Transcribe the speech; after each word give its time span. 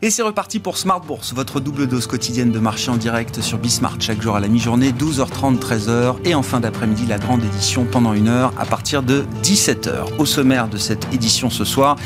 Et 0.00 0.10
c'est 0.10 0.22
reparti 0.22 0.60
pour 0.60 0.78
Smart 0.78 1.00
Bourse, 1.00 1.34
votre 1.34 1.58
double 1.58 1.88
dose 1.88 2.06
quotidienne 2.06 2.52
de 2.52 2.60
marché 2.60 2.88
en 2.88 2.96
direct 2.96 3.40
sur 3.40 3.58
Bismart 3.58 3.96
chaque 3.98 4.22
jour 4.22 4.36
à 4.36 4.40
la 4.40 4.46
mi-journée, 4.46 4.92
12h30, 4.92 5.58
13h 5.58 6.14
et 6.24 6.36
en 6.36 6.44
fin 6.44 6.60
d'après-midi 6.60 7.04
la 7.08 7.18
grande 7.18 7.42
édition 7.42 7.84
pendant 7.84 8.12
une 8.12 8.28
heure 8.28 8.52
à 8.60 8.64
partir 8.64 9.02
de 9.02 9.24
17h. 9.42 10.16
Au 10.18 10.24
sommaire 10.24 10.68
de 10.68 10.76
cette 10.76 11.12
édition 11.12 11.50
ce 11.50 11.64
soir, 11.64 11.96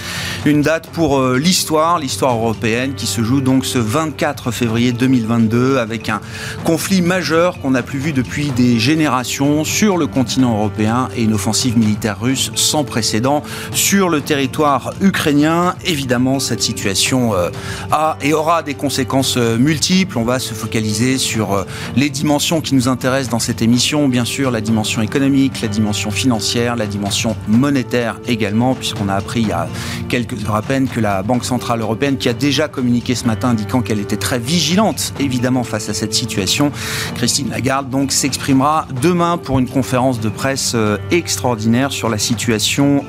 une 0.46 0.62
date 0.62 0.86
pour 0.86 1.18
euh, 1.18 1.36
l'histoire, 1.36 1.98
l'histoire 1.98 2.34
européenne 2.34 2.94
qui 2.94 3.06
se 3.06 3.22
joue 3.22 3.42
donc 3.42 3.66
ce 3.66 3.78
24 3.78 4.52
février 4.52 4.92
2022 4.92 5.76
avec 5.76 6.08
un 6.08 6.22
conflit 6.64 7.02
majeur 7.02 7.60
qu'on 7.60 7.72
n'a 7.72 7.82
plus 7.82 7.98
vu 7.98 8.14
depuis 8.14 8.52
des 8.52 8.78
générations 8.78 9.64
sur 9.64 9.98
le 9.98 10.06
continent 10.06 10.56
européen 10.56 11.10
et 11.14 11.24
une 11.24 11.34
offensive 11.34 11.76
militaire 11.76 12.18
russe 12.18 12.52
sans 12.54 12.84
précédent 12.84 13.42
sur 13.74 14.08
le 14.08 14.22
territoire 14.22 14.94
ukrainien. 15.02 15.74
Évidemment, 15.84 16.40
cette 16.40 16.62
situation 16.62 17.34
euh, 17.34 17.50
a 17.90 18.16
et 18.22 18.32
aura 18.32 18.62
des 18.62 18.74
conséquences 18.74 19.36
euh, 19.36 19.58
multiples. 19.58 20.18
On 20.18 20.24
va 20.24 20.38
se 20.38 20.54
focaliser 20.54 21.18
sur 21.18 21.52
euh, 21.52 21.64
les 21.96 22.10
dimensions 22.10 22.60
qui 22.60 22.74
nous 22.74 22.88
intéressent 22.88 23.30
dans 23.30 23.38
cette 23.38 23.62
émission, 23.62 24.08
bien 24.08 24.24
sûr 24.24 24.50
la 24.50 24.60
dimension 24.60 25.02
économique, 25.02 25.60
la 25.60 25.68
dimension 25.68 26.10
financière, 26.10 26.76
la 26.76 26.86
dimension 26.86 27.36
monétaire 27.48 28.18
également, 28.26 28.74
puisqu'on 28.74 29.08
a 29.08 29.14
appris 29.14 29.42
il 29.42 29.48
y 29.48 29.52
a 29.52 29.68
quelques 30.08 30.44
heures 30.44 30.56
à 30.56 30.62
peine 30.62 30.88
que 30.88 31.00
la 31.00 31.22
Banque 31.22 31.44
Centrale 31.44 31.80
Européenne, 31.80 32.16
qui 32.16 32.28
a 32.28 32.34
déjà 32.34 32.68
communiqué 32.68 33.14
ce 33.14 33.26
matin 33.26 33.50
indiquant 33.50 33.80
qu'elle 33.82 34.00
était 34.00 34.16
très 34.16 34.38
vigilante, 34.38 35.14
évidemment, 35.18 35.64
face 35.64 35.88
à 35.88 35.94
cette 35.94 36.14
situation, 36.14 36.72
Christine 37.14 37.50
Lagarde 37.50 37.90
donc 37.90 38.12
s'exprimera 38.12 38.86
demain 39.00 39.38
pour 39.38 39.58
une 39.58 39.68
conférence 39.68 40.20
de 40.20 40.28
presse 40.28 40.72
euh, 40.74 40.98
extraordinaire 41.10 41.92
sur 41.92 42.08
la 42.08 42.18
situation 42.18 43.04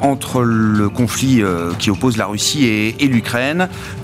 entre 0.00 0.42
le 0.42 0.88
conflit 0.88 1.42
qui 1.78 1.90
oppose 1.90 2.16
la 2.16 2.26
Russie 2.26 2.64
et, 2.64 3.02
et 3.02 3.06
l'Ukraine 3.06 3.31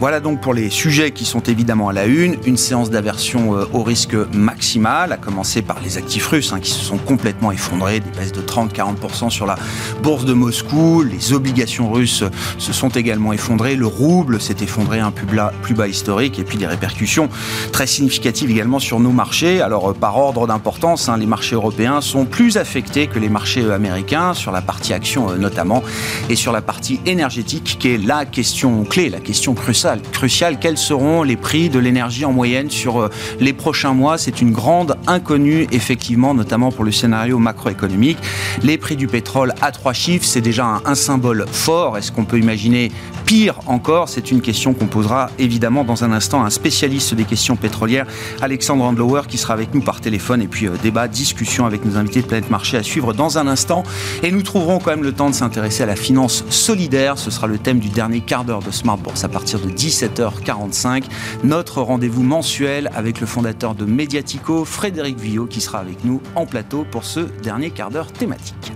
voilà 0.01 0.21
donc 0.21 0.41
pour 0.41 0.55
les 0.55 0.71
sujets 0.71 1.11
qui 1.11 1.25
sont 1.25 1.41
évidemment 1.41 1.89
à 1.89 1.93
la 1.93 2.07
une. 2.07 2.37
Une 2.47 2.57
séance 2.57 2.91
d'aversion 2.91 3.57
euh, 3.57 3.67
au 3.73 3.83
risque 3.83 4.15
maximal, 4.33 5.13
à 5.13 5.17
commencer 5.17 5.61
par 5.61 5.81
les 5.81 5.99
actifs 5.99 6.27
russes 6.27 6.53
hein, 6.53 6.61
qui 6.61 6.71
se 6.71 6.81
sont 6.81 6.97
complètement 6.99 7.53
effondrés, 7.53 8.01
des 8.01 8.11
baisses 8.19 8.33
de 8.33 8.41
30-40% 8.41 9.31
sur 9.31 9.45
la 9.47 9.57
bourse 10.03 10.25
de 10.25 10.33
Moscou. 10.33 11.03
Les 11.03 11.33
obligations 11.33 11.93
russes 11.93 12.25
se 12.59 12.73
sont 12.73 12.89
également 12.89 13.33
effondrées. 13.33 13.77
Le 13.77 13.87
rouble 13.87 14.41
s'est 14.41 14.57
effondré 14.63 15.01
un 15.01 15.11
plus 15.11 15.27
bas, 15.27 15.53
plus 15.63 15.75
bas 15.75 15.89
historique 15.89 16.39
et 16.39 16.45
puis 16.45 16.57
des 16.57 16.67
répercussions 16.67 17.29
très 17.73 17.87
significatives 17.87 18.51
également 18.51 18.79
sur 18.79 18.99
nos 18.99 19.13
marchés. 19.13 19.61
Alors 19.61 19.91
euh, 19.91 19.93
par 19.93 20.17
ordre 20.17 20.47
d'importance, 20.47 21.09
hein, 21.09 21.19
les 21.19 21.27
marchés 21.27 21.55
européens 21.55 22.01
sont 22.01 22.25
plus 22.25 22.57
affectés 22.57 23.09
que 23.09 23.19
les 23.19 23.29
marchés 23.29 23.63
euh, 23.63 23.75
américains 23.75 24.33
sur 24.33 24.53
la 24.53 24.63
partie 24.63 24.95
action 24.95 25.37
notamment 25.37 25.83
et 26.31 26.37
sur 26.37 26.53
la 26.53 26.63
partie 26.63 27.01
énergétique 27.05 27.77
qui 27.79 27.89
est 27.89 27.99
la 27.99 28.25
question 28.25 28.85
clé, 28.85 29.11
question 29.21 29.55
cruciale. 29.55 30.01
cruciale. 30.13 30.59
Quels 30.59 30.79
seront 30.79 31.23
les 31.23 31.37
prix 31.37 31.69
de 31.69 31.79
l'énergie 31.79 32.25
en 32.25 32.33
moyenne 32.33 32.71
sur 32.71 33.01
euh, 33.01 33.11
les 33.41 33.53
prochains 33.53 33.93
mois? 33.93 34.19
C'est 34.19 34.41
une 34.41 34.53
grande 34.53 34.97
inconnue, 35.07 35.67
effectivement, 35.73 36.35
notamment 36.35 36.71
pour 36.71 36.85
le 36.85 36.93
scénario 36.93 37.39
macroéconomique. 37.39 38.19
Les 38.63 38.79
prix 38.79 38.97
du 38.97 39.07
pétrole 39.07 39.55
à 39.61 39.73
trois 39.73 39.93
chiffres, 39.93 40.25
c'est 40.25 40.41
déjà 40.41 40.81
un, 40.85 40.95
symbole 40.95 41.47
fort. 41.51 41.97
Est-ce 41.97 42.13
qu'on 42.13 42.25
peut 42.25 42.39
imaginer 42.39 42.91
pire 43.25 43.61
encore? 43.67 44.09
C'est 44.09 44.31
une 44.31 44.41
question 44.41 44.75
qu'on 44.75 44.87
posera 44.87 45.31
évidemment 45.39 45.85
dans 45.85 46.05
un 46.05 46.13
instant 46.13 46.43
à 46.43 46.47
un 46.47 46.51
spécialiste 46.51 47.15
des 47.15 47.25
questions 47.25 47.57
pétrolières, 47.57 48.07
Alexandre 48.41 48.85
Andlower, 48.85 49.23
qui 49.29 49.39
sera 49.39 49.55
avec 49.55 49.75
nous 49.75 49.81
par 49.81 50.01
téléphone. 50.01 50.43
Et 50.43 50.49
puis 50.49 50.67
euh, 50.67 50.73
débat, 50.83 51.09
discussion 51.09 51.67
avec 51.67 51.85
nos 51.85 51.97
invités 51.97 52.23
de 52.23 52.27
Planète 52.27 52.51
Marché 52.51 52.77
à 52.77 52.83
suivre 52.83 53.13
dans 53.13 53.39
un 53.39 53.47
instant. 53.47 53.83
Et 54.23 54.31
nous 54.31 54.43
trouverons 54.43 54.79
quand 54.79 54.91
même 54.91 55.03
le 55.03 55.13
temps 55.13 55.31
de 55.31 55.35
s'intéresser 55.35 55.83
à 55.83 55.87
la 55.87 55.97
finance 55.97 56.45
solidaire. 56.51 57.19
Ce 57.19 57.31
sera 57.31 57.47
le 57.47 57.59
thème 57.59 57.79
du 57.79 57.89
dernier 57.89 58.21
quart 58.21 58.45
d'heure 58.45 58.63
de 58.63 58.71
Smart 58.71 58.99
à 59.23 59.29
partir 59.29 59.61
de 59.61 59.71
17h45. 59.71 61.05
Notre 61.45 61.83
rendez-vous 61.83 62.23
mensuel 62.23 62.91
avec 62.95 63.21
le 63.21 63.27
fondateur 63.27 63.75
de 63.75 63.85
Mediatico, 63.85 64.65
Frédéric 64.65 65.19
Villot, 65.19 65.47
qui 65.47 65.61
sera 65.61 65.79
avec 65.79 66.05
nous 66.05 66.21
en 66.35 66.47
plateau 66.47 66.85
pour 66.91 67.05
ce 67.05 67.21
dernier 67.21 67.71
quart 67.71 67.91
d'heure 67.91 68.13
thématique. 68.13 68.73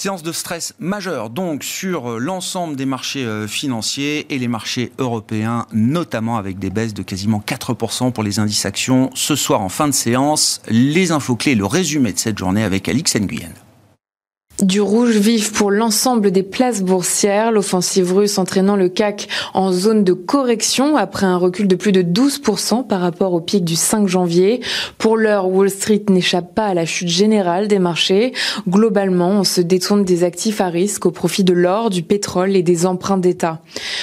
Séance 0.00 0.22
de 0.22 0.30
stress 0.30 0.74
majeure 0.78 1.28
donc 1.28 1.64
sur 1.64 2.12
euh, 2.12 2.18
l'ensemble 2.20 2.76
des 2.76 2.86
marchés 2.86 3.24
euh, 3.24 3.48
financiers 3.48 4.32
et 4.32 4.38
les 4.38 4.46
marchés 4.46 4.92
européens, 4.98 5.66
notamment 5.72 6.36
avec 6.36 6.60
des 6.60 6.70
baisses 6.70 6.94
de 6.94 7.02
quasiment 7.02 7.42
4% 7.44 8.12
pour 8.12 8.22
les 8.22 8.38
indices 8.38 8.64
actions. 8.64 9.10
Ce 9.14 9.34
soir 9.34 9.60
en 9.60 9.68
fin 9.68 9.88
de 9.88 9.92
séance, 9.92 10.62
les 10.68 11.10
infos 11.10 11.34
clés, 11.34 11.56
le 11.56 11.66
résumé 11.66 12.12
de 12.12 12.18
cette 12.20 12.38
journée 12.38 12.62
avec 12.62 12.88
Alix 12.88 13.16
Nguyen. 13.16 13.52
Du 14.62 14.80
rouge 14.80 15.16
vif 15.16 15.52
pour 15.52 15.70
l'ensemble 15.70 16.32
des 16.32 16.42
places 16.42 16.82
boursières, 16.82 17.52
l'offensive 17.52 18.12
russe 18.12 18.38
entraînant 18.38 18.74
le 18.74 18.88
CAC 18.88 19.28
en 19.54 19.70
zone 19.70 20.02
de 20.02 20.12
correction 20.12 20.96
après 20.96 21.26
un 21.26 21.36
recul 21.36 21.68
de 21.68 21.76
plus 21.76 21.92
de 21.92 22.02
12% 22.02 22.84
par 22.84 23.00
rapport 23.00 23.34
au 23.34 23.40
pic 23.40 23.64
du 23.64 23.76
5 23.76 24.08
janvier. 24.08 24.60
Pour 24.98 25.16
l'heure, 25.16 25.48
Wall 25.48 25.70
Street 25.70 26.02
n'échappe 26.08 26.56
pas 26.56 26.66
à 26.66 26.74
la 26.74 26.86
chute 26.86 27.06
générale 27.06 27.68
des 27.68 27.78
marchés. 27.78 28.32
Globalement, 28.68 29.30
on 29.30 29.44
se 29.44 29.60
détourne 29.60 30.02
des 30.02 30.24
actifs 30.24 30.60
à 30.60 30.70
risque 30.70 31.06
au 31.06 31.12
profit 31.12 31.44
de 31.44 31.52
l'or, 31.52 31.88
du 31.88 32.02
pétrole 32.02 32.56
et 32.56 32.64
des 32.64 32.84
emprunts 32.84 33.16
d'État. 33.16 33.60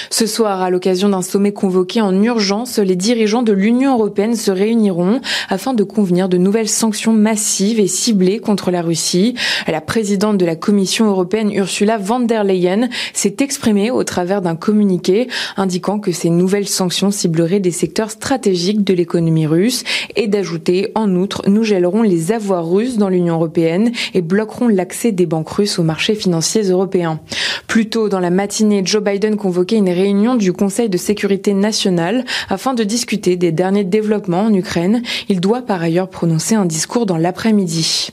Ce 0.08 0.24
soir, 0.24 0.62
à 0.62 0.70
l'occasion 0.70 1.10
d'un 1.10 1.20
sommet 1.20 1.52
convoqué 1.52 2.00
en 2.00 2.22
urgence, 2.22 2.78
les 2.78 2.96
dirigeants 2.96 3.42
de 3.42 3.52
l'Union 3.52 3.92
européenne 3.92 4.34
se 4.36 4.50
réuniront 4.50 5.20
afin 5.50 5.74
de 5.74 5.84
convenir 5.84 6.30
de 6.30 6.38
nouvelles 6.38 6.70
sanctions 6.70 7.12
massives 7.12 7.78
et 7.78 7.88
ciblées 7.88 8.38
contre 8.38 8.70
la 8.70 8.80
Russie. 8.80 9.34
La 9.68 9.82
présidente 9.82 10.38
de 10.38 10.45
la 10.46 10.56
Commission 10.56 11.06
européenne 11.06 11.52
Ursula 11.52 11.98
von 11.98 12.20
der 12.20 12.44
Leyen 12.44 12.88
s'est 13.12 13.36
exprimée 13.40 13.90
au 13.90 14.04
travers 14.04 14.40
d'un 14.40 14.56
communiqué 14.56 15.28
indiquant 15.58 15.98
que 15.98 16.12
ces 16.12 16.30
nouvelles 16.30 16.68
sanctions 16.68 17.10
cibleraient 17.10 17.60
des 17.60 17.70
secteurs 17.70 18.10
stratégiques 18.10 18.84
de 18.84 18.94
l'économie 18.94 19.46
russe 19.46 19.84
et 20.14 20.28
d'ajouter 20.28 20.92
en 20.94 21.14
outre 21.14 21.42
nous 21.48 21.64
gèlerons 21.64 22.02
les 22.02 22.32
avoirs 22.32 22.66
russes 22.66 22.96
dans 22.96 23.08
l'Union 23.08 23.34
européenne 23.34 23.92
et 24.14 24.22
bloquerons 24.22 24.68
l'accès 24.68 25.12
des 25.12 25.26
banques 25.26 25.50
russes 25.50 25.78
aux 25.78 25.82
marchés 25.82 26.14
financiers 26.14 26.62
européens. 26.62 27.20
Plus 27.66 27.88
tôt 27.88 28.08
dans 28.08 28.20
la 28.20 28.30
matinée, 28.30 28.82
Joe 28.84 29.02
Biden 29.02 29.36
convoquait 29.36 29.76
une 29.76 29.90
réunion 29.90 30.36
du 30.36 30.52
Conseil 30.52 30.88
de 30.88 30.96
sécurité 30.96 31.52
nationale 31.52 32.24
afin 32.48 32.72
de 32.72 32.84
discuter 32.84 33.36
des 33.36 33.52
derniers 33.52 33.84
développements 33.84 34.44
en 34.44 34.54
Ukraine. 34.54 35.02
Il 35.28 35.40
doit 35.40 35.62
par 35.62 35.82
ailleurs 35.82 36.08
prononcer 36.08 36.54
un 36.54 36.66
discours 36.66 37.04
dans 37.04 37.18
l'après-midi. 37.18 38.12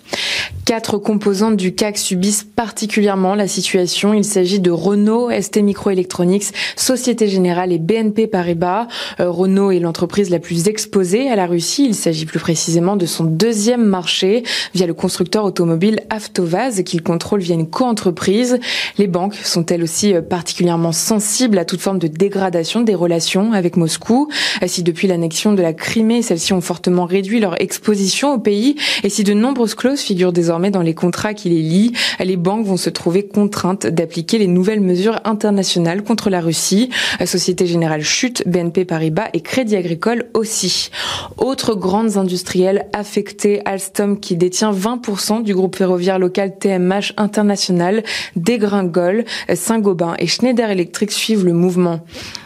Quatre 0.65 0.97
composantes 0.97 1.57
du 1.57 1.75
CAC 1.75 1.97
subissent 1.97 2.22
particulièrement 2.55 3.35
la 3.35 3.47
situation. 3.47 4.13
Il 4.13 4.23
s'agit 4.23 4.59
de 4.59 4.71
Renault, 4.71 5.29
ST 5.29 5.57
Microelectronics, 5.57 6.53
Société 6.75 7.27
Générale 7.27 7.71
et 7.71 7.79
BNP 7.79 8.27
Paribas. 8.27 8.87
Euh, 9.19 9.29
Renault 9.29 9.71
est 9.71 9.79
l'entreprise 9.79 10.29
la 10.29 10.39
plus 10.39 10.67
exposée 10.67 11.29
à 11.29 11.35
la 11.35 11.45
Russie. 11.45 11.85
Il 11.85 11.95
s'agit 11.95 12.25
plus 12.25 12.39
précisément 12.39 12.95
de 12.95 13.05
son 13.05 13.23
deuxième 13.23 13.83
marché 13.83 14.43
via 14.73 14.87
le 14.87 14.93
constructeur 14.93 15.43
automobile 15.43 16.01
Avtovaz 16.09 16.83
qu'il 16.83 17.03
contrôle 17.03 17.41
via 17.41 17.55
une 17.55 17.69
coentreprise. 17.69 18.59
Les 18.97 19.07
banques 19.07 19.35
sont 19.35 19.65
elles 19.65 19.83
aussi 19.83 20.13
euh, 20.13 20.21
particulièrement 20.21 20.91
sensibles 20.91 21.57
à 21.57 21.65
toute 21.65 21.81
forme 21.81 21.99
de 21.99 22.07
dégradation 22.07 22.81
des 22.81 22.95
relations 22.95 23.53
avec 23.53 23.75
Moscou. 23.75 24.29
Euh, 24.61 24.67
si 24.67 24.83
depuis 24.83 25.07
l'annexion 25.07 25.53
de 25.53 25.61
la 25.61 25.73
Crimée, 25.73 26.21
celles-ci 26.21 26.53
ont 26.53 26.61
fortement 26.61 27.05
réduit 27.05 27.39
leur 27.39 27.61
exposition 27.61 28.33
au 28.33 28.39
pays 28.39 28.75
et 29.03 29.09
si 29.09 29.23
de 29.23 29.33
nombreuses 29.33 29.75
clauses 29.75 30.01
figurent 30.01 30.33
désormais 30.33 30.71
dans 30.71 30.81
les 30.81 30.93
contrats 30.93 31.33
qui 31.33 31.49
les 31.49 31.61
lient, 31.61 31.91
les 32.19 32.37
banques 32.37 32.65
vont 32.65 32.77
se 32.77 32.89
trouver 32.89 33.27
contraintes 33.27 33.87
d'appliquer 33.87 34.37
les 34.37 34.47
nouvelles 34.47 34.81
mesures 34.81 35.19
internationales 35.23 36.03
contre 36.03 36.29
la 36.29 36.41
Russie. 36.41 36.89
Société 37.25 37.65
Générale 37.65 38.03
chute, 38.03 38.43
BNP 38.47 38.85
Paribas 38.85 39.29
et 39.33 39.41
Crédit 39.41 39.75
Agricole 39.75 40.25
aussi. 40.33 40.89
Autres 41.37 41.75
grandes 41.75 42.17
industrielles 42.17 42.87
affectées, 42.93 43.61
Alstom 43.65 44.19
qui 44.19 44.35
détient 44.35 44.71
20% 44.71 45.43
du 45.43 45.53
groupe 45.53 45.75
ferroviaire 45.75 46.19
local 46.19 46.57
TMH 46.57 47.13
International, 47.17 48.03
dégringole, 48.35 49.25
Saint-Gobain 49.53 50.15
et 50.19 50.27
Schneider 50.27 50.69
Electric 50.69 51.11
suivent 51.11 51.45
le 51.45 51.53
mouvement. 51.53 52.01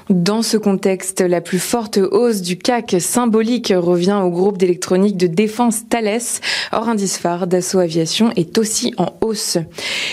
Dans 0.09 0.41
ce 0.41 0.55
contexte, 0.55 1.19
la 1.19 1.41
plus 1.41 1.59
forte 1.59 1.97
hausse 1.97 2.41
du 2.41 2.57
CAC 2.57 2.95
symbolique 2.99 3.73
revient 3.75 4.21
au 4.23 4.29
groupe 4.29 4.57
d'électronique 4.57 5.17
de 5.17 5.27
défense 5.27 5.89
Thales. 5.89 6.21
Or, 6.71 6.87
indice 6.87 7.17
phare 7.17 7.45
d'assaut 7.45 7.79
aviation 7.79 8.31
est 8.37 8.57
aussi 8.57 8.93
en 8.97 9.17
hausse. 9.19 9.57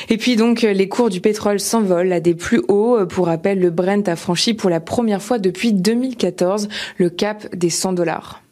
Et 0.08 0.16
puis 0.16 0.34
donc, 0.34 0.62
les 0.62 0.88
cours 0.88 1.10
du 1.10 1.20
pétrole 1.20 1.60
s'envolent 1.60 2.12
à 2.12 2.18
des 2.18 2.34
plus 2.34 2.62
hauts. 2.66 3.06
Pour 3.06 3.26
rappel, 3.26 3.60
le 3.60 3.70
Brent 3.70 4.08
a 4.08 4.16
franchi 4.16 4.52
pour 4.54 4.68
la 4.68 4.80
première 4.80 5.22
fois 5.22 5.38
depuis 5.38 5.72
2014 5.72 6.68
le 6.98 7.10
cap 7.10 7.54
des 7.54 7.70
100 7.70 7.92
dollars. 7.92 8.42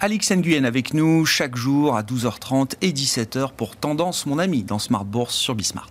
Alix 0.00 0.30
Nguyen 0.30 0.64
avec 0.64 0.94
nous 0.94 1.26
chaque 1.26 1.56
jour 1.56 1.96
à 1.96 2.02
12h30 2.02 2.74
et 2.82 2.92
17h 2.92 3.48
pour 3.56 3.74
Tendance, 3.74 4.26
mon 4.26 4.38
ami, 4.38 4.62
dans 4.62 4.78
Smart 4.78 5.04
Bourse 5.04 5.34
sur 5.34 5.56
Bismart. 5.56 5.90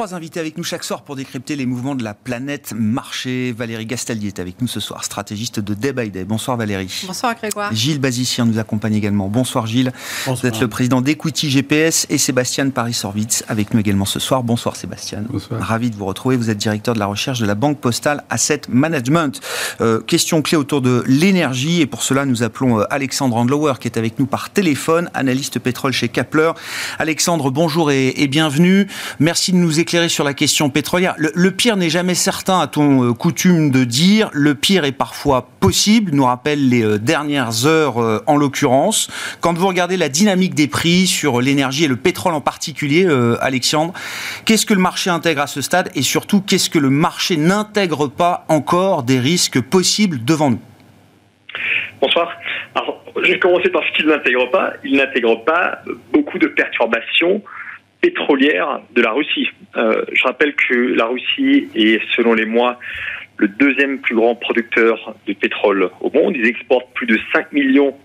Trois 0.00 0.14
invités 0.14 0.40
avec 0.40 0.56
nous 0.56 0.64
chaque 0.64 0.82
soir 0.82 1.02
pour 1.02 1.14
décrypter 1.14 1.56
les 1.56 1.66
mouvements 1.66 1.94
de 1.94 2.02
la 2.02 2.14
planète 2.14 2.72
marché. 2.74 3.52
Valérie 3.52 3.84
Gastaldi 3.84 4.28
est 4.28 4.38
avec 4.38 4.62
nous 4.62 4.66
ce 4.66 4.80
soir, 4.80 5.04
stratégiste 5.04 5.60
de 5.60 5.74
Day 5.74 5.92
by 5.92 6.08
Day. 6.08 6.24
Bonsoir 6.24 6.56
Valérie. 6.56 7.04
Bonsoir 7.06 7.34
Grégoire. 7.34 7.70
Gilles 7.74 7.98
Bazicien 7.98 8.46
nous 8.46 8.58
accompagne 8.58 8.94
également. 8.94 9.28
Bonsoir 9.28 9.66
Gilles. 9.66 9.92
Bonsoir. 10.24 10.36
Vous 10.36 10.46
êtes 10.46 10.58
le 10.58 10.68
président 10.68 11.02
d'Equity 11.02 11.50
GPS 11.50 12.06
et 12.08 12.16
Sébastien 12.16 12.70
Paris-Sorvitz 12.70 13.44
avec 13.46 13.74
nous 13.74 13.80
également 13.80 14.06
ce 14.06 14.18
soir. 14.20 14.42
Bonsoir 14.42 14.74
Sébastien. 14.74 15.22
Bonsoir. 15.28 15.60
Ravi 15.60 15.90
de 15.90 15.96
vous 15.96 16.06
retrouver. 16.06 16.38
Vous 16.38 16.48
êtes 16.48 16.56
directeur 16.56 16.94
de 16.94 16.98
la 16.98 17.04
recherche 17.04 17.38
de 17.38 17.44
la 17.44 17.54
Banque 17.54 17.78
Postale 17.78 18.24
Asset 18.30 18.62
Management. 18.70 19.38
Euh, 19.82 20.00
question 20.00 20.40
clé 20.40 20.56
autour 20.56 20.80
de 20.80 21.04
l'énergie 21.08 21.82
et 21.82 21.86
pour 21.86 22.04
cela 22.04 22.24
nous 22.24 22.42
appelons 22.42 22.80
euh, 22.80 22.84
Alexandre 22.88 23.36
Andlower 23.36 23.74
qui 23.78 23.86
est 23.86 23.98
avec 23.98 24.18
nous 24.18 24.24
par 24.24 24.48
téléphone, 24.48 25.10
analyste 25.12 25.58
pétrole 25.58 25.92
chez 25.92 26.08
Kapler. 26.08 26.52
Alexandre, 26.98 27.50
bonjour 27.50 27.90
et, 27.90 28.14
et 28.22 28.28
bienvenue. 28.28 28.86
Merci 29.18 29.52
de 29.52 29.58
nous 29.58 29.78
éclairer 29.78 29.89
sur 30.08 30.22
la 30.22 30.34
question 30.34 30.70
pétrolière. 30.70 31.14
Le, 31.18 31.50
pire 31.50 31.76
n'est 31.76 31.90
jamais 31.90 32.14
certain, 32.14 32.60
a-t-on 32.60 33.10
euh, 33.10 33.12
coutume 33.12 33.70
de 33.70 33.82
dire. 33.82 34.30
Le 34.32 34.54
pire 34.54 34.84
est 34.84 34.92
parfois 34.92 35.48
possible, 35.58 36.12
nous 36.14 36.24
rappelle 36.24 36.68
les 36.68 36.84
euh, 36.84 36.98
dernières 36.98 37.66
heures 37.66 38.00
euh, 38.00 38.22
en 38.28 38.36
l'occurrence. 38.36 39.10
Quand 39.40 39.58
vous 39.58 39.66
regardez 39.66 39.96
la 39.96 40.08
dynamique 40.08 40.54
des 40.54 40.68
prix 40.68 41.08
sur 41.08 41.40
l'énergie 41.40 41.84
et 41.84 41.88
le 41.88 41.96
pétrole 41.96 42.34
en 42.34 42.40
particulier, 42.40 43.08
Alexandre, 43.40 43.92
qu'est-ce 44.44 44.64
que 44.64 44.74
le 44.74 44.80
marché 44.80 45.10
intègre 45.10 45.42
à 45.42 45.46
ce 45.46 45.60
stade 45.60 45.90
et 45.94 46.02
surtout 46.02 46.40
qu'est-ce 46.40 46.70
que 46.70 46.78
le 46.78 46.90
marché 46.90 47.36
n'intègre 47.36 48.06
pas 48.06 48.44
encore 48.48 49.02
des 49.02 49.18
risques 49.18 49.60
possibles 49.60 50.24
devant 50.24 50.50
nous? 50.50 50.60
Bonsoir. 52.00 52.30
Alors, 52.74 53.02
je 53.16 53.32
vais 53.32 53.38
commencer 53.38 53.68
par 53.70 53.82
ce 53.82 53.96
qu'il 53.96 54.06
n'intègre 54.06 54.50
pas. 54.50 54.72
Il 54.84 54.96
n'intègre 54.96 55.44
pas 55.44 55.80
beaucoup 56.12 56.38
de 56.38 56.46
perturbations 56.46 57.42
pétrolière 58.00 58.80
de 58.94 59.02
la 59.02 59.12
Russie. 59.12 59.48
Euh, 59.76 60.04
je 60.12 60.22
rappelle 60.24 60.54
que 60.54 60.74
la 60.74 61.06
Russie 61.06 61.68
est, 61.74 62.00
selon 62.16 62.34
les 62.34 62.46
mois, 62.46 62.78
le 63.36 63.48
deuxième 63.48 63.98
plus 63.98 64.14
grand 64.14 64.34
producteur 64.34 65.14
de 65.26 65.32
pétrole 65.32 65.90
au 66.00 66.10
monde. 66.10 66.36
Ils 66.36 66.46
exportent 66.46 66.92
plus 66.94 67.06
de 67.06 67.18
5 67.32 67.52
millions 67.52 67.96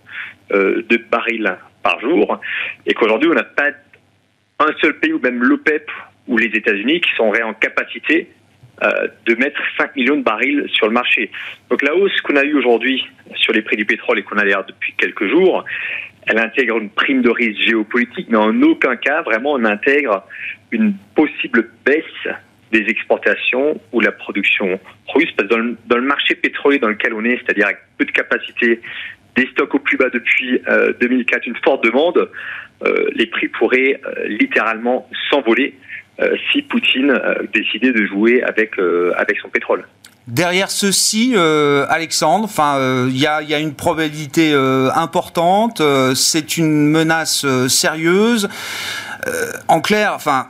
euh, 0.52 0.84
de 0.90 0.98
barils 0.98 1.58
par 1.84 2.00
jour 2.00 2.40
et 2.86 2.94
qu'aujourd'hui, 2.94 3.30
on 3.30 3.36
n'a 3.36 3.44
pas 3.44 3.70
un 4.60 4.74
seul 4.82 4.98
pays 5.00 5.14
ou 5.14 5.20
même 5.20 5.44
l'OPEP 5.44 5.90
ou 6.28 6.38
les 6.38 6.48
États-Unis 6.48 7.02
qui 7.02 7.10
sont 7.16 7.32
en 7.44 7.54
capacité 7.54 8.30
euh, 8.84 9.08
de 9.26 9.36
mettre 9.36 9.62
5 9.78 9.96
millions 9.96 10.18
de 10.18 10.24
barils 10.24 10.66
sur 10.74 10.88
le 10.88 10.94
marché. 10.94 11.32
Donc 11.70 11.82
la 11.82 11.96
hausse 11.96 12.20
qu'on 12.22 12.36
a 12.36 12.44
eue 12.44 12.56
aujourd'hui 12.56 13.08
sur 13.36 13.54
les 13.54 13.62
prix 13.62 13.78
du 13.78 13.86
pétrole 13.86 14.20
et 14.20 14.24
qu'on 14.24 14.38
a 14.38 14.44
l'air 14.44 14.66
depuis 14.66 14.94
quelques 14.98 15.28
jours, 15.28 15.64
elle 16.28 16.40
intègre 16.40 16.78
une 16.78 16.90
prime 16.90 17.22
de 17.22 17.30
risque 17.30 17.62
géopolitique, 17.62 18.28
mais 18.30 18.38
en 18.38 18.62
aucun 18.62 18.96
cas, 18.96 19.22
vraiment, 19.22 19.54
on 19.54 19.64
intègre 19.64 20.24
une 20.72 20.94
possible 21.16 21.70
baisse 21.86 22.04
des 22.72 22.86
exportations 22.90 23.80
ou 23.92 24.02
la 24.02 24.12
production 24.12 24.80
russe. 25.14 25.32
Parce 25.38 25.48
que 25.50 25.54
dans 25.88 25.98
le, 25.98 26.02
marché 26.02 26.36
pétrolier 26.36 26.80
dans 26.80 26.90
lequel 26.90 27.14
on 27.14 27.24
est, 27.24 27.38
c'est-à-dire 27.38 27.68
avec 27.68 27.78
peu 27.98 28.06
de 28.06 28.12
capacité, 28.12 28.82
des 29.36 29.48
stocks 29.48 29.74
au 29.76 29.80
plus 29.80 29.98
bas 29.98 30.10
depuis 30.10 30.62
2004, 31.00 31.36
euh, 31.38 31.52
une 31.52 31.58
forte 31.64 31.84
demande, 31.84 32.30
euh, 32.84 33.08
les 33.14 33.28
prix 33.28 33.48
pourraient 33.50 34.00
euh, 34.06 34.28
littéralement 34.28 35.10
s'envoler 35.30 35.76
si 36.50 36.62
Poutine 36.62 37.14
décidait 37.54 37.92
de 37.92 38.06
jouer 38.06 38.42
avec, 38.42 38.80
avec 39.18 39.38
son 39.40 39.50
pétrole. 39.50 39.84
Derrière 40.28 40.72
ceci, 40.72 41.34
euh, 41.36 41.86
Alexandre, 41.88 42.46
enfin, 42.46 42.78
euh, 42.80 43.08
il 43.12 43.20
y, 43.20 43.28
a, 43.28 43.60
une 43.60 43.76
probabilité 43.76 44.54
euh, 44.54 44.90
importante. 44.96 45.82
c'est 46.16 46.58
une 46.58 46.90
menace 46.90 47.46
sérieuse. 47.68 48.50
en 49.68 49.82
clair, 49.82 50.14
enfin, 50.16 50.48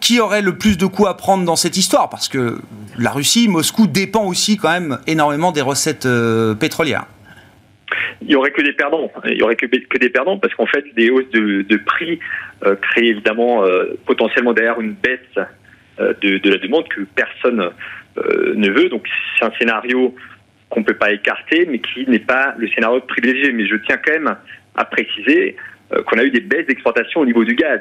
qui 0.00 0.20
aurait 0.20 0.42
le 0.42 0.56
plus 0.56 0.78
de 0.78 0.86
coups 0.86 1.08
à 1.08 1.14
prendre 1.14 1.44
dans 1.44 1.56
cette 1.56 1.76
histoire? 1.76 2.08
Parce 2.08 2.28
que 2.28 2.58
la 2.98 3.10
Russie, 3.10 3.48
Moscou 3.48 3.88
dépend 3.88 4.24
aussi 4.24 4.58
quand 4.58 4.70
même 4.70 4.98
énormément 5.08 5.50
des 5.50 5.60
recettes 5.60 6.08
pétrolières. 6.60 7.06
Il 8.22 8.30
y 8.30 8.36
aurait 8.36 8.52
que 8.52 8.62
des 8.62 8.72
perdants. 8.72 9.10
Il 9.24 9.38
y 9.38 9.42
aurait 9.42 9.56
que, 9.56 9.66
des 9.66 10.08
perdants 10.08 10.38
parce 10.38 10.54
qu'en 10.54 10.66
fait, 10.66 10.84
des 10.96 11.10
hausses 11.10 11.30
de, 11.32 11.76
prix 11.84 12.20
créent 12.62 13.08
évidemment 13.08 13.64
potentiellement 14.06 14.52
derrière 14.52 14.80
une 14.80 14.92
baisse 14.92 15.46
de, 15.98 16.38
de, 16.38 16.50
la 16.50 16.58
demande 16.58 16.86
que 16.88 17.00
personne 17.02 17.70
euh, 18.18 18.54
ne 18.54 18.70
veut. 18.70 18.88
Donc 18.88 19.06
c'est 19.38 19.44
un 19.44 19.52
scénario 19.58 20.14
qu'on 20.68 20.80
ne 20.80 20.84
peut 20.84 20.96
pas 20.96 21.12
écarter, 21.12 21.66
mais 21.66 21.78
qui 21.78 22.08
n'est 22.08 22.18
pas 22.18 22.54
le 22.56 22.68
scénario 22.68 23.00
privilégié. 23.00 23.52
Mais 23.52 23.66
je 23.66 23.76
tiens 23.76 23.96
quand 23.96 24.12
même 24.12 24.36
à 24.74 24.84
préciser 24.84 25.56
euh, 25.92 26.02
qu'on 26.02 26.18
a 26.18 26.24
eu 26.24 26.30
des 26.30 26.40
baisses 26.40 26.66
d'exportation 26.66 27.20
au 27.20 27.26
niveau 27.26 27.44
du 27.44 27.54
gaz. 27.54 27.80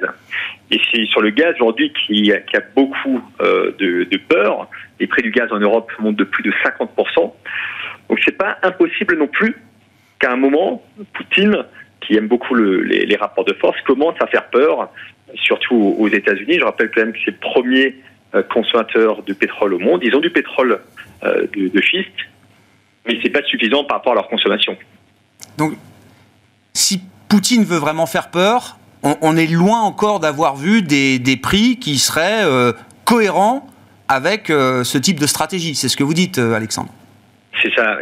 Et 0.71 0.79
c'est 0.91 1.05
sur 1.05 1.21
le 1.21 1.31
gaz 1.31 1.55
aujourd'hui 1.55 1.91
qui, 1.91 2.23
qui, 2.23 2.57
a 2.57 2.61
beaucoup 2.75 3.21
euh, 3.41 3.71
de, 3.79 4.17
peur. 4.17 4.69
Les 4.99 5.07
prix 5.07 5.23
du 5.23 5.31
gaz 5.31 5.51
en 5.51 5.59
Europe 5.59 5.91
montent 5.99 6.15
de 6.15 6.23
plus 6.23 6.43
de 6.43 6.51
50%. 6.51 7.33
Donc 8.09 8.19
c'est 8.23 8.37
pas 8.37 8.57
impossible 8.61 9.17
non 9.17 9.27
plus 9.27 9.55
qu'à 10.19 10.31
un 10.31 10.35
moment, 10.35 10.83
Poutine, 11.13 11.65
qui 12.01 12.15
aime 12.15 12.27
beaucoup 12.27 12.53
le, 12.53 12.81
les, 12.83 13.05
les, 13.05 13.15
rapports 13.15 13.45
de 13.45 13.53
force, 13.53 13.79
commence 13.81 14.15
à 14.21 14.27
faire 14.27 14.49
peur, 14.49 14.91
surtout 15.33 15.95
aux 15.97 16.07
États-Unis. 16.07 16.59
Je 16.59 16.63
rappelle 16.63 16.91
quand 16.91 17.01
même 17.01 17.13
que 17.13 17.19
c'est 17.25 17.31
le 17.31 17.37
premier 17.37 17.95
consommateurs 18.43 19.23
de 19.23 19.33
pétrole 19.33 19.73
au 19.73 19.79
monde. 19.79 20.01
Ils 20.03 20.15
ont 20.15 20.19
du 20.19 20.29
pétrole 20.29 20.81
euh, 21.23 21.47
de, 21.55 21.81
schiste, 21.81 22.09
mais 23.07 23.19
c'est 23.23 23.29
pas 23.29 23.43
suffisant 23.43 23.83
par 23.83 23.97
rapport 23.97 24.13
à 24.13 24.15
leur 24.15 24.27
consommation. 24.27 24.77
Donc, 25.57 25.73
si 26.73 27.01
Poutine 27.29 27.63
veut 27.63 27.77
vraiment 27.77 28.05
faire 28.05 28.29
peur, 28.29 28.77
on, 29.03 29.37
est 29.37 29.45
loin 29.45 29.81
encore 29.81 30.19
d'avoir 30.19 30.55
vu 30.55 30.81
des, 30.81 31.39
prix 31.41 31.77
qui 31.77 31.99
seraient 31.99 32.43
euh, 32.43 32.73
cohérents 33.03 33.67
avec 34.07 34.47
ce 34.47 34.97
type 34.97 35.19
de 35.19 35.27
stratégie. 35.27 35.75
C'est 35.75 35.89
ce 35.89 35.97
que 35.97 36.03
vous 36.03 36.13
dites, 36.13 36.37
Alexandre. 36.37 36.89
C'est 37.65 37.73
ça. 37.75 37.97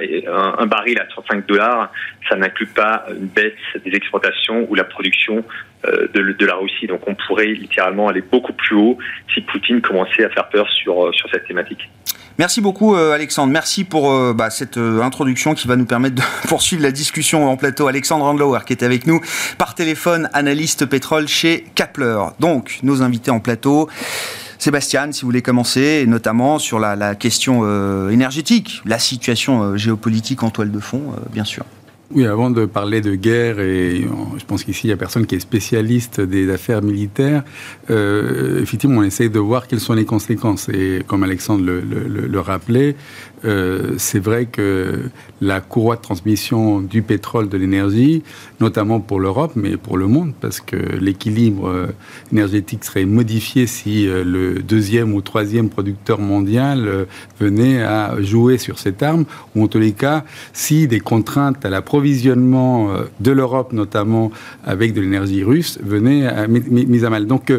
Un, 0.60 0.66
baril 0.66 1.00
à 1.00 1.06
35 1.06 1.46
dollars, 1.48 1.90
ça 2.28 2.36
n'inclut 2.36 2.68
pas 2.68 3.06
une 3.10 3.28
baisse 3.28 3.54
des 3.86 3.96
exportations 3.96 4.68
ou 4.70 4.76
la 4.76 4.84
production 4.84 5.46
euh, 5.88 6.08
de, 6.14 6.46
la 6.46 6.56
Russie. 6.56 6.88
Donc 6.88 7.08
on 7.08 7.16
pourrait 7.16 7.48
littéralement 7.48 8.10
aller 8.10 8.22
beaucoup 8.22 8.54
plus 8.54 8.76
haut 8.76 8.98
si 9.34 9.42
Poutine 9.42 9.82
commençait 9.82 10.26
à 10.26 10.30
faire 10.30 10.50
peur 10.50 10.68
sur 10.70 11.14
cette 11.32 11.48
thématique. 11.48 11.90
Merci 12.40 12.62
beaucoup 12.62 12.96
euh, 12.96 13.14
Alexandre, 13.14 13.52
merci 13.54 13.84
pour 13.84 14.34
bah, 14.34 14.50
cette 14.50 14.78
introduction 14.78 15.54
qui 15.54 15.68
va 15.68 15.76
nous 15.76 15.86
permettre 15.86 16.16
de 16.16 16.22
poursuivre 16.48 16.82
la 16.82 16.92
discussion 16.92 17.48
en 17.50 17.58
plateau. 17.58 17.88
Alexandre 17.88 18.26
Andlauer 18.26 18.60
qui 18.66 18.74
est 18.74 18.84
avec 18.84 19.06
nous 19.06 19.22
par 19.58 19.76
téléphone, 19.76 20.30
analyste 20.34 20.86
pétrole 20.86 21.28
chez 21.28 21.66
Kapler. 21.76 22.20
Donc 22.40 22.80
nos 22.84 23.02
invités 23.02 23.32
en 23.32 23.40
plateau. 23.40 23.90
Sébastien, 24.58 25.12
si 25.12 25.22
vous 25.22 25.28
voulez 25.28 25.42
commencer, 25.42 26.06
notamment 26.08 26.58
sur 26.58 26.80
la, 26.80 27.16
question 27.16 28.10
énergétique, 28.10 28.82
la 28.86 28.98
situation 28.98 29.76
géopolitique 29.76 30.42
en 30.42 30.52
toile 30.52 30.72
de 30.72 30.80
fond, 30.80 31.14
bien 31.34 31.44
sûr. 31.44 31.66
Oui, 32.16 32.28
avant 32.28 32.52
de 32.52 32.66
parler 32.66 33.02
de 33.02 33.16
guerre, 33.16 33.60
et 33.60 34.02
je 34.38 34.46
pense 34.46 34.64
qu'ici, 34.64 34.86
il 34.86 34.90
n'y 34.90 34.94
a 34.94 34.98
personne 34.98 35.26
qui 35.26 35.34
est 35.34 35.40
spécialiste 35.40 36.22
des 36.22 36.52
affaires 36.52 36.84
militaires, 36.84 37.44
euh, 37.90 38.62
effectivement, 38.62 39.00
on 39.00 39.04
essaye 39.04 39.32
de 39.32 39.40
voir 39.40 39.68
quelles 39.68 39.80
sont 39.80 39.94
les 39.94 40.06
conséquences. 40.06 40.70
Et 40.70 41.02
comme 41.08 41.24
Alexandre 41.24 41.64
le, 41.66 42.40
rappelait, 42.40 42.96
euh, 43.46 43.96
c'est 43.98 44.20
vrai 44.20 44.46
que 44.46 45.10
la 45.42 45.60
courroie 45.60 45.96
de 45.96 46.02
transmission 46.02 46.82
du 46.82 47.02
pétrole, 47.02 47.50
de 47.50 47.58
l'énergie, 47.58 48.22
notamment 48.60 49.00
pour 49.00 49.20
l'Europe, 49.20 49.54
mais 49.56 49.76
pour 49.76 49.98
le 49.98 50.06
monde, 50.08 50.34
parce 50.40 50.62
que 50.62 50.76
l'équilibre 50.76 51.68
euh, 51.68 51.88
énergétique 52.32 52.84
serait 52.86 53.06
modifié 53.06 53.66
si 53.66 54.08
euh, 54.08 54.24
le 54.24 54.62
deuxième 54.62 55.14
ou 55.14 55.22
troisième 55.22 55.70
producteur 55.70 56.20
mondial 56.20 57.08
venait 57.40 57.82
à 57.82 58.22
jouer 58.22 58.58
sur 58.58 58.78
cette 58.78 59.02
arme, 59.02 59.26
ou 59.56 59.64
en 59.64 59.68
tous 59.68 59.80
les 59.80 59.94
cas, 59.94 60.24
si 60.54 60.88
des 60.88 61.00
contraintes 61.00 61.66
à 61.66 61.70
l'approvisionnement 62.04 62.90
de 63.20 63.32
l'Europe, 63.32 63.72
notamment 63.72 64.32
avec 64.66 64.94
de 64.94 65.02
l'énergie 65.02 65.44
russe, 65.44 65.80
venaient 65.82 66.28
à, 66.28 66.48
mise 66.48 67.06
à 67.06 67.10
mal. 67.10 67.28
Donc, 67.28 67.52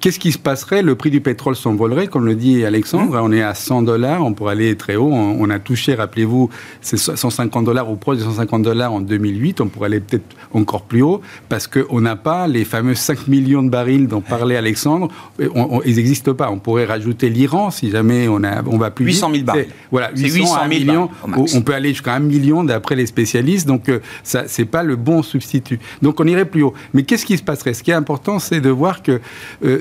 qu'est-ce 0.00 0.18
qui 0.18 0.32
se 0.32 0.38
passerait? 0.38 0.82
Le 0.82 0.94
prix 0.96 1.10
du 1.10 1.20
pétrole 1.20 1.54
s'envolerait, 1.54 2.08
comme 2.08 2.26
le 2.26 2.34
dit 2.34 2.64
Alexandre, 2.64 3.12
mmh. 3.12 3.24
on 3.24 3.32
est 3.32 3.42
à 3.42 3.54
100 3.54 3.82
dollars, 3.82 4.24
on 4.24 4.32
pourrait 4.32 4.52
aller 4.52 4.76
très 4.76 4.96
haut, 4.96 5.10
on, 5.12 5.48
a 5.50 5.58
touché, 5.58 5.94
rappelez-vous, 5.94 6.50
c'est 6.80 6.96
150 6.96 7.64
dollars 7.64 7.90
ou 7.90 7.96
proche 7.96 8.18
de 8.18 8.22
150 8.22 8.62
dollars 8.62 8.92
en 8.92 9.00
2008. 9.00 9.60
On 9.60 9.68
pourrait 9.68 9.86
aller 9.86 10.00
peut-être 10.00 10.24
encore 10.52 10.82
plus 10.82 11.02
haut 11.02 11.20
parce 11.48 11.66
qu'on 11.66 12.00
n'a 12.00 12.16
pas 12.16 12.48
les 12.48 12.64
fameux 12.64 12.94
5 12.94 13.28
millions 13.28 13.62
de 13.62 13.70
barils 13.70 14.08
dont 14.08 14.20
parlait 14.20 14.56
Alexandre. 14.56 15.08
ils 15.38 15.96
n'existent 15.96 16.34
pas. 16.34 16.50
On 16.50 16.58
pourrait 16.58 16.86
rajouter 16.86 17.30
l'Iran 17.30 17.70
si 17.70 17.90
jamais 17.90 18.28
on, 18.28 18.42
on 18.66 18.78
va 18.78 18.90
plus 18.90 19.06
800 19.06 19.30
000 19.32 19.44
barils. 19.44 19.68
Voilà, 19.90 20.10
800, 20.16 20.56
000 20.68 20.68
millions. 20.68 21.10
On 21.36 21.62
peut 21.62 21.74
aller 21.74 21.90
jusqu'à 21.90 22.14
1 22.14 22.20
million 22.20 22.64
d'après 22.64 22.96
les 22.96 23.06
spécialistes. 23.06 23.66
Donc 23.66 23.83
Donc, 23.86 24.00
ça, 24.22 24.44
c'est 24.46 24.64
pas 24.64 24.82
le 24.82 24.96
bon 24.96 25.22
substitut. 25.22 25.78
Donc, 26.02 26.20
on 26.20 26.26
irait 26.26 26.44
plus 26.44 26.62
haut. 26.62 26.74
Mais 26.92 27.02
qu'est-ce 27.02 27.26
qui 27.26 27.36
se 27.36 27.42
passerait? 27.42 27.74
Ce 27.74 27.82
qui 27.82 27.90
est 27.90 27.94
important, 27.94 28.38
c'est 28.38 28.60
de 28.60 28.70
voir 28.70 29.02
que 29.02 29.20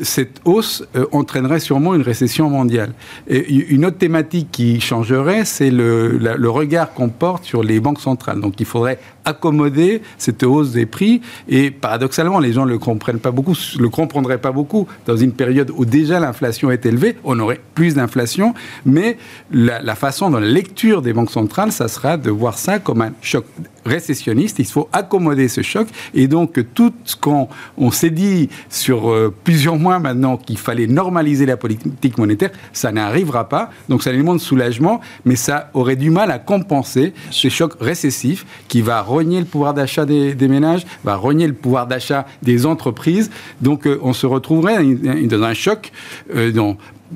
cette 0.01 0.41
hausse 0.45 0.83
entraînerait 1.11 1.59
sûrement 1.59 1.95
une 1.95 2.01
récession 2.01 2.49
mondiale. 2.49 2.93
Une 3.27 3.85
autre 3.85 3.97
thématique 3.97 4.49
qui 4.51 4.81
changerait, 4.81 5.45
c'est 5.45 5.71
le, 5.71 6.17
le 6.17 6.49
regard 6.49 6.93
qu'on 6.93 7.09
porte 7.09 7.45
sur 7.45 7.63
les 7.63 7.79
banques 7.79 8.01
centrales. 8.01 8.39
Donc, 8.39 8.59
il 8.59 8.65
faudrait 8.65 8.99
accommoder 9.25 10.01
cette 10.17 10.43
hausse 10.43 10.71
des 10.71 10.85
prix. 10.85 11.21
Et 11.47 11.71
paradoxalement, 11.71 12.39
les 12.39 12.53
gens 12.53 12.65
ne 12.65 12.71
le 12.71 12.79
comprennent 12.79 13.19
pas 13.19 13.31
beaucoup, 13.31 13.55
le 13.79 13.89
comprendraient 13.89 14.37
pas 14.37 14.51
beaucoup 14.51 14.87
dans 15.05 15.17
une 15.17 15.31
période 15.31 15.71
où 15.75 15.85
déjà 15.85 16.19
l'inflation 16.19 16.71
est 16.71 16.85
élevée. 16.85 17.17
On 17.23 17.39
aurait 17.39 17.59
plus 17.75 17.95
d'inflation, 17.95 18.53
mais 18.85 19.17
la, 19.51 19.95
façon 19.95 20.29
dans 20.29 20.39
la 20.39 20.47
lecture 20.47 21.01
des 21.01 21.13
banques 21.13 21.31
centrales, 21.31 21.71
ça 21.71 21.87
sera 21.87 22.17
de 22.17 22.29
voir 22.29 22.57
ça 22.57 22.79
comme 22.79 23.01
un 23.01 23.13
choc 23.21 23.45
récessionniste. 23.85 24.59
Il 24.59 24.65
faut 24.65 24.89
accommoder 24.93 25.47
ce 25.47 25.61
choc. 25.61 25.87
Et 26.13 26.27
donc, 26.27 26.59
tout 26.73 26.93
ce 27.03 27.15
qu'on 27.15 27.47
on 27.77 27.91
s'est 27.91 28.09
dit 28.09 28.49
sur 28.69 29.11
euh, 29.11 29.33
plusieurs 29.43 29.77
mois 29.77 29.99
maintenant 29.99 30.37
qu'il 30.37 30.57
fallait 30.57 30.87
normaliser 30.87 31.45
la 31.45 31.57
politique 31.57 32.17
monétaire, 32.17 32.51
ça 32.71 32.91
n'arrivera 32.91 33.49
pas. 33.49 33.69
Donc, 33.89 34.03
c'est 34.03 34.09
un 34.09 34.13
élément 34.13 34.35
de 34.35 34.39
soulagement, 34.39 35.01
mais 35.25 35.35
ça 35.35 35.69
aurait 35.73 35.95
du 35.95 36.09
mal 36.09 36.31
à 36.31 36.39
compenser 36.39 37.13
ce 37.29 37.49
choc 37.49 37.73
récessif 37.79 38.45
qui 38.67 38.81
va 38.81 39.01
renier 39.13 39.39
le 39.39 39.45
pouvoir 39.45 39.73
d'achat 39.73 40.05
des, 40.05 40.47
ménages, 40.47 40.85
va 41.03 41.15
renier 41.15 41.47
le 41.47 41.53
pouvoir 41.53 41.87
d'achat 41.87 42.25
des 42.41 42.65
entreprises. 42.65 43.29
Donc, 43.61 43.85
euh, 43.85 43.99
on 44.01 44.13
se 44.13 44.25
retrouverait 44.25 44.83
dans 44.83 45.43
un 45.43 45.53
choc 45.53 45.91
euh, 46.35 46.51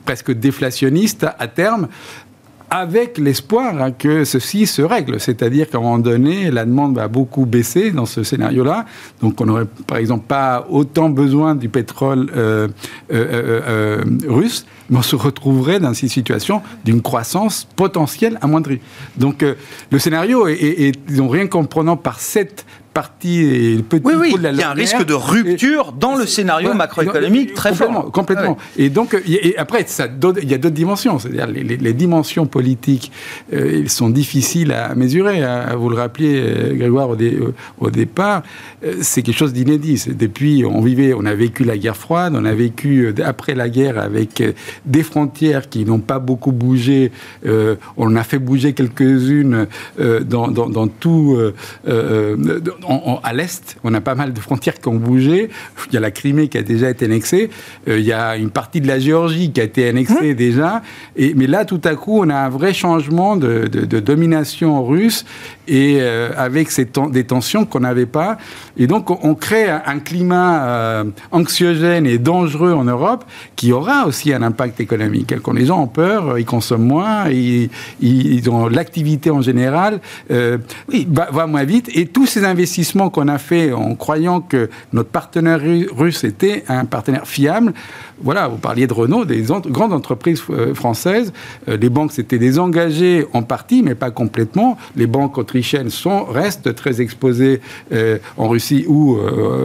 presque 0.06 0.32
déflationniste 0.32 1.26
à 1.38 1.48
terme 1.48 1.88
avec 2.70 3.18
l'espoir 3.18 3.82
hein, 3.82 3.92
que 3.92 4.26
ceci 4.26 4.68
se 4.68 4.82
règle. 4.82 5.20
C'est-à-dire 5.20 5.70
qu'à 5.70 5.78
un 5.78 5.82
moment 5.82 6.00
donné, 6.00 6.52
la 6.52 6.66
demande 6.66 6.96
va 6.96 7.08
beaucoup 7.08 7.46
baisser 7.46 7.92
dans 7.92 8.06
ce 8.06 8.24
scénario-là. 8.24 8.86
Donc 9.22 9.40
on 9.40 9.46
n'aurait 9.46 9.68
par 9.86 9.98
exemple 9.98 10.26
pas 10.28 10.68
autant 10.70 11.10
besoin 11.10 11.56
du 11.56 11.70
pétrole 11.70 12.30
euh, 12.36 12.68
euh, 13.12 13.62
euh, 13.68 14.04
russe, 14.28 14.66
mais 14.90 14.98
on 14.98 15.02
se 15.02 15.16
retrouverait 15.16 15.80
dans 15.80 15.94
une 15.94 16.10
situation 16.10 16.62
d'une 16.84 17.02
croissance 17.02 17.68
potentielle 17.76 18.38
amoindrie. 18.42 18.82
Donc 19.18 19.46
le 19.92 20.00
scénario 20.00 20.48
est, 20.48 20.56
est, 20.62 20.94
rien 21.20 21.48
qu'en 21.48 21.64
prenant 21.64 21.96
par 21.96 22.20
cette 22.20 22.66
partie 22.98 23.42
et 23.42 23.76
le 23.76 23.84
petit 23.84 24.02
oui, 24.04 24.34
de 24.34 24.42
la 24.42 24.52
Il 24.52 24.58
y 24.58 24.64
a 24.64 24.72
un 24.72 24.74
risque 24.74 25.06
de 25.06 25.14
rupture 25.14 25.92
dans 25.92 26.16
le 26.16 26.26
scénario 26.26 26.74
macroéconomique 26.74 27.54
très 27.54 27.70
complètement, 27.70 28.02
fort. 28.02 28.12
Complètement. 28.12 28.58
Et 28.76 28.90
donc, 28.90 29.16
et 29.28 29.56
après, 29.56 29.84
ça, 29.86 30.08
il 30.42 30.50
y 30.50 30.56
a 30.56 30.58
d'autres 30.58 30.74
dimensions. 30.74 31.20
C'est-à-dire 31.20 31.46
les, 31.46 31.94
dimensions 31.94 32.48
politiques, 32.48 33.12
euh, 33.54 33.88
sont 33.88 34.10
difficiles 34.10 34.72
à 34.72 34.96
mesurer. 34.96 35.44
Hein. 35.44 35.76
Vous 35.78 35.90
le 35.90 35.96
rappeliez, 35.96 36.42
euh, 36.42 36.74
Grégoire, 36.74 37.10
au, 37.10 37.18
au 37.86 37.90
départ, 37.92 38.42
euh, 38.84 38.96
c'est 39.02 39.22
quelque 39.22 39.38
chose 39.38 39.54
d'inédit. 39.54 40.04
Depuis, 40.08 40.66
on 40.66 40.82
vivait, 40.82 41.14
on 41.14 41.26
a 41.26 41.36
vécu 41.36 41.66
la 41.66 41.78
guerre 41.78 41.98
froide, 41.98 42.34
on 42.36 42.46
a 42.46 42.56
vécu 42.56 43.14
après 43.24 43.54
la 43.54 43.70
guerre 43.70 44.00
avec 44.00 44.44
des 44.86 45.04
frontières 45.04 45.70
qui 45.70 45.86
n'ont 45.86 46.00
pas 46.00 46.18
beaucoup 46.18 46.52
bougé. 46.52 47.12
on 47.46 48.16
a 48.16 48.24
fait 48.24 48.40
bouger 48.40 48.74
quelques-unes 48.74 49.68
dans, 50.00 50.48
dans, 50.48 50.68
dans, 50.68 50.88
tout 50.88 51.38
à 53.24 53.34
l'est, 53.34 53.78
on 53.84 53.94
a 53.94 54.02
pas 54.02 54.16
mal 54.16 54.34
de 54.34 54.40
frontières 54.40 54.80
qui 54.80 54.88
ont 54.88 54.96
bougé. 54.96 55.50
Il 55.88 55.94
y 55.94 55.98
a 55.98 56.00
la 56.00 56.12
Crimée 56.12 56.48
qui 56.48 56.58
a 56.58 56.64
déjà 56.64 56.90
été 56.90 57.06
annexée. 57.06 57.50
Euh, 57.88 58.00
il 58.00 58.06
y 58.06 58.14
a 58.14 58.38
une 58.38 58.50
partie 58.50 58.82
de 58.82 58.88
la 58.88 59.00
Géorgie 59.00 59.52
qui 59.52 59.62
a 59.62 59.64
été 59.64 59.88
annexée 59.88 60.34
mmh. 60.34 60.36
déjà. 60.36 60.82
Et, 61.16 61.34
mais 61.34 61.48
là, 61.48 61.66
tout 61.66 61.82
à 61.84 61.96
coup, 61.96 62.20
on 62.20 62.30
a 62.30 62.36
un 62.36 62.50
vrai 62.50 62.74
changement 62.74 63.36
de, 63.36 63.68
domination 64.00 64.86
russe 64.86 65.26
et 65.68 65.98
euh, 66.00 66.32
avec 66.38 66.72
ces 66.72 66.88
des 67.12 67.24
tensions 67.26 67.66
qu'on 67.66 67.82
n'avait 67.82 68.06
pas. 68.06 68.38
Et 68.78 68.88
donc, 68.88 69.10
on, 69.10 69.36
crée 69.36 69.70
un, 69.70 70.00
climat 70.00 70.66
euh, 70.66 71.04
anxiogène 71.32 72.06
et 72.06 72.18
dangereux 72.18 72.74
en 72.74 72.86
Europe 72.86 73.26
qui 73.56 73.72
aura 73.72 74.06
aussi 74.06 74.34
un 74.34 74.42
impact 74.42 74.80
économique. 74.80 75.34
Quand 75.42 75.54
les 75.54 75.66
gens 75.66 75.82
ont 75.82 75.88
peur, 75.88 76.40
ils 76.40 76.46
consomment 76.46 76.88
moins, 76.88 77.30
ils, 77.30 77.70
ont 78.50 78.68
l'activité 78.68 79.30
en 79.30 79.42
général 79.42 80.00
oui. 80.30 81.08
va, 81.12 81.48
moins 81.48 81.64
vite. 81.64 81.90
Et 81.94 82.06
tous 82.06 82.26
ces 82.26 82.46
investissements 82.46 83.10
qu'on 83.10 83.28
a 83.28 83.38
fait 83.38 83.74
en 83.74 83.96
croyant 83.96 84.42
que 84.42 84.70
notre 84.94 85.10
partenaire 85.10 85.60
russe 85.96 86.24
était 86.24 86.64
un 86.68 86.86
partenaire 86.86 87.28
fiable, 87.28 87.74
voilà, 88.22 88.48
vous 88.48 88.58
parliez 88.58 88.88
de 88.88 88.94
Renault, 88.94 89.26
des 89.26 89.44
grandes 89.68 89.94
entreprises 89.94 90.42
euh, 90.50 90.74
françaises. 90.74 91.34
Euh, 91.70 91.78
les 91.78 91.90
banques 91.90 92.12
s'étaient 92.12 92.40
désengagées 92.40 93.28
en 93.34 93.44
partie, 93.44 93.84
mais 93.84 93.96
pas 93.96 94.12
complètement. 94.12 94.78
Les 94.96 95.08
banques 95.08 95.38
sont, 95.64 96.26
restent 96.26 96.74
très 96.76 97.02
exposées 97.02 97.62
euh, 97.92 98.18
en 98.38 98.48
Russie 98.48 98.86
ou 98.88 99.18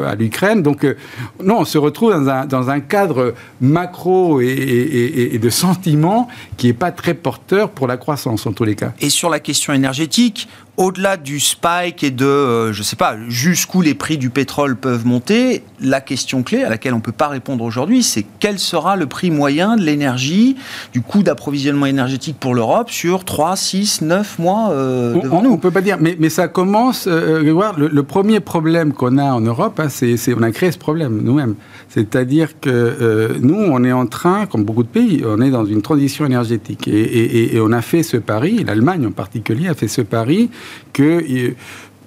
à 0.06 0.14
l'Ukraine. 0.14 0.62
Donc, 0.62 0.86
non, 1.42 1.60
on 1.60 1.64
se 1.64 1.78
retrouve 1.78 2.12
dans 2.12 2.28
un, 2.28 2.46
dans 2.46 2.70
un 2.70 2.80
cadre 2.80 3.34
macro 3.60 4.40
et 4.40 5.38
de 5.40 5.50
sentiments 5.50 6.28
qui 6.56 6.66
n'est 6.68 6.72
pas 6.72 6.92
très 6.92 7.14
porteur 7.14 7.70
pour 7.70 7.86
la 7.86 7.96
croissance, 7.96 8.46
en 8.46 8.52
tous 8.52 8.64
les 8.64 8.74
cas. 8.74 8.92
Et 9.00 9.10
sur 9.10 9.30
la 9.30 9.40
question 9.40 9.72
énergétique, 9.72 10.48
au-delà 10.78 11.18
du 11.18 11.38
spike 11.38 12.02
et 12.02 12.10
de, 12.10 12.72
je 12.72 12.78
ne 12.78 12.82
sais 12.84 12.96
pas, 12.96 13.16
jusqu'où 13.28 13.82
les 13.82 13.94
prix 13.94 14.16
du 14.16 14.30
pétrole 14.30 14.76
peuvent 14.76 15.06
monter, 15.06 15.62
la 15.80 16.00
question 16.00 16.42
clé 16.42 16.64
à 16.64 16.70
laquelle 16.70 16.94
on 16.94 16.98
ne 16.98 17.02
peut 17.02 17.12
pas 17.12 17.28
répondre 17.28 17.62
aujourd'hui, 17.62 18.02
c'est 18.02 18.24
quel 18.40 18.58
sera 18.58 18.96
le 18.96 19.06
prix 19.06 19.30
moyen 19.30 19.76
de 19.76 19.82
l'énergie, 19.82 20.56
du 20.92 21.02
coût 21.02 21.22
d'approvisionnement 21.22 21.86
énergétique 21.86 22.36
pour 22.40 22.54
l'Europe 22.54 22.90
sur 22.90 23.24
3, 23.24 23.56
6, 23.56 24.00
9 24.02 24.38
mois 24.38 24.70
euh, 24.70 25.14
devant 25.20 25.38
on, 25.38 25.42
nous 25.42 25.50
On 25.50 25.56
ne 25.56 25.60
peut 25.60 25.70
pas 25.70 25.82
dire, 25.82 25.98
mais, 26.00 26.16
mais 26.18 26.30
ça 26.30 26.48
commence, 26.48 27.06
euh, 27.06 27.42
le, 27.42 27.88
le, 27.88 28.02
premier 28.02 28.40
problème 28.40 28.94
qu'on 28.94 29.18
a 29.18 29.24
en 29.24 29.40
Europe, 29.40 29.78
hein, 29.78 29.88
c'est 29.90 30.16
on 30.34 30.42
a 30.42 30.50
créé 30.52 30.72
ce 30.72 30.78
problème 30.78 31.20
nous-mêmes. 31.22 31.54
C'est-à-dire 31.90 32.58
que 32.60 32.70
euh, 32.70 33.34
nous, 33.42 33.56
on 33.56 33.84
est 33.84 33.92
en 33.92 34.06
train, 34.06 34.46
comme 34.46 34.64
beaucoup 34.64 34.82
de 34.82 34.88
pays, 34.88 35.22
on 35.26 35.40
est 35.42 35.50
dans 35.50 35.66
une 35.66 35.82
transition 35.82 36.24
énergétique. 36.24 36.88
Et, 36.88 36.92
et, 36.92 37.56
et 37.56 37.60
on 37.60 37.72
a 37.72 37.82
fait 37.82 38.02
ce 38.02 38.16
pari, 38.16 38.64
l'Allemagne 38.64 39.06
en 39.06 39.10
particulier 39.10 39.68
a 39.68 39.74
fait 39.74 39.88
ce 39.88 40.00
pari 40.00 40.48
que 40.92 41.54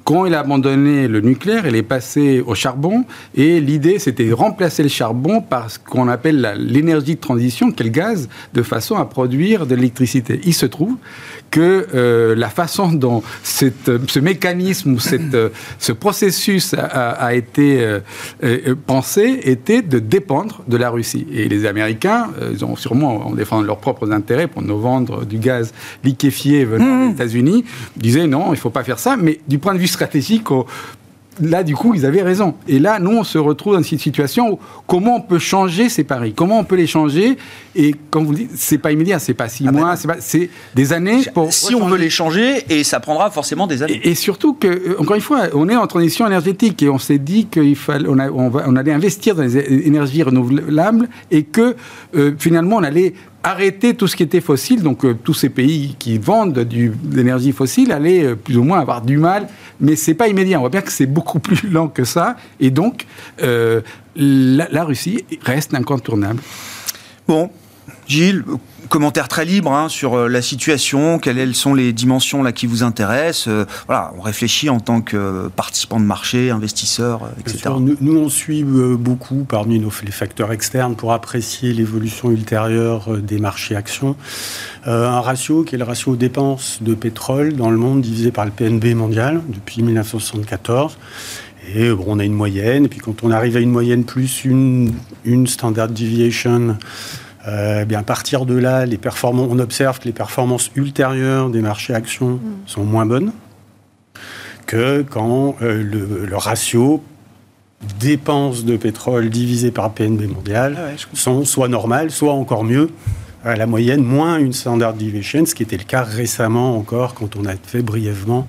quand 0.05 0.27
il 0.27 0.35
a 0.35 0.41
abandonné 0.41 1.07
le 1.07 1.19
nucléaire, 1.19 1.65
il 1.65 1.75
est 1.75 1.81
passé 1.81 2.43
au 2.45 2.53
charbon. 2.53 3.05
Et 3.33 3.59
l'idée, 3.59 3.97
c'était 3.97 4.25
de 4.25 4.33
remplacer 4.33 4.83
le 4.83 4.89
charbon 4.89 5.41
par 5.41 5.71
ce 5.71 5.79
qu'on 5.79 6.07
appelle 6.07 6.53
l'énergie 6.59 7.15
de 7.15 7.19
transition, 7.19 7.71
qui 7.71 7.81
est 7.81 7.85
le 7.87 7.91
gaz, 7.91 8.29
de 8.53 8.61
façon 8.61 8.97
à 8.97 9.05
produire 9.05 9.65
de 9.65 9.73
l'électricité. 9.73 10.39
Il 10.43 10.53
se 10.53 10.67
trouve 10.67 10.95
que 11.55 11.87
euh, 11.95 12.35
la 12.35 12.49
façon 12.49 12.91
dont 12.91 13.23
cette, 13.41 13.89
ce 14.09 14.19
mécanisme 14.19 14.91
ou 14.91 14.99
cette, 14.99 15.33
euh, 15.33 15.47
ce 15.79 15.93
processus 15.93 16.73
a, 16.73 17.11
a 17.11 17.33
été 17.33 17.79
euh, 18.43 18.75
pensé 18.85 19.39
était 19.43 19.81
de 19.81 19.99
dépendre 19.99 20.63
de 20.67 20.75
la 20.75 20.89
Russie. 20.89 21.25
Et 21.31 21.47
les 21.47 21.65
Américains, 21.65 22.27
ils 22.51 22.65
ont 22.65 22.75
sûrement, 22.75 23.27
en 23.27 23.31
défendant 23.31 23.61
leurs 23.61 23.77
propres 23.77 24.11
intérêts 24.11 24.47
pour 24.47 24.63
nous 24.63 24.77
vendre 24.77 25.23
du 25.23 25.37
gaz 25.37 25.73
liquéfié 26.03 26.65
venant 26.65 27.05
des 27.05 27.07
mmh. 27.07 27.11
États-Unis, 27.11 27.65
disaient 27.95 28.27
non, 28.27 28.47
il 28.47 28.51
ne 28.51 28.55
faut 28.57 28.69
pas 28.69 28.83
faire 28.83 28.99
ça. 28.99 29.15
Mais 29.15 29.39
du 29.47 29.57
point 29.57 29.73
de 29.73 29.79
vue 29.79 29.87
stratégique 29.87 30.51
là, 31.41 31.63
du 31.63 31.75
coup, 31.75 31.93
ils 31.93 32.05
avaient 32.05 32.21
raison. 32.21 32.55
Et 32.67 32.79
là, 32.79 32.99
nous, 32.99 33.11
on 33.11 33.23
se 33.23 33.37
retrouve 33.37 33.75
dans 33.75 33.83
cette 33.83 33.99
situation 33.99 34.53
où 34.53 34.59
comment 34.87 35.17
on 35.17 35.21
peut 35.21 35.39
changer 35.39 35.89
ces 35.89 36.03
paris? 36.03 36.33
Comment 36.35 36.59
on 36.59 36.63
peut 36.63 36.75
les 36.75 36.87
changer? 36.87 37.37
Et 37.75 37.95
comme 38.09 38.25
vous 38.25 38.33
dites, 38.33 38.51
c'est 38.55 38.77
pas 38.77 38.91
immédiat, 38.91 39.19
c'est 39.19 39.33
pas 39.33 39.49
six 39.49 39.65
ah 39.67 39.71
ben 39.71 39.79
mois, 39.79 39.95
c'est 40.19 40.49
des 40.75 40.93
années 40.93 41.21
pour. 41.33 41.51
Si 41.51 41.75
on 41.75 41.87
veut 41.87 41.97
les 41.97 42.09
changer, 42.09 42.63
et 42.69 42.83
ça 42.83 42.99
prendra 42.99 43.29
forcément 43.31 43.67
des 43.67 43.83
années. 43.83 43.99
Et, 44.03 44.15
surtout 44.15 44.53
que, 44.53 44.67
euh, 44.67 44.95
encore 44.99 45.15
une 45.15 45.21
fois, 45.21 45.43
on 45.53 45.67
est 45.67 45.75
en 45.75 45.87
transition 45.87 46.25
énergétique 46.25 46.81
et 46.83 46.89
on 46.89 46.99
s'est 46.99 47.17
dit 47.17 47.45
qu'il 47.45 47.75
fallait, 47.75 48.07
on, 48.07 48.17
on, 48.17 48.75
allait 48.75 48.93
investir 48.93 49.35
dans 49.35 49.43
les 49.43 49.57
énergies 49.57 50.23
renouvelables 50.23 51.09
et 51.31 51.43
que 51.43 51.75
euh, 52.15 52.33
finalement, 52.37 52.77
on 52.77 52.83
allait 52.83 53.13
arrêter 53.43 53.93
tout 53.93 54.07
ce 54.07 54.15
qui 54.15 54.23
était 54.23 54.41
fossile. 54.41 54.81
Donc, 54.81 55.05
euh, 55.05 55.15
tous 55.21 55.33
ces 55.33 55.49
pays 55.49 55.95
qui 55.99 56.17
vendent 56.17 56.53
de 56.53 56.91
l'énergie 57.13 57.51
fossile 57.51 57.91
allaient 57.91 58.35
plus 58.35 58.57
ou 58.57 58.63
moins 58.63 58.79
avoir 58.79 59.01
du 59.01 59.17
mal 59.17 59.47
mais 59.79 59.95
c'est 59.95 60.13
pas 60.13 60.27
immédiat. 60.27 60.57
On 60.57 60.61
voit 60.61 60.69
bien 60.69 60.81
que 60.81 60.91
c'est 60.91 61.05
beaucoup 61.05 61.39
plus 61.39 61.69
lent 61.69 61.87
que 61.87 62.03
ça, 62.03 62.35
et 62.59 62.71
donc 62.71 63.05
euh, 63.41 63.81
la, 64.15 64.83
Russie 64.83 65.25
reste 65.41 65.73
incontournable. 65.73 66.41
Bon, 67.27 67.49
Gilles, 68.07 68.43
commentaire 68.89 69.27
très 69.27 69.45
libre 69.45 69.73
hein, 69.73 69.89
sur 69.89 70.13
euh, 70.13 70.27
la 70.27 70.41
situation, 70.41 71.19
quelles 71.19 71.55
sont 71.55 71.73
les 71.73 71.91
dimensions 71.93 72.43
là 72.43 72.51
qui 72.51 72.67
vous 72.67 72.83
intéressent. 72.83 73.47
Euh, 73.47 73.65
voilà, 73.87 74.13
on 74.17 74.21
réfléchit 74.21 74.69
en 74.69 74.79
tant 74.79 75.01
que 75.01 75.49
participant 75.55 75.99
de 75.99 76.05
marché, 76.05 76.51
investisseur, 76.51 77.29
etc. 77.39 77.71
nous, 77.79 78.17
on 78.17 78.29
suit 78.29 78.63
beaucoup 78.63 79.45
parmi 79.47 79.79
nos, 79.79 79.91
les 80.03 80.11
facteurs 80.11 80.51
externes 80.51 80.95
pour 80.95 81.13
apprécier 81.13 81.73
l'évolution 81.73 82.31
ultérieure 82.31 83.17
des 83.17 83.39
marchés 83.39 83.75
actions. 83.75 84.15
un 84.85 85.21
ratio 85.21 85.63
qui 85.63 85.75
est 85.75 85.77
le 85.77 85.83
ratio 85.83 86.15
dépenses 86.15 86.79
de 86.81 86.93
pétrole 86.93 87.53
dans 87.53 87.69
le 87.69 87.77
monde 87.77 88.01
divisé 88.01 88.31
par 88.31 88.45
le 88.45 88.51
PNB 88.51 88.93
mondial 88.95 89.41
depuis 89.47 89.81
1974. 89.81 90.97
Et 91.75 91.89
on 91.91 92.19
a 92.19 92.23
une 92.23 92.33
moyenne, 92.33 92.85
et 92.85 92.87
puis 92.87 92.99
quand 92.99 93.23
on 93.23 93.31
arrive 93.31 93.57
à 93.57 93.59
une 93.59 93.71
moyenne 93.71 94.03
plus 94.03 94.45
une, 94.45 94.93
une 95.23 95.47
standard 95.47 95.87
deviation 95.87 96.77
euh, 97.47 97.85
bien, 97.85 97.99
à 97.99 98.03
partir 98.03 98.45
de 98.45 98.55
là, 98.55 98.85
les 98.85 98.99
on 99.23 99.59
observe 99.59 99.99
que 99.99 100.05
les 100.05 100.13
performances 100.13 100.71
ultérieures 100.75 101.49
des 101.49 101.61
marchés 101.61 101.93
actions 101.93 102.35
mm. 102.35 102.39
sont 102.65 102.83
moins 102.83 103.05
bonnes 103.05 103.31
que 104.65 105.05
quand 105.07 105.57
le, 105.61 106.35
ratio 106.37 107.03
dépenses 107.99 108.65
de 108.65 108.77
pétrole 108.77 109.29
divisé 109.29 109.69
par 109.69 109.91
PNB 109.91 110.21
mondial 110.27 110.75
ah 110.77 110.95
sont 111.13 111.45
soit 111.45 111.67
normales, 111.67 112.09
soit 112.09 112.33
encore 112.33 112.63
mieux, 112.63 112.89
à 113.43 113.55
la 113.55 113.67
moyenne, 113.67 114.03
moins 114.03 114.39
une 114.39 114.53
standard 114.53 114.95
deviation, 114.95 115.45
ce 115.45 115.53
qui 115.53 115.61
était 115.61 115.77
le 115.77 115.83
cas 115.83 116.01
récemment 116.01 116.77
encore 116.77 117.13
quand 117.13 117.35
on 117.35 117.45
a 117.45 117.53
fait 117.55 117.83
brièvement 117.83 118.47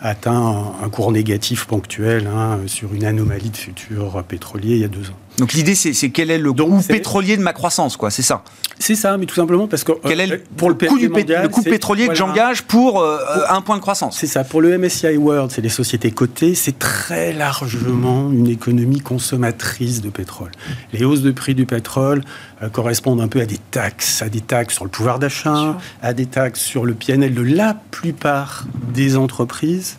atteint 0.00 0.72
un, 0.82 0.88
cours 0.88 1.12
négatif 1.12 1.66
ponctuel 1.66 2.26
hein, 2.26 2.60
sur 2.66 2.94
une 2.94 3.04
anomalie 3.04 3.50
de 3.50 3.56
futur 3.56 4.22
pétrolier 4.26 4.76
il 4.76 4.80
y 4.80 4.84
a 4.84 4.88
deux 4.88 5.10
ans. 5.10 5.27
Donc 5.38 5.52
l'idée, 5.52 5.74
c'est 5.74 6.10
quel 6.10 6.30
est 6.30 6.38
le 6.38 6.52
coût 6.52 6.82
pétrolier 6.86 7.36
de 7.36 7.42
ma 7.42 7.52
croissance, 7.52 7.96
quoi, 7.96 8.10
c'est 8.10 8.22
ça 8.22 8.42
C'est 8.78 8.96
ça, 8.96 9.16
mais 9.16 9.26
tout 9.26 9.36
simplement 9.36 9.68
parce 9.68 9.84
que 9.84 9.92
quel 10.04 10.20
est 10.20 10.32
euh, 10.32 10.38
pour 10.56 10.68
le, 10.68 10.74
coût, 10.74 10.98
du 10.98 11.08
le 11.08 11.48
coût 11.48 11.62
pétrolier 11.62 12.08
que 12.08 12.14
j'engage 12.14 12.62
pour 12.62 13.00
euh, 13.00 13.18
un 13.48 13.60
point 13.60 13.76
de 13.76 13.80
croissance 13.80 14.18
C'est 14.18 14.26
ça. 14.26 14.42
Pour 14.42 14.60
le 14.60 14.76
MSCI 14.76 15.16
World, 15.16 15.52
c'est 15.52 15.60
les 15.60 15.68
sociétés 15.68 16.10
cotées, 16.10 16.54
c'est 16.54 16.78
très 16.78 17.32
largement 17.32 18.30
une 18.32 18.48
économie 18.48 19.00
consommatrice 19.00 20.00
de 20.00 20.10
pétrole. 20.10 20.50
Les 20.92 21.04
hausses 21.04 21.22
de 21.22 21.30
prix 21.30 21.54
du 21.54 21.66
pétrole 21.66 22.22
euh, 22.62 22.68
correspondent 22.68 23.20
un 23.20 23.28
peu 23.28 23.40
à 23.40 23.46
des 23.46 23.58
taxes, 23.70 24.22
à 24.22 24.28
des 24.28 24.40
taxes 24.40 24.74
sur 24.74 24.84
le 24.84 24.90
pouvoir 24.90 25.20
d'achat, 25.20 25.78
à 26.02 26.14
des 26.14 26.26
taxes 26.26 26.60
sur 26.60 26.84
le 26.84 26.94
PNL 26.94 27.32
de 27.32 27.42
la 27.42 27.74
plupart 27.90 28.66
des 28.92 29.16
entreprises 29.16 29.96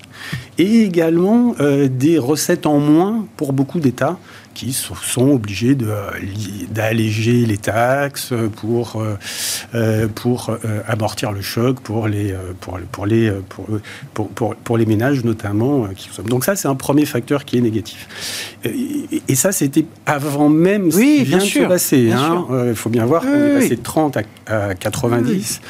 et 0.58 0.82
également 0.82 1.56
des 1.60 2.18
recettes 2.18 2.66
en 2.66 2.80
moins 2.80 3.26
pour 3.38 3.54
beaucoup 3.54 3.80
d'États 3.80 4.18
qui 4.60 4.74
sont 4.74 5.30
obligés 5.30 5.78
d'alléger 6.70 7.46
les 7.46 7.58
taxes 7.58 8.34
pour, 8.58 8.98
euh, 8.98 9.18
euh, 9.74 10.08
pour 10.14 10.50
euh, 10.50 10.82
amortir 10.86 11.32
le 11.32 11.42
choc 11.42 11.80
pour 11.80 12.10
les, 12.10 12.36
pour, 12.60 12.78
pour 12.92 13.06
les, 13.06 13.32
pour, 13.48 14.30
pour, 14.36 14.56
pour, 14.56 14.78
les 14.78 14.86
ménages 14.86 15.24
notamment. 15.24 15.88
Qui 15.96 16.10
Donc 16.24 16.44
ça, 16.44 16.58
c'est 16.58 16.68
un 16.68 16.76
premier 16.76 17.06
facteur 17.06 17.46
qui 17.46 17.58
est 17.58 17.62
négatif. 17.62 18.08
Et, 18.66 19.36
ça, 19.36 19.54
c'était 19.54 19.86
avant 20.06 20.50
même 20.50 20.92
ce 20.92 20.98
qui 20.98 21.24
vient 21.24 21.38
de 21.38 21.44
se 21.44 21.60
passer. 21.60 22.12
Hein. 22.12 22.46
Il 22.68 22.76
faut 22.76 22.90
bien 22.90 23.06
voir 23.06 23.22
qu'on 23.22 23.34
est 23.34 23.54
passé 23.56 23.76
de 23.78 23.82
30 23.82 24.18
à, 24.48 24.76
90 24.76 25.62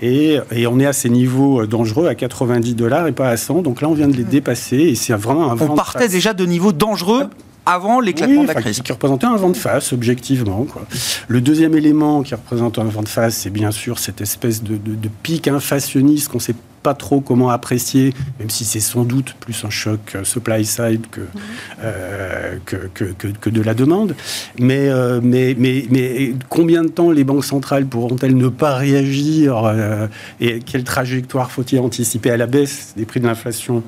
et, 0.00 0.38
et, 0.52 0.66
on 0.66 0.80
est 0.80 0.86
à 0.86 0.94
ces 0.94 1.10
niveaux 1.10 1.66
dangereux 1.66 2.06
à 2.06 2.14
90 2.14 2.74
dollars 2.74 3.06
et 3.08 3.12
pas 3.12 3.28
à 3.28 3.36
100. 3.36 3.60
Donc 3.60 3.82
là, 3.82 3.88
on 3.88 3.94
vient 3.94 4.08
de 4.08 4.16
les 4.16 4.24
dépasser 4.24 4.76
et 4.76 4.94
c'est 4.94 5.12
vraiment 5.12 5.52
un 5.52 5.60
On 5.60 5.74
partait 5.74 6.08
déjà 6.08 6.32
de 6.32 6.46
niveaux 6.46 6.72
dangereux 6.72 7.28
avant 7.68 8.00
l'éclatement 8.00 8.42
de 8.42 8.48
la 8.48 8.54
crise. 8.54 8.80
Qui 8.80 8.92
représentait 8.92 9.26
un 9.26 9.36
vent 9.36 9.50
de 9.50 9.56
face, 9.56 9.92
objectivement. 9.92 10.66
Le 11.28 11.40
deuxième 11.40 11.74
élément 11.74 12.22
qui 12.22 12.34
représente 12.34 12.78
un 12.78 12.84
vent 12.84 13.02
de 13.02 13.08
face, 13.08 13.36
c'est 13.36 13.50
bien 13.50 13.70
sûr 13.70 13.98
cette 13.98 14.20
espèce 14.20 14.62
de, 14.62 14.78
pic 15.22 15.48
inflationniste 15.48 16.28
qu'on 16.28 16.38
ne 16.38 16.42
sait 16.42 16.54
pas 16.82 16.94
trop 16.94 17.20
comment 17.20 17.50
apprécier, 17.50 18.14
même 18.38 18.48
si 18.48 18.64
c'est 18.64 18.80
sans 18.80 19.02
doute 19.02 19.34
plus 19.40 19.64
un 19.64 19.70
choc 19.70 19.98
euh, 20.14 20.22
supply 20.22 20.64
side 20.64 21.04
euh, 21.82 22.56
que, 22.64 22.76
que, 22.94 23.04
que, 23.04 23.50
de 23.50 23.62
la 23.62 23.74
demande. 23.74 24.14
Mais, 24.60 24.88
euh, 24.88 25.20
mais, 25.22 25.56
mais, 25.58 25.84
mais, 25.90 26.34
combien 26.48 26.84
de 26.84 26.88
temps 26.88 27.10
les 27.10 27.24
banques 27.24 27.44
centrales 27.44 27.84
pourront-elles 27.84 28.36
ne 28.36 28.48
pas 28.48 28.76
réagir 28.76 29.74
Et 30.40 30.60
quelle 30.60 30.84
trajectoire 30.84 31.50
faut-il 31.50 31.80
anticiper 31.80 32.30
à 32.30 32.36
la 32.36 32.46
baisse 32.46 32.94
des 32.96 33.04
prix 33.04 33.18
de 33.20 33.26
l'inflation? 33.26 33.82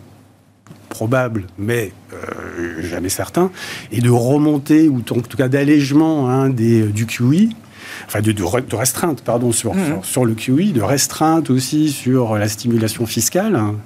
Probable, 0.90 1.46
mais 1.56 1.92
euh, 2.12 2.82
jamais 2.82 3.08
certain, 3.08 3.50
et 3.90 4.02
de 4.02 4.10
remonter, 4.10 4.90
ou 4.90 4.98
en 4.98 5.20
tout 5.20 5.36
cas 5.38 5.48
d'allègement 5.48 6.28
hein, 6.28 6.50
des, 6.50 6.82
du 6.82 7.06
QI, 7.06 7.56
enfin 8.06 8.20
de, 8.20 8.32
de, 8.32 8.74
restreinte, 8.74 9.22
pardon, 9.22 9.52
sur, 9.52 9.74
mmh. 9.74 10.00
sur, 10.02 10.26
le 10.26 10.34
QI, 10.34 10.72
de 10.72 10.82
restreinte 10.82 11.48
aussi 11.48 11.90
sur 11.90 12.36
la 12.36 12.48
stimulation 12.48 13.06
fiscale. 13.06 13.56
Hein. 13.56 13.76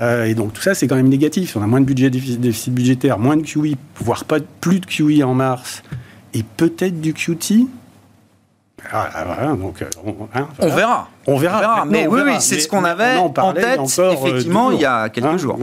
Euh, 0.00 0.24
et 0.24 0.34
donc 0.34 0.52
tout 0.52 0.62
ça, 0.62 0.74
c'est 0.74 0.86
quand 0.86 0.96
même 0.96 1.08
négatif. 1.08 1.56
On 1.56 1.62
a 1.62 1.66
moins 1.66 1.80
de 1.80 1.86
budget 1.86 2.10
déficit, 2.10 2.72
budgétaire, 2.72 3.18
moins 3.18 3.36
de 3.36 3.42
QI, 3.42 3.76
voire 4.00 4.24
pas 4.24 4.38
plus 4.60 4.80
de 4.80 4.86
QI 4.86 5.22
en 5.22 5.34
mars, 5.34 5.82
et 6.32 6.42
peut-être 6.56 7.00
du 7.00 7.12
QT. 7.12 7.66
Ah, 8.92 9.54
donc, 9.56 9.82
hein, 9.82 10.48
on, 10.58 10.68
verra. 10.68 11.08
On 11.26 11.36
verra. 11.36 11.84
Mais 11.86 12.06
oui, 12.06 12.20
oui 12.24 12.32
c'est 12.40 12.60
ce 12.60 12.68
qu'on 12.68 12.84
avait 12.84 13.16
en, 13.16 13.30
tête, 13.52 13.80
euh, 13.98 14.12
effectivement, 14.12 14.70
il 14.70 14.80
y 14.80 14.84
a 14.84 15.08
quelques 15.08 15.26
hein, 15.26 15.36
jours. 15.36 15.58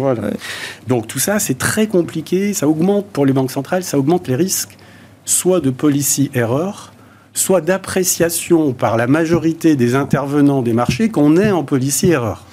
Donc 0.87 1.07
tout 1.07 1.19
ça, 1.19 1.39
c'est 1.39 1.57
très 1.57 1.87
compliqué. 1.87 2.53
Ça 2.53 2.67
augmente 2.67 3.07
pour 3.07 3.25
les 3.25 3.33
banques 3.33 3.51
centrales, 3.51 3.83
ça 3.83 3.97
augmente 3.97 4.27
les 4.27 4.35
risques, 4.35 4.77
soit 5.25 5.59
de 5.59 5.69
policy 5.69 6.31
erreur, 6.33 6.93
soit 7.33 7.61
d'appréciation 7.61 8.73
par 8.73 8.97
la 8.97 9.07
majorité 9.07 9.75
des 9.75 9.95
intervenants 9.95 10.61
des 10.61 10.73
marchés 10.73 11.09
qu'on 11.09 11.37
est 11.37 11.51
en 11.51 11.63
policy 11.63 12.11
erreur. 12.11 12.45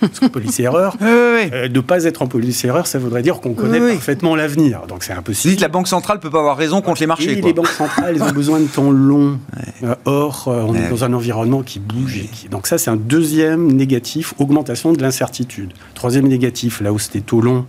Parce 0.00 0.20
que 0.20 0.26
policier-erreur, 0.26 0.96
euh, 1.02 1.68
de 1.68 1.74
ne 1.74 1.80
pas 1.80 2.04
être 2.04 2.22
en 2.22 2.26
policier-erreur, 2.26 2.86
ça 2.86 2.98
voudrait 2.98 3.22
dire 3.22 3.40
qu'on 3.40 3.54
connaît 3.54 3.80
parfaitement 3.94 4.36
l'avenir. 4.36 4.82
Donc 4.88 5.04
c'est 5.04 5.12
impossible. 5.12 5.50
Vous 5.50 5.56
dites 5.56 5.60
la 5.60 5.68
Banque 5.68 5.88
centrale 5.88 6.18
ne 6.18 6.22
peut 6.22 6.30
pas 6.30 6.40
avoir 6.40 6.56
raison 6.56 6.80
contre 6.80 7.00
les 7.00 7.06
marchés. 7.06 7.34
les 7.34 7.52
banques 7.52 7.68
centrales, 7.68 8.16
elles 8.16 8.22
ont 8.22 8.32
besoin 8.32 8.60
de 8.60 8.66
temps 8.66 8.90
long. 8.90 9.38
Euh, 9.82 9.94
or, 10.04 10.46
euh, 10.48 10.64
on 10.66 10.74
est 10.74 10.88
dans 10.88 11.04
un 11.04 11.12
environnement 11.12 11.62
qui 11.62 11.80
bouge. 11.80 12.24
Donc 12.50 12.66
ça, 12.66 12.78
c'est 12.78 12.90
un 12.90 12.96
deuxième 12.96 13.72
négatif, 13.72 14.34
augmentation 14.38 14.92
de 14.92 15.02
l'incertitude. 15.02 15.72
Troisième 15.94 16.28
négatif, 16.28 16.80
là 16.80 16.92
où 16.92 16.98
c'était 16.98 17.20
taux 17.20 17.40
long, 17.40 17.66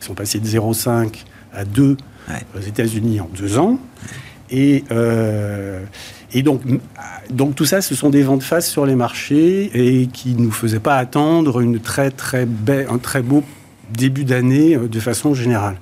ils 0.00 0.04
sont 0.04 0.14
passés 0.14 0.38
de 0.38 0.46
0,5 0.46 1.24
à 1.52 1.64
2 1.64 1.96
aux 2.56 2.60
États-Unis 2.60 3.20
en 3.20 3.28
deux 3.36 3.58
ans. 3.58 3.78
Et, 4.50 4.84
et 6.32 6.42
donc, 6.42 6.60
donc 7.30 7.54
tout 7.54 7.64
ça, 7.64 7.80
ce 7.80 7.94
sont 7.94 8.10
des 8.10 8.22
ventes 8.22 8.42
face 8.42 8.68
sur 8.68 8.84
les 8.84 8.94
marchés 8.94 9.70
et 9.74 10.06
qui 10.06 10.34
ne 10.34 10.42
nous 10.42 10.50
faisaient 10.50 10.80
pas 10.80 10.96
attendre 10.96 11.60
une 11.60 11.80
très, 11.80 12.10
très 12.10 12.46
un 12.88 12.98
très 12.98 13.22
beau 13.22 13.42
début 13.90 14.24
d'année 14.24 14.76
euh, 14.76 14.88
de 14.88 15.00
façon 15.00 15.34
générale. 15.34 15.76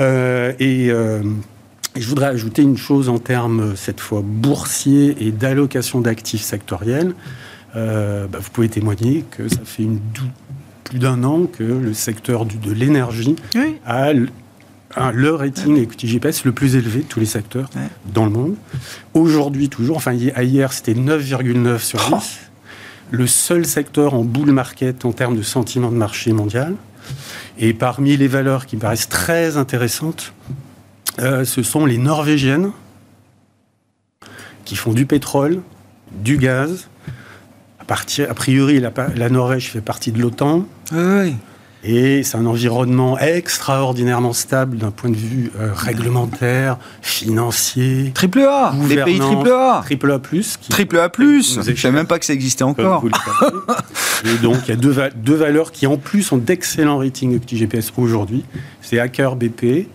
Euh, 0.00 0.52
euh, 0.60 1.22
et, 1.94 2.00
je 2.00 2.08
voudrais 2.08 2.26
ajouter 2.26 2.62
une 2.62 2.76
chose 2.76 3.08
en 3.08 3.18
termes, 3.18 3.74
cette 3.74 3.98
fois, 3.98 4.22
boursiers 4.24 5.16
et 5.20 5.32
d'allocation 5.32 6.00
d'actifs 6.00 6.42
sectoriels. 6.42 7.14
Bah, 7.74 8.38
vous 8.38 8.50
pouvez 8.52 8.68
témoigner 8.68 9.24
que 9.30 9.48
ça 9.48 9.60
fait 9.64 9.82
une, 9.84 9.98
plus 10.84 10.98
d'un 10.98 11.24
an 11.24 11.46
que 11.46 11.64
le 11.64 11.92
secteur 11.94 12.44
du, 12.44 12.56
de 12.56 12.72
l'énergie 12.72 13.34
a 13.84 14.12
le 14.96 15.34
rating 15.34 15.76
equity 15.76 16.08
GPS 16.08 16.44
le 16.44 16.52
plus 16.52 16.76
élevé 16.76 17.00
de 17.00 17.06
tous 17.06 17.20
les 17.20 17.26
secteurs 17.26 17.68
dans 18.12 18.24
le 18.24 18.30
monde. 18.30 18.56
Aujourd'hui, 19.14 19.68
toujours, 19.68 19.96
enfin 19.96 20.12
hier, 20.12 20.72
c'était 20.72 20.94
9,9 20.94 21.78
sur 21.78 21.98
10. 21.98 22.38
Le 23.10 23.26
seul 23.26 23.64
secteur 23.64 24.14
en 24.14 24.24
bull 24.24 24.52
market 24.52 25.04
en 25.04 25.12
termes 25.12 25.36
de 25.36 25.42
sentiment 25.42 25.90
de 25.90 25.96
marché 25.96 26.32
mondial. 26.32 26.74
Et 27.58 27.72
parmi 27.72 28.16
les 28.16 28.28
valeurs 28.28 28.66
qui 28.66 28.76
me 28.76 28.80
paraissent 28.80 29.08
très 29.08 29.56
intéressantes, 29.56 30.32
euh, 31.18 31.44
ce 31.44 31.62
sont 31.62 31.86
les 31.86 31.98
Norvégiennes 31.98 32.70
qui 34.64 34.76
font 34.76 34.92
du 34.92 35.06
pétrole, 35.06 35.62
du 36.12 36.36
gaz. 36.36 36.88
À, 37.80 37.84
partir, 37.84 38.30
a 38.30 38.34
priori, 38.34 38.80
la, 38.80 38.92
la 39.16 39.30
Norvège 39.30 39.70
fait 39.70 39.80
partie 39.80 40.12
de 40.12 40.20
l'OTAN. 40.20 40.66
Oui. 40.92 41.34
Et 41.84 42.24
c'est 42.24 42.36
un 42.36 42.46
environnement 42.46 43.18
extraordinairement 43.18 44.32
stable 44.32 44.78
d'un 44.78 44.90
point 44.90 45.10
de 45.10 45.16
vue 45.16 45.52
euh, 45.60 45.72
réglementaire, 45.72 46.76
financier. 47.02 48.10
Triple 48.14 48.40
A, 48.40 48.74
des 48.88 48.96
pays 49.02 49.20
triple 49.20 49.50
A. 49.50 49.80
Triple 49.84 50.10
A 50.10 50.18
plus. 50.18 50.58
triple 50.68 50.98
A 50.98 51.08
plus. 51.08 51.60
Je 51.64 51.70
ne 51.70 51.76
savais 51.76 51.96
même 51.96 52.06
pas 52.06 52.18
que 52.18 52.24
ça 52.24 52.32
existait 52.32 52.64
encore. 52.64 53.04
et 54.24 54.38
donc 54.42 54.56
il 54.66 54.70
y 54.70 54.72
a 54.72 54.76
deux, 54.76 54.96
deux, 55.14 55.36
valeurs 55.36 55.70
qui 55.70 55.86
en 55.86 55.98
plus 55.98 56.32
ont 56.32 56.36
d'excellents 56.36 56.98
ratings 56.98 57.38
petit 57.38 57.56
GPS 57.56 57.92
aujourd'hui. 57.96 58.44
C'est 58.82 58.98
Hacker 58.98 59.36
BP 59.36 59.86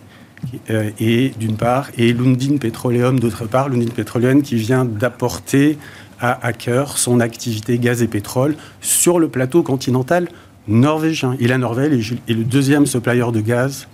euh, 0.70 0.90
et 0.98 1.34
d'une 1.38 1.56
part 1.56 1.88
et 1.98 2.14
Lundin 2.14 2.56
Petroleum 2.56 3.20
d'autre 3.20 3.44
part. 3.44 3.68
Lundin 3.68 3.92
Petroleum 3.94 4.40
qui 4.40 4.56
vient 4.56 4.86
d'apporter 4.86 5.76
à 6.18 6.46
Hacker 6.46 6.96
son 6.96 7.20
activité 7.20 7.78
gaz 7.78 8.02
et 8.02 8.08
pétrole 8.08 8.56
sur 8.80 9.18
le 9.18 9.28
plateau 9.28 9.62
continental 9.62 10.28
norvégien. 10.68 11.36
Et 11.40 11.46
la 11.46 11.58
Norvège 11.58 12.16
est 12.28 12.32
le 12.32 12.44
deuxième 12.44 12.86
supplier 12.86 13.24
de 13.32 13.40
gaz 13.40 13.88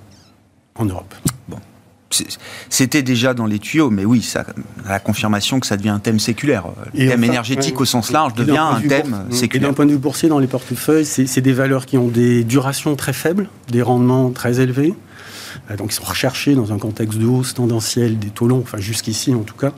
en 0.76 0.84
Europe. 0.84 1.14
Bon. 1.48 1.58
C'était 2.68 3.02
déjà 3.02 3.34
dans 3.34 3.46
les 3.46 3.60
tuyaux, 3.60 3.90
mais 3.90 4.04
oui, 4.04 4.20
ça 4.20 4.44
la 4.84 4.98
confirmation 4.98 5.60
que 5.60 5.66
ça 5.66 5.76
devient 5.76 5.90
un 5.90 6.00
thème 6.00 6.18
séculaire. 6.18 6.64
Le 6.92 7.08
thème 7.08 7.22
énergétique 7.22 7.80
au 7.80 7.84
sens 7.84 8.10
large 8.10 8.34
devient 8.34 8.58
un 8.58 8.80
thème 8.80 9.26
séculaire. 9.30 9.68
Et 9.68 9.70
d'un 9.70 9.74
point 9.74 9.86
de 9.86 9.92
vue 9.92 9.98
boursier, 9.98 10.28
dans 10.28 10.40
les 10.40 10.48
portefeuilles, 10.48 11.04
c'est 11.04 11.40
des 11.40 11.52
valeurs 11.52 11.86
qui 11.86 11.98
ont 11.98 12.08
des 12.08 12.42
durations 12.42 12.96
très 12.96 13.12
faibles, 13.12 13.48
des 13.68 13.82
rendements 13.82 14.30
très 14.30 14.60
élevés. 14.60 14.94
Euh, 15.70 15.76
donc, 15.76 15.92
ils 15.92 15.94
sont 15.94 16.04
recherchés 16.04 16.54
dans 16.54 16.72
un 16.72 16.78
contexte 16.78 17.18
de 17.18 17.26
hausse 17.26 17.54
tendancielle 17.54 18.18
des 18.18 18.30
taux 18.30 18.48
longs, 18.48 18.62
enfin 18.62 18.78
jusqu'ici 18.78 19.34
en 19.34 19.42
tout 19.42 19.56
cas. 19.56 19.72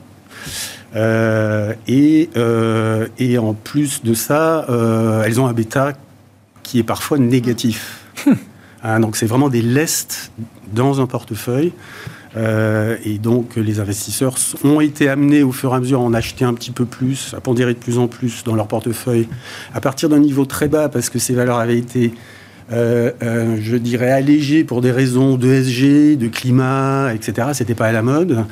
Euh, 0.95 1.73
et, 1.87 2.29
euh, 2.35 3.07
et, 3.17 3.37
en 3.37 3.53
plus 3.53 4.03
de 4.03 4.13
ça, 4.13 4.65
elles 5.25 5.39
ont 5.39 5.47
un 5.47 5.53
bêta 5.53 5.93
qui 6.63 6.79
est 6.79 6.83
parfois 6.83 7.17
négatif. 7.17 7.99
Hein, 8.85 8.99
donc 8.99 9.15
c'est 9.15 9.27
vraiment 9.27 9.47
des 9.47 9.61
lestes 9.61 10.33
dans 10.73 10.99
un 10.99 11.07
portefeuille. 11.07 11.71
Euh, 12.35 12.97
et 13.05 13.17
donc 13.17 13.55
les 13.55 13.79
investisseurs 13.79 14.35
ont 14.63 14.81
été 14.81 15.07
amenés 15.07 15.41
au 15.41 15.53
fur 15.53 15.71
et 15.71 15.75
à 15.77 15.79
mesure 15.79 15.99
à 16.01 16.03
en 16.03 16.13
acheter 16.13 16.43
un 16.43 16.53
petit 16.53 16.71
peu 16.71 16.83
plus, 16.83 17.33
à 17.33 17.39
pondérer 17.39 17.75
de 17.75 17.79
plus 17.79 17.97
en 17.97 18.07
plus 18.07 18.43
dans 18.43 18.55
leur 18.55 18.67
portefeuille, 18.67 19.29
à 19.73 19.79
partir 19.79 20.09
d'un 20.09 20.19
niveau 20.19 20.43
très 20.45 20.67
bas, 20.67 20.89
parce 20.89 21.09
que 21.09 21.17
ces 21.17 21.33
valeurs 21.33 21.59
avaient 21.59 21.77
été 21.77 22.13
euh, 22.71 23.11
euh, 23.21 23.57
je 23.59 23.75
dirais, 23.75 24.11
allégé 24.11 24.63
pour 24.63 24.81
des 24.81 24.91
raisons 24.91 25.35
d'ESG, 25.37 26.17
de 26.17 26.27
climat, 26.27 27.13
etc. 27.13 27.49
C'était 27.53 27.75
pas 27.75 27.87
à 27.87 27.91
la 27.91 28.01
mode. 28.01 28.45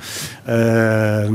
Euh, 0.50 1.30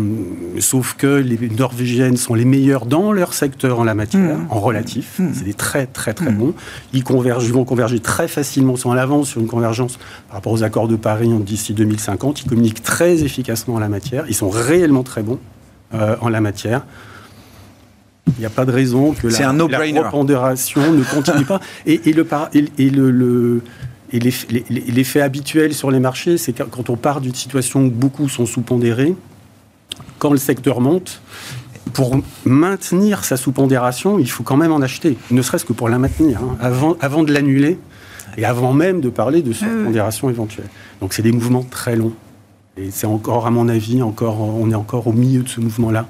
sauf 0.60 0.94
que 0.94 1.06
les 1.06 1.38
Norvégiennes 1.48 2.16
sont 2.16 2.34
les 2.34 2.44
meilleures 2.44 2.86
dans 2.86 3.12
leur 3.12 3.32
secteur 3.32 3.80
en 3.80 3.84
la 3.84 3.94
matière, 3.94 4.38
mmh. 4.38 4.48
en 4.50 4.60
relatif. 4.60 5.18
Mmh. 5.18 5.28
C'est 5.32 5.44
des 5.44 5.54
très, 5.54 5.86
très, 5.86 6.12
très 6.12 6.30
mmh. 6.30 6.36
bons. 6.36 6.54
Ils, 6.92 7.04
convergent, 7.04 7.46
ils 7.46 7.52
vont 7.52 7.64
converger 7.64 8.00
très 8.00 8.28
facilement, 8.28 8.76
sont 8.76 8.90
en 8.90 8.96
avance 8.96 9.28
sur 9.28 9.40
une 9.40 9.46
convergence 9.46 9.98
par 10.28 10.36
rapport 10.36 10.52
aux 10.52 10.62
accords 10.62 10.88
de 10.88 10.96
Paris 10.96 11.30
d'ici 11.40 11.72
2050. 11.72 12.42
Ils 12.42 12.48
communiquent 12.48 12.82
très 12.82 13.22
efficacement 13.22 13.74
en 13.74 13.80
la 13.80 13.88
matière. 13.88 14.24
Ils 14.28 14.34
sont 14.34 14.50
réellement 14.50 15.02
très 15.02 15.22
bons 15.22 15.38
en 15.92 16.28
la 16.28 16.40
matière. 16.40 16.84
Il 18.26 18.40
n'y 18.40 18.46
a 18.46 18.50
pas 18.50 18.64
de 18.64 18.72
raison 18.72 19.12
que 19.12 19.28
la, 19.28 19.48
un 19.48 19.52
la 19.52 19.78
ne 20.92 21.02
continue 21.04 21.44
pas. 21.44 21.60
Et, 21.86 22.00
le, 22.12 22.26
et, 22.78 22.90
le, 22.90 23.62
et 24.12 24.18
l'effet 24.18 25.20
habituel 25.20 25.74
sur 25.74 25.90
les 25.90 26.00
marchés, 26.00 26.36
c'est 26.38 26.52
quand 26.52 26.90
on 26.90 26.96
part 26.96 27.20
d'une 27.20 27.34
situation 27.34 27.84
où 27.84 27.90
beaucoup 27.90 28.28
sont 28.28 28.46
sous-pondérés, 28.46 29.14
quand 30.18 30.30
le 30.30 30.38
secteur 30.38 30.80
monte, 30.80 31.20
pour 31.92 32.16
maintenir 32.44 33.24
sa 33.24 33.36
sous-pondération, 33.36 34.18
il 34.18 34.30
faut 34.30 34.42
quand 34.42 34.56
même 34.56 34.72
en 34.72 34.80
acheter, 34.80 35.16
ne 35.30 35.40
serait-ce 35.42 35.64
que 35.64 35.72
pour 35.72 35.88
la 35.88 35.98
maintenir, 35.98 36.40
hein, 36.42 36.56
avant, 36.60 36.96
avant 37.00 37.22
de 37.22 37.32
l'annuler 37.32 37.78
et 38.36 38.44
avant 38.44 38.72
même 38.72 39.00
de 39.00 39.08
parler 39.08 39.42
de 39.42 39.52
sous-pondération 39.52 40.28
éventuelle. 40.28 40.68
Donc 41.00 41.14
c'est 41.14 41.22
des 41.22 41.32
mouvements 41.32 41.64
très 41.68 41.96
longs. 41.96 42.12
Et 42.78 42.90
c'est 42.90 43.06
encore, 43.06 43.46
à 43.46 43.50
mon 43.50 43.70
avis, 43.70 44.02
encore, 44.02 44.42
on 44.42 44.70
est 44.70 44.74
encore 44.74 45.06
au 45.06 45.12
milieu 45.12 45.42
de 45.42 45.48
ce 45.48 45.60
mouvement-là, 45.60 46.06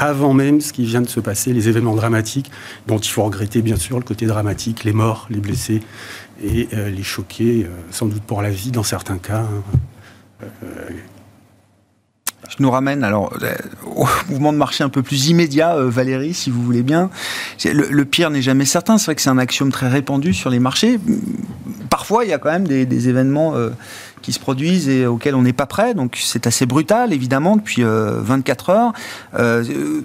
avant 0.00 0.32
même 0.32 0.62
ce 0.62 0.72
qui 0.72 0.84
vient 0.84 1.02
de 1.02 1.08
se 1.08 1.20
passer, 1.20 1.52
les 1.52 1.68
événements 1.68 1.94
dramatiques, 1.94 2.50
dont 2.86 2.98
il 2.98 3.10
faut 3.10 3.22
regretter 3.22 3.60
bien 3.60 3.76
sûr 3.76 3.98
le 3.98 4.02
côté 4.02 4.26
dramatique, 4.26 4.82
les 4.84 4.94
morts, 4.94 5.26
les 5.30 5.40
blessés 5.40 5.82
et 6.42 6.68
euh, 6.72 6.88
les 6.88 7.02
choqués, 7.02 7.64
euh, 7.64 7.68
sans 7.90 8.06
doute 8.06 8.22
pour 8.22 8.40
la 8.40 8.50
vie 8.50 8.70
dans 8.70 8.82
certains 8.82 9.18
cas. 9.18 9.40
Hein. 9.40 9.62
Euh, 10.42 10.46
je 12.48 12.56
nous 12.60 12.70
ramène 12.70 13.04
alors 13.04 13.32
au 13.94 14.06
mouvement 14.30 14.52
de 14.52 14.58
marché 14.58 14.82
un 14.82 14.88
peu 14.88 15.02
plus 15.02 15.28
immédiat, 15.28 15.76
Valérie, 15.76 16.34
si 16.34 16.50
vous 16.50 16.62
voulez 16.62 16.82
bien. 16.82 17.10
Le, 17.64 18.04
pire 18.04 18.30
n'est 18.30 18.42
jamais 18.42 18.64
certain. 18.64 18.98
C'est 18.98 19.04
vrai 19.04 19.14
que 19.14 19.22
c'est 19.22 19.30
un 19.30 19.38
axiome 19.38 19.70
très 19.70 19.88
répandu 19.88 20.34
sur 20.34 20.50
les 20.50 20.58
marchés. 20.58 20.98
Parfois, 21.90 22.24
il 22.24 22.30
y 22.30 22.32
a 22.32 22.38
quand 22.38 22.50
même 22.50 22.66
des 22.66 23.08
événements 23.08 23.54
qui 24.22 24.32
se 24.32 24.38
produisent 24.38 24.88
et 24.88 25.06
auxquels 25.06 25.34
on 25.34 25.42
n'est 25.42 25.52
pas 25.52 25.66
prêt. 25.66 25.94
Donc 25.94 26.18
c'est 26.20 26.46
assez 26.46 26.66
brutal, 26.66 27.12
évidemment, 27.12 27.56
depuis 27.56 27.82
24 27.82 28.70
euh, 28.70 28.72
heures, 28.72 28.92
euh, 29.38 30.02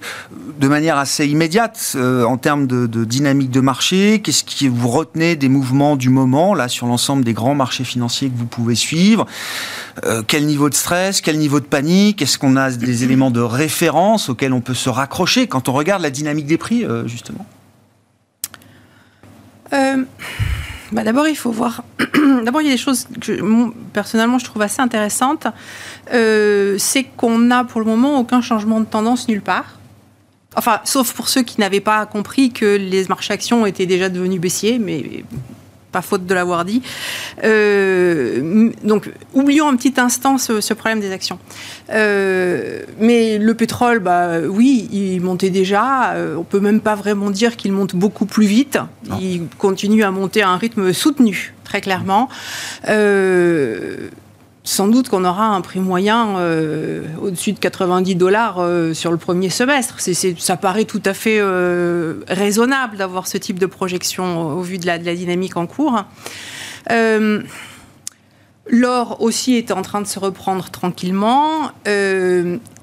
de 0.59 0.67
manière 0.67 0.97
assez 0.97 1.27
immédiate 1.27 1.93
euh, 1.95 2.23
en 2.23 2.37
termes 2.37 2.67
de, 2.67 3.05
dynamique 3.05 3.51
de 3.51 3.61
marché. 3.61 4.21
Qu'est-ce 4.21 4.43
qui 4.43 4.67
vous 4.67 4.89
retenez 4.89 5.35
des 5.35 5.49
mouvements 5.49 5.95
du 5.95 6.09
moment, 6.09 6.53
là, 6.53 6.67
sur 6.67 6.87
l'ensemble 6.87 7.23
des 7.23 7.33
grands 7.33 7.55
marchés 7.55 7.83
financiers 7.83 8.29
que 8.29 8.37
vous 8.37 8.45
pouvez 8.45 8.75
suivre? 8.75 9.25
Quel 10.27 10.45
niveau 10.45 10.69
de 10.69 10.73
stress 10.73 11.21
Quel 11.21 11.37
niveau 11.37 11.59
de 11.59 11.65
panique? 11.65 12.21
Est-ce 12.21 12.37
qu'on 12.37 12.57
a 12.57 12.69
des 12.69 13.03
éléments 13.05 13.31
de 13.31 13.39
référence 13.39 14.29
auxquels 14.29 14.51
on 14.51 14.59
peut 14.59 14.73
se 14.73 14.89
raccrocher 14.89 15.47
quand 15.47 15.69
on 15.69 15.73
regarde 15.73 16.01
la 16.01 16.09
dynamique 16.09 16.47
des 16.47 16.57
prix, 16.57 16.85
justement? 17.05 17.45
Bah, 20.95 21.03
d'abord, 21.03 21.27
il 21.27 21.35
faut 21.35 21.51
voir. 21.51 21.83
D'abord, 22.45 22.61
il 22.61 22.67
y 22.67 22.69
a 22.69 22.73
des 22.73 22.77
choses 22.77 23.05
que 23.19 23.69
personnellement 23.91 24.39
je 24.39 24.45
trouve 24.45 24.61
assez 24.61 24.81
intéressantes. 24.81 25.45
Euh, 26.13 26.77
c'est 26.79 27.03
qu'on 27.03 27.37
n'a 27.37 27.65
pour 27.65 27.81
le 27.81 27.85
moment 27.85 28.17
aucun 28.17 28.39
changement 28.39 28.79
de 28.79 28.85
tendance 28.85 29.27
nulle 29.27 29.41
part. 29.41 29.77
Enfin, 30.55 30.79
sauf 30.85 31.11
pour 31.11 31.27
ceux 31.27 31.41
qui 31.41 31.59
n'avaient 31.59 31.81
pas 31.81 32.05
compris 32.05 32.51
que 32.51 32.77
les 32.77 33.05
marchés 33.09 33.33
actions 33.33 33.65
étaient 33.65 33.85
déjà 33.85 34.07
devenus 34.07 34.39
baissiers, 34.39 34.79
mais 34.79 35.25
pas 35.95 36.01
faute 36.01 36.25
de 36.25 36.33
l'avoir 36.33 36.65
dit. 36.65 36.81
Euh, 37.45 38.69
donc, 38.83 39.09
oublions 39.33 39.69
un 39.69 39.77
petit 39.77 39.93
instant 39.95 40.37
ce, 40.37 40.73
problème 40.73 40.99
des 40.99 41.13
actions. 41.13 41.39
Euh, 41.89 42.81
mais 42.99 43.37
le 43.37 43.53
pétrole, 43.53 43.99
bah, 43.99 44.41
oui, 44.41 44.89
il 44.91 45.21
montait 45.21 45.51
déjà. 45.51 46.11
Euh, 46.15 46.35
on 46.35 46.43
peut 46.43 46.59
même 46.59 46.81
pas 46.81 46.95
vraiment 46.95 47.29
dire 47.29 47.55
qu'il 47.55 47.71
monte 47.71 47.95
beaucoup 47.95 48.25
plus 48.25 48.45
vite. 48.45 48.77
Il 49.21 49.47
continue 49.57 50.03
à 50.03 50.11
monter 50.11 50.41
à 50.41 50.49
un 50.49 50.57
rythme 50.57 50.91
soutenu, 50.91 51.53
très 51.63 51.79
clairement 51.79 52.27
sans 54.65 54.87
doute 54.87 55.07
qu'on 55.09 55.23
aura 55.23 55.45
un 55.45 55.61
prix 55.61 55.79
moyen 55.79 56.39
euh, 56.39 57.03
au-dessus 57.21 57.53
de 57.53 57.59
90 57.59 58.15
dollars 58.15 58.57
euh, 58.59 58.95
sur 58.95 59.11
le 59.11 59.17
premier 59.17 59.49
semestre. 59.51 59.99
ça 60.39 60.57
paraît 60.57 60.85
tout 60.85 61.01
à 61.05 61.13
fait 61.13 61.37
euh, 61.39 62.15
raisonnable 62.27 62.97
d'avoir 62.97 63.27
ce 63.27 63.37
type 63.37 63.59
de 63.59 63.67
projection 63.67 64.47
au 64.57 64.61
vu 64.61 64.79
de 64.79 64.87
la, 64.87 64.97
dynamique 64.97 65.55
en 65.55 65.67
cours. 65.67 66.03
L'or 68.67 69.21
aussi 69.21 69.53
est 69.53 69.69
en 69.69 69.83
train 69.83 70.01
de 70.01 70.07
se 70.07 70.17
reprendre 70.17 70.71
tranquillement. 70.71 71.67
Tout 71.83 71.91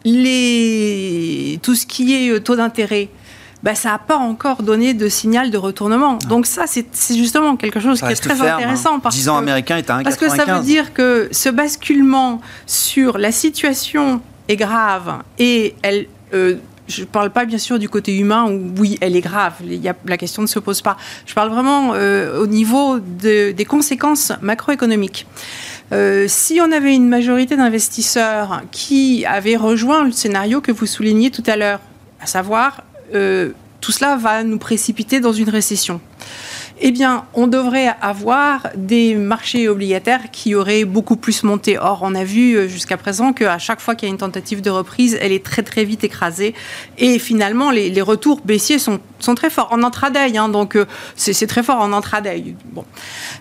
ce 0.04 1.86
qui 1.86 2.14
est 2.14 2.40
taux 2.44 2.54
d'intérêt, 2.54 3.08
bah, 3.62 3.74
ça 3.74 3.90
n'a 3.90 3.98
pas 3.98 4.16
encore 4.16 4.62
donné 4.62 4.92
de 4.92 5.08
signal 5.08 5.50
de 5.50 5.58
retournement. 5.58 6.18
Donc 6.28 6.46
ça, 6.46 6.64
c'est 6.66 7.16
justement 7.16 7.56
quelque 7.56 7.80
chose 7.80 8.00
qui 8.00 8.06
est 8.06 8.16
très 8.16 8.40
intéressant. 8.40 8.96
Hein. 8.96 9.00
Parce 9.00 9.14
10 9.14 9.28
ans 9.28 9.36
américain 9.36 9.76
est 9.76 9.88
à 9.88 9.98
1,95. 9.98 10.02
Parce 10.02 10.16
que 10.16 10.28
ça 10.28 10.44
veut 10.44 10.62
dire 10.62 10.92
que 10.92 11.28
ce 11.30 11.48
basculement 11.48 12.40
sur 12.66 13.18
la 13.18 13.32
situation 13.32 14.20
est 14.48 14.56
grave 14.56 15.22
et 15.38 15.74
elle... 15.82 16.06
Euh, 16.34 16.56
je 16.88 17.02
ne 17.02 17.06
parle 17.06 17.30
pas 17.30 17.44
bien 17.44 17.58
sûr 17.58 17.78
du 17.78 17.88
côté 17.88 18.18
humain 18.18 18.50
où 18.50 18.74
oui, 18.78 18.98
elle 19.00 19.16
est 19.16 19.20
grave, 19.20 19.54
il 19.62 19.76
y 19.76 19.88
a, 19.88 19.94
la 20.04 20.18
question 20.18 20.42
ne 20.42 20.48
se 20.48 20.58
pose 20.58 20.82
pas. 20.82 20.96
Je 21.24 21.32
parle 21.32 21.48
vraiment 21.48 21.92
euh, 21.94 22.42
au 22.42 22.46
niveau 22.46 22.98
de, 22.98 23.52
des 23.52 23.64
conséquences 23.64 24.32
macroéconomiques. 24.42 25.26
Euh, 25.92 26.26
si 26.26 26.60
on 26.60 26.72
avait 26.72 26.94
une 26.94 27.08
majorité 27.08 27.56
d'investisseurs 27.56 28.62
qui 28.72 29.24
avaient 29.24 29.56
rejoint 29.56 30.04
le 30.04 30.10
scénario 30.10 30.60
que 30.60 30.72
vous 30.72 30.86
souligniez 30.86 31.30
tout 31.30 31.44
à 31.46 31.56
l'heure, 31.56 31.80
à 32.20 32.26
savoir 32.26 32.82
euh, 33.14 33.50
tout 33.80 33.92
cela 33.92 34.16
va 34.16 34.44
nous 34.44 34.58
précipiter 34.58 35.20
dans 35.20 35.32
une 35.32 35.48
récession 35.48 36.00
eh 36.84 36.90
bien, 36.90 37.24
on 37.34 37.46
devrait 37.46 37.94
avoir 38.00 38.68
des 38.74 39.14
marchés 39.14 39.68
obligataires 39.68 40.32
qui 40.32 40.56
auraient 40.56 40.84
beaucoup 40.84 41.14
plus 41.14 41.44
monté. 41.44 41.78
Or, 41.78 42.00
on 42.02 42.14
a 42.16 42.24
vu 42.24 42.56
euh, 42.56 42.66
jusqu'à 42.66 42.96
présent 42.96 43.32
qu'à 43.32 43.58
chaque 43.58 43.80
fois 43.80 43.94
qu'il 43.94 44.08
y 44.08 44.10
a 44.10 44.12
une 44.12 44.18
tentative 44.18 44.62
de 44.62 44.70
reprise, 44.70 45.16
elle 45.20 45.30
est 45.30 45.44
très 45.44 45.62
très 45.62 45.84
vite 45.84 46.02
écrasée. 46.02 46.54
Et 46.98 47.20
finalement, 47.20 47.70
les, 47.70 48.02
retours 48.02 48.40
baissiers 48.44 48.80
sont, 48.80 48.98
sont, 49.22 49.34
très 49.34 49.50
forts 49.50 49.68
en 49.70 49.82
intraday. 49.82 50.36
Hein, 50.36 50.48
donc, 50.48 50.76
euh, 50.76 50.86
c'est 51.16 51.46
très 51.46 51.62
fort 51.62 51.80
en 51.80 51.92
intraday. 51.92 52.54
Bon. 52.72 52.84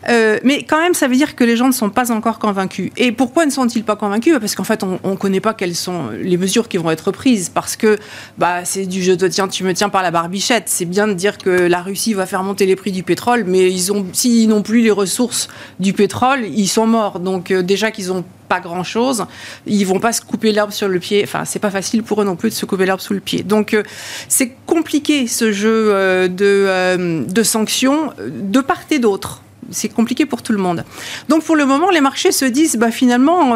Euh, 0.10 0.40
mais 0.44 0.64
quand 0.64 0.80
même, 0.80 0.94
ça 0.94 1.08
veut 1.08 1.16
dire 1.16 1.36
que 1.36 1.44
les 1.44 1.56
gens 1.56 1.68
ne 1.68 1.74
sont 1.74 1.90
pas 1.90 2.12
encore 2.12 2.40
convaincus. 2.40 2.92
Et 2.98 3.12
pourquoi 3.12 3.46
ne 3.46 3.52
sont-ils 3.52 3.84
pas 3.84 3.96
convaincus? 3.96 4.38
Parce 4.40 4.56
qu'en 4.56 4.64
fait, 4.64 4.84
on 4.84 5.00
ne 5.04 5.16
connaît 5.16 5.40
pas 5.40 5.54
quelles 5.54 5.76
sont 5.76 6.10
les 6.10 6.38
mesures 6.38 6.68
qui 6.68 6.78
vont 6.78 6.92
être 6.92 7.12
prises. 7.12 7.50
Parce 7.50 7.76
que 7.76 7.98
bah, 8.38 8.66
c'est 8.66 8.86
du 8.86 9.02
je 9.02 9.14
te 9.14 9.26
tiens, 9.26 9.48
tu 9.48 9.64
me 9.64 9.74
tiens 9.74 9.90
par 9.90 10.04
la 10.04 10.12
barbichette. 10.12 10.64
C'est 10.68 10.86
bien 10.86 11.08
de 11.08 11.14
dire 11.14 11.38
que 11.38 11.50
la 11.50 11.82
Russie 11.82 12.14
va 12.14 12.26
faire 12.26 12.44
monter 12.44 12.66
les 12.66 12.76
prix 12.76 12.92
du 12.92 13.04
pétrole 13.04 13.42
mais 13.46 13.72
ils 13.72 13.92
ont, 13.92 14.06
s'ils 14.14 14.48
n'ont 14.50 14.62
plus 14.62 14.82
les 14.82 14.92
ressources 14.92 15.48
du 15.80 15.94
pétrole, 15.94 16.46
ils 16.46 16.68
sont 16.68 16.88
morts. 16.88 17.20
Donc 17.20 17.52
euh, 17.52 17.62
déjà 17.62 17.92
qu'ils 17.92 18.08
n'ont 18.08 18.26
pas 18.52 18.60
grand 18.60 18.84
chose, 18.84 19.28
ils 19.66 19.86
vont 19.86 20.02
pas 20.02 20.12
se 20.12 20.20
couper 20.20 20.52
l'herbe 20.52 20.72
sur 20.72 20.90
le 20.90 21.00
pied. 21.00 21.22
Enfin, 21.24 21.46
c'est 21.46 21.60
pas 21.60 21.72
facile 21.72 22.04
pour 22.04 22.22
eux 22.22 22.26
non 22.26 22.36
plus 22.36 22.50
de 22.50 22.54
se 22.54 22.66
couper 22.66 22.86
l'herbe 22.86 23.00
sous 23.00 23.14
le 23.14 23.22
pied. 23.22 23.44
Donc 23.44 23.74
euh, 23.74 23.82
c'est 24.28 24.52
compliqué 24.66 25.26
ce 25.28 25.54
jeu 25.54 25.94
euh, 25.94 26.28
de, 26.28 27.24
de 27.32 27.44
sanctions 27.44 28.12
de 28.20 28.60
part 28.60 28.82
et 28.90 29.00
d'autre 29.00 29.42
c'est 29.70 29.88
compliqué 29.88 30.26
pour 30.26 30.42
tout 30.42 30.52
le 30.52 30.58
monde. 30.58 30.84
Donc 31.30 31.46
pour 31.46 31.56
le 31.56 31.66
moment, 31.66 31.92
les 31.92 32.02
marchés 32.02 32.34
se 32.34 32.44
disent, 32.44 32.76
bah, 32.76 32.92
finalement, 32.92 33.56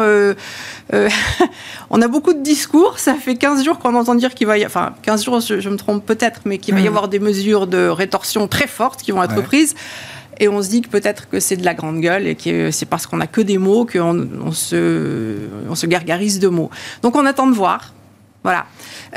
on 1.90 2.02
a 2.02 2.08
beaucoup 2.08 2.32
de 2.32 2.42
discours. 2.42 2.98
Ça 2.98 3.16
fait 3.16 3.34
15 3.34 3.62
jours 3.62 3.78
qu'on 3.78 3.94
entend 3.94 4.14
dire 4.14 4.32
qu'il 4.32 4.46
va 4.46 4.56
y 4.56 4.64
avoir, 4.64 4.86
enfin 4.86 4.94
15 5.02 5.24
jours, 5.24 5.40
je, 5.40 5.68
me 5.68 5.76
trompe 5.76 6.06
peut-être, 6.06 6.40
mais 6.46 6.56
qu'il 6.56 6.72
va 6.72 6.80
y 6.80 6.84
mmh. 6.84 6.86
avoir 6.86 7.08
des 7.08 7.18
mesures 7.18 7.66
de 7.66 7.86
rétorsion 7.88 8.48
très 8.48 8.66
fortes 8.66 9.02
qui 9.02 9.12
vont 9.12 9.22
être 9.22 9.42
prises. 9.42 9.74
Et 10.38 10.48
on 10.48 10.62
se 10.62 10.68
dit 10.68 10.82
que 10.82 10.88
peut-être 10.88 11.28
que 11.28 11.40
c'est 11.40 11.56
de 11.56 11.64
la 11.64 11.74
grande 11.74 12.00
gueule 12.00 12.26
et 12.26 12.34
que 12.34 12.70
c'est 12.70 12.86
parce 12.86 13.06
qu'on 13.06 13.18
n'a 13.18 13.26
que 13.26 13.40
des 13.40 13.58
mots 13.58 13.86
qu'on 13.86 14.28
on 14.44 14.52
se, 14.52 15.36
on 15.68 15.74
se 15.74 15.86
gargarise 15.86 16.38
de 16.38 16.48
mots. 16.48 16.70
Donc 17.02 17.16
on 17.16 17.24
attend 17.26 17.46
de 17.46 17.54
voir. 17.54 17.92
Voilà. 18.42 18.66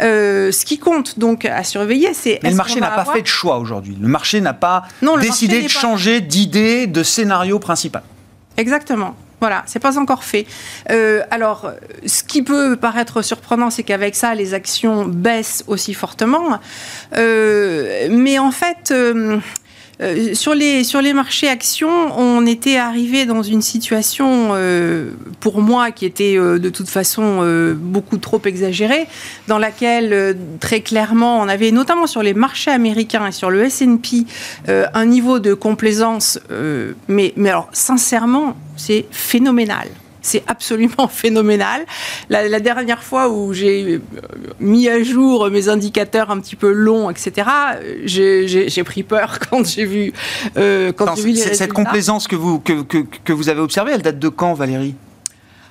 Euh, 0.01 0.51
ce 0.51 0.65
qui 0.65 0.79
compte 0.79 1.19
donc 1.19 1.45
à 1.45 1.63
surveiller, 1.63 2.15
c'est. 2.15 2.39
Mais 2.41 2.49
le 2.49 2.55
marché 2.55 2.79
n'a 2.79 2.89
pas 2.89 3.05
fait 3.05 3.21
de 3.21 3.27
choix 3.27 3.59
aujourd'hui. 3.59 3.95
Le 3.99 4.07
marché 4.07 4.41
n'a 4.41 4.53
pas 4.53 4.85
décidé 5.21 5.61
de 5.61 5.67
changer 5.67 6.19
d'idée, 6.19 6.87
de 6.87 7.03
scénario 7.03 7.59
principal. 7.59 8.01
Exactement. 8.57 9.15
Voilà, 9.39 9.63
c'est 9.67 9.79
pas 9.79 9.99
encore 9.99 10.23
fait. 10.23 10.45
Euh, 10.89 11.21
alors, 11.31 11.71
ce 12.05 12.23
qui 12.23 12.41
peut 12.41 12.75
paraître 12.75 13.21
surprenant, 13.21 13.69
c'est 13.69 13.83
qu'avec 13.83 14.15
ça, 14.15 14.35
les 14.35 14.53
actions 14.53 15.05
baissent 15.05 15.63
aussi 15.67 15.93
fortement. 15.93 16.59
Euh, 17.15 18.09
mais 18.11 18.37
en 18.39 18.51
fait, 18.51 18.91
euh, 20.01 20.33
sur, 20.33 20.53
les, 20.53 20.83
sur 20.83 21.01
les 21.01 21.13
marchés 21.13 21.49
actions, 21.49 22.17
on 22.17 22.45
était 22.45 22.77
arrivé 22.77 23.25
dans 23.25 23.43
une 23.43 23.61
situation, 23.61 24.51
euh, 24.53 25.11
pour 25.39 25.61
moi, 25.61 25.91
qui 25.91 26.05
était 26.05 26.37
euh, 26.37 26.57
de 26.57 26.69
toute 26.69 26.87
façon 26.89 27.19
beaucoup 27.75 28.17
trop 28.17 28.41
exagérée, 28.45 29.07
dans 29.47 29.57
laquelle, 29.57 30.37
très 30.59 30.81
clairement, 30.81 31.39
on 31.41 31.47
avait, 31.47 31.71
notamment 31.71 32.07
sur 32.07 32.23
les 32.23 32.33
marchés 32.33 32.71
américains 32.71 33.27
et 33.27 33.31
sur 33.31 33.49
le 33.49 33.69
SP, 33.69 34.23
un 34.67 35.05
niveau 35.05 35.39
de 35.39 35.53
complaisance, 35.53 36.39
mais, 37.07 37.33
mais 37.35 37.49
alors, 37.49 37.69
sincèrement, 37.73 38.55
c'est 38.77 39.05
phénoménal. 39.11 39.87
C'est 40.21 40.43
absolument 40.47 41.07
phénoménal. 41.09 41.85
La, 42.29 42.59
dernière 42.59 43.03
fois 43.03 43.29
où 43.29 43.53
j'ai 43.53 43.95
euh, 43.95 43.99
mis 44.59 44.89
à 44.89 45.01
jour 45.03 45.49
mes 45.49 45.69
indicateurs 45.69 46.29
un 46.29 46.39
petit 46.39 46.55
peu 46.55 46.71
longs, 46.71 47.09
etc., 47.09 47.47
j'ai 48.05 48.83
pris 48.83 49.03
peur 49.03 49.39
quand 49.49 49.65
j'ai 49.65 49.85
vu, 49.85 50.13
euh, 50.57 50.91
quand 50.91 51.17
vu 51.17 51.35
Cette 51.35 51.73
complaisance 51.73 52.27
que 52.27 52.35
vous, 52.35 52.59
que, 52.59 52.81
que, 52.81 53.33
vous 53.33 53.49
avez 53.49 53.61
observée, 53.61 53.93
elle 53.93 54.01
date 54.01 54.19
de 54.19 54.29
quand, 54.29 54.53
Valérie? 54.53 54.95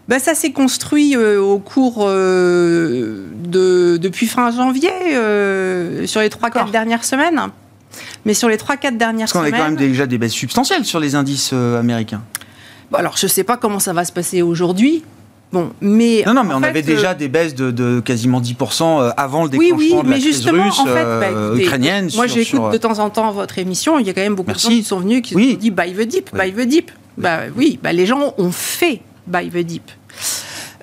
Ben, 0.09 0.19
ça 0.19 0.35
s'est 0.35 0.53
construit 0.53 1.15
euh, 1.15 1.39
au 1.39 1.59
cours 1.59 2.07
de, 2.07 3.99
depuis 4.01 4.27
fin 4.27 4.51
janvier, 4.51 4.91
sur 6.07 6.21
les 6.21 6.29
3-4 6.29 6.71
dernières 6.71 7.05
semaines. 7.05 7.41
Mais 8.25 8.35
sur 8.35 8.49
les 8.49 8.57
3-4 8.57 8.97
dernières 8.97 9.29
semaines. 9.29 9.29
Parce 9.29 9.33
qu'on 9.33 9.41
a 9.43 9.51
quand 9.51 9.65
même 9.65 9.77
déjà 9.77 10.07
des 10.07 10.19
baisses 10.19 10.33
substantielles 10.33 10.85
sur 10.85 11.01
les 11.01 11.15
indices 11.15 11.53
américains 11.53 12.23
alors, 12.93 13.17
je 13.17 13.27
ne 13.27 13.31
sais 13.31 13.45
pas 13.45 13.57
comment 13.57 13.79
ça 13.79 13.93
va 13.93 14.05
se 14.05 14.13
passer 14.13 14.43
aujourd'hui. 14.43 15.05
Bon, 15.51 15.71
mais 15.81 16.23
non, 16.27 16.35
non, 16.35 16.45
mais 16.45 16.55
on 16.55 16.63
avait 16.63 16.83
déjà 16.83 17.13
euh, 17.13 17.15
des 17.15 17.29
baisses 17.29 17.55
de, 17.55 18.01
quasiment 18.01 18.41
10% 18.41 18.83
euh, 18.83 19.11
avant 19.17 19.45
le 19.45 19.49
déclenchement 19.49 19.77
oui, 19.79 19.93
oui, 19.95 20.03
de 20.03 20.09
la 20.09 20.17
mais 20.17 20.21
justement, 20.21 20.65
russe, 20.65 20.79
en 20.79 20.85
fait, 20.85 21.05
bah, 21.05 21.29
euh, 21.33 21.57
ukrainienne. 21.57 22.11
Moi, 22.15 22.27
j'écoute 22.27 22.71
de 22.73 22.77
temps 22.77 22.99
en 22.99 23.09
temps 23.09 23.31
votre 23.33 23.59
émission. 23.59 23.99
Il 23.99 24.07
y 24.07 24.11
a 24.11 24.13
quand 24.13 24.21
même 24.21 24.35
beaucoup 24.35 24.53
de 24.53 24.59
gens 24.59 24.69
qui 24.69 24.83
sont 24.83 25.01
venus 25.01 25.23
qui 25.23 25.35
oui. 25.35 25.53
se 25.53 25.57
dit 25.57 25.71
buy 25.71 25.95
the 25.95 26.07
deep, 26.07 26.35
buy 26.35 26.53
the 26.53 26.67
deep. 26.67 26.91
Bah 27.17 27.41
oui, 27.57 27.79
bah, 27.83 27.93
les 27.93 28.07
gens 28.07 28.35
ont 28.37 28.53
fait 28.53 29.01
buy 29.27 29.49
the 29.49 29.65
deep. 29.65 29.91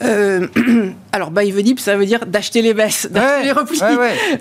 Euh, 0.02 0.48
alors, 1.12 1.32
buy 1.32 1.52
the 1.54 1.60
dip, 1.60 1.80
ça 1.80 1.96
veut 1.96 2.06
dire 2.06 2.26
d'acheter 2.26 2.62
les 2.62 2.74
baisses, 2.74 3.08
d'acheter 3.12 3.46
les 3.46 3.52
replis. 3.52 3.80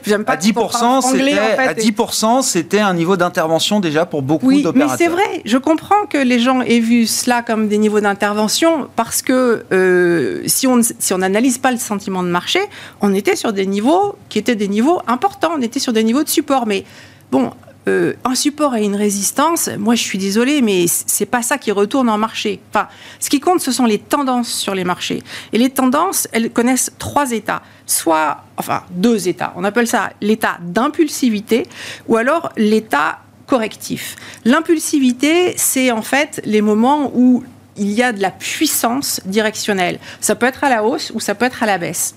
J'aime 0.04 0.24
pas 0.24 0.32
à 0.32 0.36
10%, 0.36 1.02
c'était, 1.02 1.38
à 1.38 1.74
10%, 1.74 2.42
c'était 2.42 2.80
un 2.80 2.94
niveau 2.94 3.16
d'intervention 3.16 3.80
déjà 3.80 4.06
pour 4.06 4.22
beaucoup 4.22 4.48
oui, 4.48 4.62
d'opérateurs. 4.62 4.96
Mais 4.98 5.04
c'est 5.04 5.10
vrai, 5.10 5.42
je 5.44 5.58
comprends 5.58 6.06
que 6.08 6.18
les 6.18 6.40
gens 6.40 6.60
aient 6.62 6.80
vu 6.80 7.06
cela 7.06 7.42
comme 7.42 7.68
des 7.68 7.78
niveaux 7.78 8.00
d'intervention 8.00 8.88
parce 8.96 9.22
que 9.22 9.64
euh, 9.72 10.42
si 10.46 10.66
on 10.66 10.80
si 10.82 11.14
on 11.14 11.18
n'analyse 11.18 11.58
pas 11.58 11.70
le 11.70 11.78
sentiment 11.78 12.22
de 12.22 12.28
marché, 12.28 12.60
on 13.00 13.14
était 13.14 13.36
sur 13.36 13.52
des 13.52 13.66
niveaux 13.66 14.16
qui 14.28 14.38
étaient 14.38 14.56
des 14.56 14.68
niveaux 14.68 15.00
importants, 15.06 15.52
on 15.56 15.62
était 15.62 15.80
sur 15.80 15.92
des 15.92 16.02
niveaux 16.02 16.24
de 16.24 16.28
support. 16.28 16.66
Mais 16.66 16.84
bon, 17.30 17.50
euh, 17.86 18.14
un 18.24 18.34
support 18.34 18.76
et 18.76 18.84
une 18.84 18.96
résistance, 18.96 19.68
moi 19.78 19.94
je 19.94 20.02
suis 20.02 20.18
désolée, 20.18 20.62
mais 20.62 20.86
c'est 20.88 21.26
pas 21.26 21.42
ça 21.42 21.58
qui 21.58 21.70
retourne 21.70 22.08
en 22.08 22.16
marché. 22.16 22.60
Enfin, 22.70 22.88
ce 23.20 23.28
qui 23.28 23.40
compte, 23.40 23.60
ce 23.60 23.72
sont 23.72 23.84
les 23.84 23.98
tendances 23.98 24.48
sur 24.48 24.74
les 24.74 24.84
marchés. 24.84 25.22
Et 25.52 25.58
les 25.58 25.70
tendances, 25.70 26.26
elles 26.32 26.50
connaissent 26.50 26.92
trois 26.98 27.32
états. 27.32 27.62
Soit, 27.86 28.38
enfin, 28.56 28.84
deux 28.90 29.28
états. 29.28 29.52
On 29.56 29.64
appelle 29.64 29.86
ça 29.86 30.12
l'état 30.22 30.58
d'impulsivité 30.62 31.66
ou 32.08 32.16
alors 32.16 32.50
l'état 32.56 33.18
correctif. 33.46 34.16
L'impulsivité, 34.46 35.54
c'est 35.58 35.90
en 35.90 36.02
fait 36.02 36.40
les 36.46 36.62
moments 36.62 37.12
où 37.14 37.44
il 37.76 37.90
y 37.90 38.02
a 38.02 38.12
de 38.12 38.22
la 38.22 38.30
puissance 38.30 39.20
directionnelle. 39.26 39.98
Ça 40.20 40.34
peut 40.34 40.46
être 40.46 40.64
à 40.64 40.70
la 40.70 40.84
hausse 40.84 41.12
ou 41.14 41.20
ça 41.20 41.34
peut 41.34 41.44
être 41.44 41.62
à 41.62 41.66
la 41.66 41.76
baisse. 41.76 42.14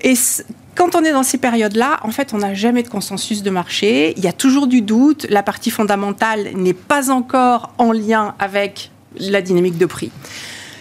Et 0.00 0.14
quand 0.76 0.94
on 0.94 1.02
est 1.02 1.12
dans 1.12 1.22
ces 1.22 1.38
périodes-là, 1.38 1.98
en 2.02 2.10
fait, 2.10 2.34
on 2.34 2.38
n'a 2.38 2.54
jamais 2.54 2.82
de 2.82 2.88
consensus 2.88 3.42
de 3.42 3.50
marché. 3.50 4.14
Il 4.16 4.22
y 4.22 4.28
a 4.28 4.32
toujours 4.32 4.66
du 4.66 4.82
doute. 4.82 5.26
La 5.30 5.42
partie 5.42 5.70
fondamentale 5.70 6.50
n'est 6.54 6.74
pas 6.74 7.10
encore 7.10 7.72
en 7.78 7.92
lien 7.92 8.34
avec 8.38 8.90
la 9.18 9.40
dynamique 9.40 9.78
de 9.78 9.86
prix. 9.86 10.12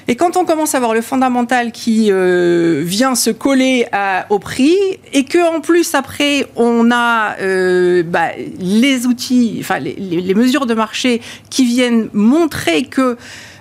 Et 0.07 0.15
quand 0.15 0.37
on 0.37 0.45
commence 0.45 0.75
à 0.75 0.79
voir 0.79 0.93
le 0.93 1.01
fondamental 1.01 1.71
qui 1.71 2.11
euh, 2.11 2.83
vient 2.85 3.15
se 3.15 3.31
coller 3.31 3.87
au 4.29 4.37
prix, 4.37 4.77
et 5.13 5.23
que 5.23 5.55
en 5.55 5.61
plus 5.61 5.95
après 5.95 6.45
on 6.55 6.91
a 6.91 7.37
euh, 7.39 8.03
bah, 8.03 8.29
les 8.59 9.07
outils, 9.07 9.57
enfin 9.61 9.79
les, 9.79 10.35
mesures 10.35 10.67
de 10.67 10.75
marché 10.75 11.21
qui 11.49 11.65
viennent 11.65 12.09
montrer 12.13 12.83
que 12.83 13.17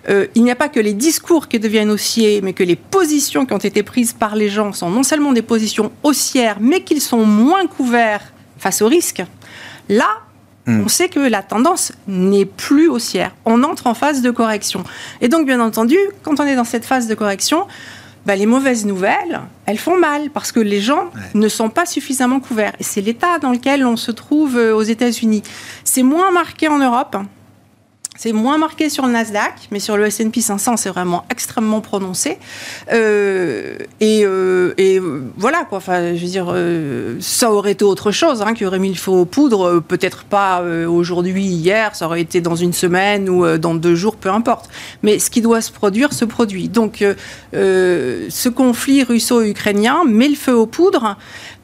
euh, 0.08 0.26
il 0.34 0.44
n'y 0.44 0.50
a 0.50 0.56
pas 0.56 0.68
que 0.68 0.80
les 0.80 0.94
discours 0.94 1.48
qui 1.48 1.58
deviennent 1.58 1.90
haussiers, 1.90 2.40
mais 2.42 2.52
que 2.52 2.64
les 2.64 2.76
positions 2.76 3.46
qui 3.46 3.54
ont 3.54 3.58
été 3.58 3.82
prises 3.82 4.12
par 4.12 4.36
les 4.36 4.48
gens 4.48 4.72
sont 4.72 4.90
non 4.90 5.02
seulement 5.02 5.32
des 5.32 5.42
positions 5.42 5.92
haussières, 6.02 6.58
mais 6.60 6.82
qu'ils 6.82 7.00
sont 7.00 7.24
moins 7.24 7.66
couverts 7.66 8.32
face 8.58 8.82
au 8.82 8.88
risque. 8.88 9.22
Là, 9.88 10.08
hmm. 10.66 10.82
on 10.84 10.88
sait 10.88 11.08
que 11.08 11.20
la 11.20 11.42
tendance 11.42 11.92
n'est 12.06 12.44
plus 12.44 12.88
haussière. 12.88 13.32
On 13.44 13.62
entre 13.62 13.86
en 13.86 13.94
phase 13.94 14.22
de 14.22 14.30
correction. 14.30 14.84
Et 15.20 15.28
donc, 15.28 15.46
bien 15.46 15.60
entendu, 15.60 15.96
quand 16.22 16.40
on 16.40 16.44
est 16.44 16.56
dans 16.56 16.64
cette 16.64 16.84
phase 16.84 17.06
de 17.06 17.14
correction, 17.14 17.66
bah, 18.26 18.36
les 18.36 18.46
mauvaises 18.46 18.86
nouvelles, 18.86 19.40
elles 19.66 19.78
font 19.78 19.98
mal 19.98 20.30
parce 20.30 20.50
que 20.50 20.60
les 20.60 20.80
gens 20.80 21.10
ne 21.34 21.48
sont 21.48 21.68
pas 21.68 21.84
suffisamment 21.84 22.40
couverts. 22.40 22.72
Et 22.80 22.82
c'est 22.82 23.02
l'état 23.02 23.38
dans 23.38 23.52
lequel 23.52 23.84
on 23.86 23.96
se 23.96 24.10
trouve 24.10 24.56
euh, 24.56 24.74
aux 24.74 24.82
États-Unis. 24.82 25.42
C'est 25.84 26.02
moins 26.02 26.30
marqué 26.30 26.68
en 26.68 26.78
Europe. 26.78 27.16
C'est 28.16 28.32
moins 28.32 28.58
marqué 28.58 28.90
sur 28.90 29.06
le 29.06 29.12
Nasdaq, 29.12 29.68
mais 29.72 29.80
sur 29.80 29.96
le 29.96 30.06
S&P 30.06 30.40
500, 30.40 30.76
c'est 30.76 30.88
vraiment 30.88 31.24
extrêmement 31.32 31.80
prononcé. 31.80 32.38
Euh, 32.92 33.76
et, 33.98 34.24
euh, 34.24 34.72
et, 34.78 35.00
voilà, 35.36 35.64
quoi. 35.64 35.78
Enfin, 35.78 36.14
je 36.14 36.20
veux 36.20 36.30
dire, 36.30 36.46
euh, 36.48 37.16
ça 37.18 37.50
aurait 37.50 37.72
été 37.72 37.84
autre 37.84 38.12
chose, 38.12 38.40
hein, 38.40 38.54
qui 38.54 38.64
aurait 38.64 38.78
mis 38.78 38.90
le 38.90 38.94
feu 38.94 39.10
aux 39.10 39.24
poudres. 39.24 39.82
Peut-être 39.82 40.22
pas 40.24 40.62
aujourd'hui, 40.86 41.44
hier, 41.44 41.96
ça 41.96 42.06
aurait 42.06 42.20
été 42.20 42.40
dans 42.40 42.54
une 42.54 42.72
semaine 42.72 43.28
ou 43.28 43.58
dans 43.58 43.74
deux 43.74 43.96
jours, 43.96 44.14
peu 44.14 44.30
importe. 44.30 44.70
Mais 45.02 45.18
ce 45.18 45.28
qui 45.28 45.40
doit 45.40 45.60
se 45.60 45.72
produire, 45.72 46.12
se 46.12 46.24
produit. 46.24 46.68
Donc, 46.68 47.04
ce 47.52 48.48
conflit 48.48 49.02
russo-ukrainien 49.02 50.04
met 50.06 50.28
le 50.28 50.36
feu 50.36 50.54
aux 50.54 50.66
poudres, 50.66 51.16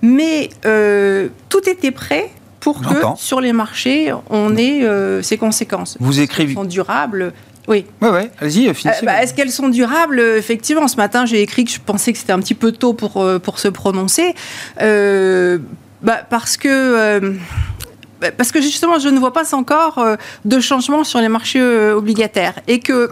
mais 0.03 0.51
tout 0.63 1.69
était 1.69 1.93
prêt 1.93 2.33
pour 2.61 2.81
que 2.83 2.95
sur 3.17 3.41
les 3.41 3.53
marchés, 3.53 4.13
on 4.29 4.57
ait 4.57 4.85
euh, 4.85 5.23
ces 5.23 5.39
conséquences. 5.39 5.97
Vous 5.99 6.21
écrivez. 6.21 6.55
sont 6.55 6.65
durables? 6.65 7.33
Oui. 7.69 7.87
Ouais, 8.01 8.11
ouais. 8.11 8.31
Allez-y, 8.41 8.69
euh, 8.69 8.75
finissez. 8.75 9.05
Bah, 9.05 9.23
est-ce 9.23 9.35
qu'elles 9.35 9.51
sont 9.51 9.69
durables? 9.69 10.21
Effectivement, 10.21 10.87
ce 10.89 10.97
matin, 10.97 11.25
j'ai 11.25 11.41
écrit 11.43 11.65
que 11.65 11.71
je 11.71 11.81
pensais 11.81 12.13
que 12.13 12.19
c'était 12.19 12.33
un 12.33 12.41
petit 12.41 12.55
peu 12.55 12.73
tôt 12.73 12.93
pour, 12.93 13.23
euh, 13.23 13.39
pour 13.39 13.59
se 13.59 13.69
prononcer. 13.69 14.35
Bah, 16.03 16.21
parce 16.31 16.57
que 16.57 17.21
bah, 18.23 18.31
parce 18.37 18.53
que 18.53 18.61
justement, 18.63 18.99
je 18.99 19.09
ne 19.09 19.19
vois 19.19 19.33
pas 19.33 19.55
encore 19.55 20.05
de 20.45 20.61
changement 20.61 21.05
sur 21.05 21.21
les 21.21 21.29
marchés 21.29 21.63
obligataires 21.63 22.61
et 22.69 22.81
que 22.81 23.09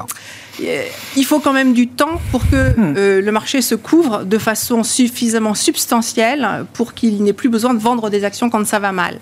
il 0.60 1.24
faut 1.24 1.40
quand 1.40 1.52
même 1.52 1.72
du 1.72 1.88
temps 1.88 2.20
pour 2.30 2.48
que 2.48 2.70
hmm. 2.70 2.94
euh, 2.96 3.20
le 3.20 3.32
marché 3.32 3.62
se 3.62 3.74
couvre 3.74 4.24
de 4.24 4.38
façon 4.38 4.82
suffisamment 4.82 5.54
substantielle 5.54 6.66
pour 6.72 6.94
qu'il 6.94 7.22
n'ait 7.22 7.32
plus 7.32 7.48
besoin 7.48 7.74
de 7.74 7.78
vendre 7.78 8.10
des 8.10 8.24
actions 8.24 8.50
quand 8.50 8.66
ça 8.66 8.78
va 8.78 8.92
mal. 8.92 9.18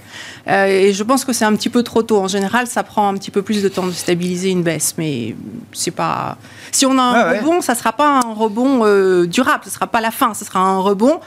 Euh, 0.48 0.66
et 0.66 0.92
je 0.92 1.02
pense 1.02 1.24
que 1.24 1.32
c'est 1.32 1.44
un 1.44 1.54
petit 1.54 1.68
peu 1.68 1.82
trop 1.82 2.02
tôt. 2.02 2.18
En 2.18 2.28
général, 2.28 2.66
ça 2.66 2.82
prend 2.82 3.08
un 3.08 3.14
petit 3.14 3.30
peu 3.30 3.42
plus 3.42 3.62
de 3.62 3.68
temps 3.68 3.86
de 3.86 3.92
stabiliser 3.92 4.50
une 4.50 4.62
baisse, 4.62 4.94
mais 4.98 5.36
c'est 5.72 5.90
pas. 5.90 6.38
Si 6.72 6.86
on 6.86 6.98
a 6.98 7.02
un 7.02 7.32
rebond, 7.32 7.60
ça 7.60 7.74
sera 7.74 7.92
pas 7.92 8.20
un 8.24 8.34
rebond 8.34 8.80
euh, 8.84 9.26
durable, 9.26 9.64
ce 9.64 9.70
sera 9.70 9.86
pas 9.86 10.00
la 10.00 10.10
fin, 10.10 10.34
ce 10.34 10.44
sera 10.44 10.60
un 10.60 10.78
rebond 10.78 11.20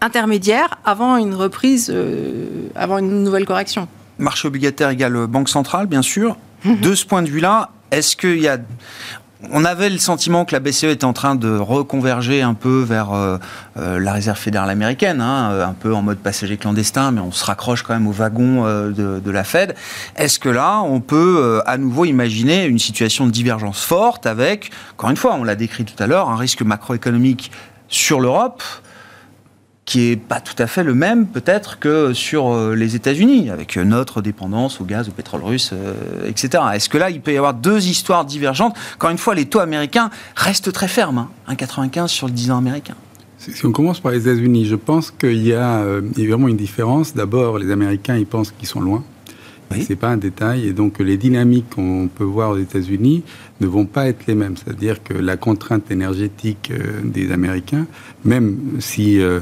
intermédiaire 0.00 0.78
avant 0.84 1.16
une 1.16 1.34
reprise, 1.34 1.92
avant 2.74 2.98
une 2.98 3.22
nouvelle 3.22 3.46
correction. 3.46 3.88
Marché 4.18 4.46
obligataire 4.48 4.90
égale 4.90 5.26
banque 5.26 5.48
centrale, 5.48 5.86
bien 5.86 6.02
sûr. 6.02 6.36
Mhm. 6.64 6.80
De 6.80 6.94
ce 6.94 7.04
point 7.06 7.22
de 7.22 7.28
vue-là, 7.28 7.70
est-ce 7.90 8.16
qu'il 8.16 8.40
y 8.40 8.48
a 8.48 8.58
on 9.52 9.64
avait 9.64 9.90
le 9.90 9.98
sentiment 9.98 10.44
que 10.44 10.52
la 10.52 10.60
BCE 10.60 10.84
était 10.84 11.04
en 11.04 11.12
train 11.12 11.34
de 11.34 11.56
reconverger 11.56 12.42
un 12.42 12.54
peu 12.54 12.82
vers 12.82 13.12
euh, 13.12 13.36
euh, 13.76 13.98
la 13.98 14.12
réserve 14.12 14.38
fédérale 14.38 14.70
américaine, 14.70 15.20
hein, 15.20 15.50
euh, 15.52 15.66
un 15.66 15.74
peu 15.74 15.94
en 15.94 16.02
mode 16.02 16.18
passager 16.18 16.56
clandestin, 16.56 17.10
mais 17.10 17.20
on 17.20 17.32
se 17.32 17.44
raccroche 17.44 17.82
quand 17.82 17.92
même 17.92 18.06
au 18.06 18.12
wagon 18.12 18.64
de, 18.64 19.30
la 19.30 19.44
Fed. 19.44 19.74
Est-ce 20.16 20.38
que 20.38 20.48
là, 20.48 20.80
on 20.80 21.00
peut 21.00 21.60
à 21.66 21.76
nouveau 21.76 22.04
imaginer 22.04 22.64
une 22.64 22.78
situation 22.78 23.26
de 23.26 23.30
divergence 23.30 23.82
forte 23.82 24.26
avec, 24.26 24.70
encore 24.94 25.10
une 25.10 25.16
fois, 25.16 25.34
on 25.34 25.44
l'a 25.44 25.56
décrit 25.56 25.84
tout 25.84 26.00
à 26.02 26.06
l'heure, 26.06 26.30
un 26.30 26.36
risque 26.36 26.62
macroéconomique 26.62 27.50
sur 27.88 28.20
l'Europe 28.20 28.62
qui 29.86 30.10
est 30.10 30.16
pas 30.16 30.40
tout 30.40 30.60
à 30.60 30.66
fait 30.66 30.82
le 30.82 30.94
même 30.94 31.26
peut-être 31.26 31.78
que 31.78 32.12
sur 32.12 32.52
euh, 32.52 32.74
les 32.74 32.96
États-Unis, 32.96 33.50
avec 33.50 33.76
notre 33.76 34.20
dépendance 34.20 34.80
au 34.80 34.84
gaz, 34.84 35.08
au 35.08 35.12
pétrole 35.12 35.44
russe, 35.44 35.70
euh, 35.72 36.28
etc. 36.28 36.62
Est-ce 36.74 36.88
que 36.88 36.98
là, 36.98 37.08
il 37.08 37.20
peut 37.20 37.32
y 37.32 37.36
avoir 37.36 37.54
deux 37.54 37.86
histoires 37.86 38.24
divergentes? 38.24 38.76
Encore 38.96 39.10
une 39.10 39.18
fois, 39.18 39.36
les 39.36 39.46
taux 39.46 39.60
américains 39.60 40.10
restent 40.34 40.72
très 40.72 40.88
fermes, 40.88 41.28
1,95 41.48 41.98
hein. 41.98 42.06
sur 42.08 42.26
le 42.26 42.32
10 42.32 42.50
ans 42.50 42.58
américain. 42.58 42.94
Si 43.38 43.64
on 43.64 43.70
commence 43.70 44.00
par 44.00 44.10
les 44.10 44.28
États-Unis, 44.28 44.66
je 44.66 44.74
pense 44.74 45.12
qu'il 45.12 45.46
y, 45.46 45.52
a 45.52 45.78
euh, 45.78 46.00
vraiment 46.16 46.48
une 46.48 46.56
différence. 46.56 47.14
D'abord, 47.14 47.58
les 47.58 47.70
Américains, 47.70 48.16
ils 48.16 48.26
pensent 48.26 48.50
qu'ils 48.50 48.66
sont 48.66 48.80
loin. 48.80 49.04
Ce 49.72 49.80
C'est 49.80 49.96
pas 49.96 50.08
un 50.08 50.16
détail. 50.16 50.68
Et 50.68 50.72
donc, 50.72 50.98
les 50.98 51.16
dynamiques 51.16 51.70
qu'on 51.74 52.08
peut 52.12 52.24
voir 52.24 52.50
aux 52.50 52.58
États-Unis 52.58 53.22
ne 53.60 53.66
vont 53.66 53.86
pas 53.86 54.06
être 54.08 54.26
les 54.26 54.34
mêmes. 54.34 54.54
C'est-à-dire 54.56 55.02
que 55.02 55.14
la 55.14 55.36
contrainte 55.36 55.90
énergétique 55.90 56.70
euh, 56.70 57.00
des 57.04 57.32
Américains, 57.32 57.86
même 58.24 58.58
si 58.78 59.20
euh, 59.20 59.40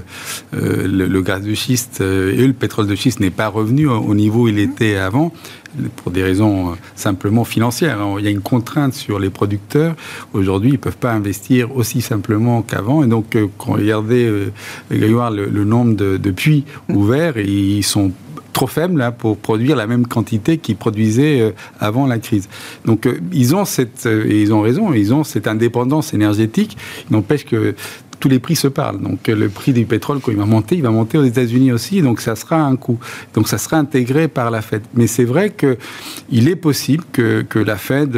euh, 0.54 0.86
le, 0.86 1.22
gaz 1.22 1.42
de 1.42 1.54
schiste 1.54 2.00
et 2.00 2.46
le 2.46 2.52
pétrole 2.52 2.86
de 2.86 2.94
schiste 2.94 3.20
n'est 3.20 3.30
pas 3.30 3.48
revenu 3.48 3.86
au 3.88 4.14
niveau 4.14 4.42
où 4.42 4.48
il 4.48 4.58
était 4.58 4.96
avant, 4.96 5.32
pour 5.96 6.12
des 6.12 6.22
raisons 6.22 6.76
simplement 6.94 7.44
financières. 7.44 8.00
Hein. 8.00 8.16
Il 8.18 8.24
y 8.24 8.28
a 8.28 8.30
une 8.30 8.40
contrainte 8.40 8.94
sur 8.94 9.18
les 9.18 9.30
producteurs. 9.30 9.96
Aujourd'hui, 10.32 10.70
ils 10.70 10.74
ne 10.74 10.78
peuvent 10.78 10.96
pas 10.96 11.12
investir 11.12 11.74
aussi 11.76 12.00
simplement 12.00 12.62
qu'avant. 12.62 13.02
Et 13.02 13.08
donc, 13.08 13.36
quand 13.58 13.72
vous 13.72 13.78
regardez 13.78 14.26
le, 14.26 14.52
le 14.90 15.64
nombre 15.64 15.96
de, 15.96 16.16
de 16.16 16.30
puits 16.30 16.64
ouverts, 16.88 17.38
ils 17.38 17.82
sont 17.82 18.12
trop 18.54 18.66
faible 18.66 18.98
là, 18.98 19.12
pour 19.12 19.36
produire 19.36 19.76
la 19.76 19.86
même 19.86 20.06
quantité 20.06 20.56
qu'ils 20.56 20.76
produisaient 20.76 21.40
euh, 21.40 21.50
avant 21.78 22.06
la 22.06 22.18
crise. 22.18 22.48
Donc 22.86 23.06
euh, 23.06 23.20
ils 23.32 23.54
ont 23.54 23.66
cette, 23.66 24.06
euh, 24.06 24.24
et 24.26 24.40
ils 24.40 24.54
ont 24.54 24.62
raison, 24.62 24.94
ils 24.94 25.12
ont 25.12 25.24
cette 25.24 25.46
indépendance 25.46 26.14
énergétique. 26.14 26.78
Il 27.10 27.12
n'empêche 27.14 27.44
que 27.44 27.74
tous 28.20 28.28
les 28.30 28.38
prix 28.38 28.56
se 28.56 28.68
parlent. 28.68 29.02
Donc 29.02 29.26
le 29.26 29.48
prix 29.50 29.74
du 29.74 29.84
pétrole, 29.84 30.20
quand 30.20 30.30
il 30.32 30.38
va 30.38 30.46
monter, 30.46 30.76
il 30.76 30.82
va 30.82 30.90
monter 30.90 31.18
aux 31.18 31.24
États-Unis 31.24 31.72
aussi, 31.72 32.00
donc 32.00 32.22
ça 32.22 32.36
sera 32.36 32.56
un 32.56 32.76
coût. 32.76 32.98
Donc 33.34 33.48
ça 33.48 33.58
sera 33.58 33.76
intégré 33.76 34.28
par 34.28 34.50
la 34.50 34.62
Fed. 34.62 34.82
Mais 34.94 35.08
c'est 35.08 35.24
vrai 35.24 35.50
qu'il 35.50 36.48
est 36.48 36.56
possible 36.56 37.04
que, 37.12 37.42
que 37.42 37.58
la 37.58 37.76
Fed 37.76 38.16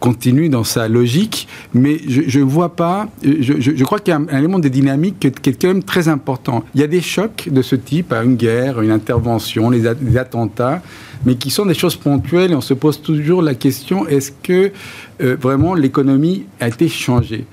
continue 0.00 0.48
dans 0.48 0.64
sa 0.64 0.88
logique, 0.88 1.48
mais 1.74 1.98
je 2.06 2.38
ne 2.38 2.44
vois 2.44 2.74
pas, 2.76 3.08
je, 3.22 3.60
je, 3.60 3.84
crois 3.84 3.98
qu'il 3.98 4.12
y 4.12 4.16
a 4.16 4.20
un, 4.20 4.38
élément 4.38 4.58
de 4.58 4.68
dynamique 4.68 5.18
qui 5.18 5.50
est, 5.50 5.60
quand 5.60 5.68
même 5.68 5.82
très 5.82 6.08
important. 6.08 6.64
Il 6.74 6.80
y 6.80 6.84
a 6.84 6.86
des 6.86 7.00
chocs 7.00 7.48
de 7.50 7.62
ce 7.62 7.76
type, 7.76 8.12
une 8.12 8.36
guerre, 8.36 8.80
une 8.80 8.90
intervention, 8.90 9.70
les, 9.70 9.86
attentats, 10.16 10.82
mais 11.24 11.34
qui 11.34 11.50
sont 11.50 11.66
des 11.66 11.74
choses 11.74 11.96
ponctuelles 11.96 12.52
et 12.52 12.54
on 12.54 12.60
se 12.60 12.74
pose 12.74 13.02
toujours 13.02 13.42
la 13.42 13.54
question, 13.54 14.06
est-ce 14.06 14.30
que 14.42 14.72
euh, 15.20 15.36
vraiment 15.40 15.74
l'économie 15.74 16.46
a 16.60 16.68
été 16.68 16.88
changée 16.88 17.44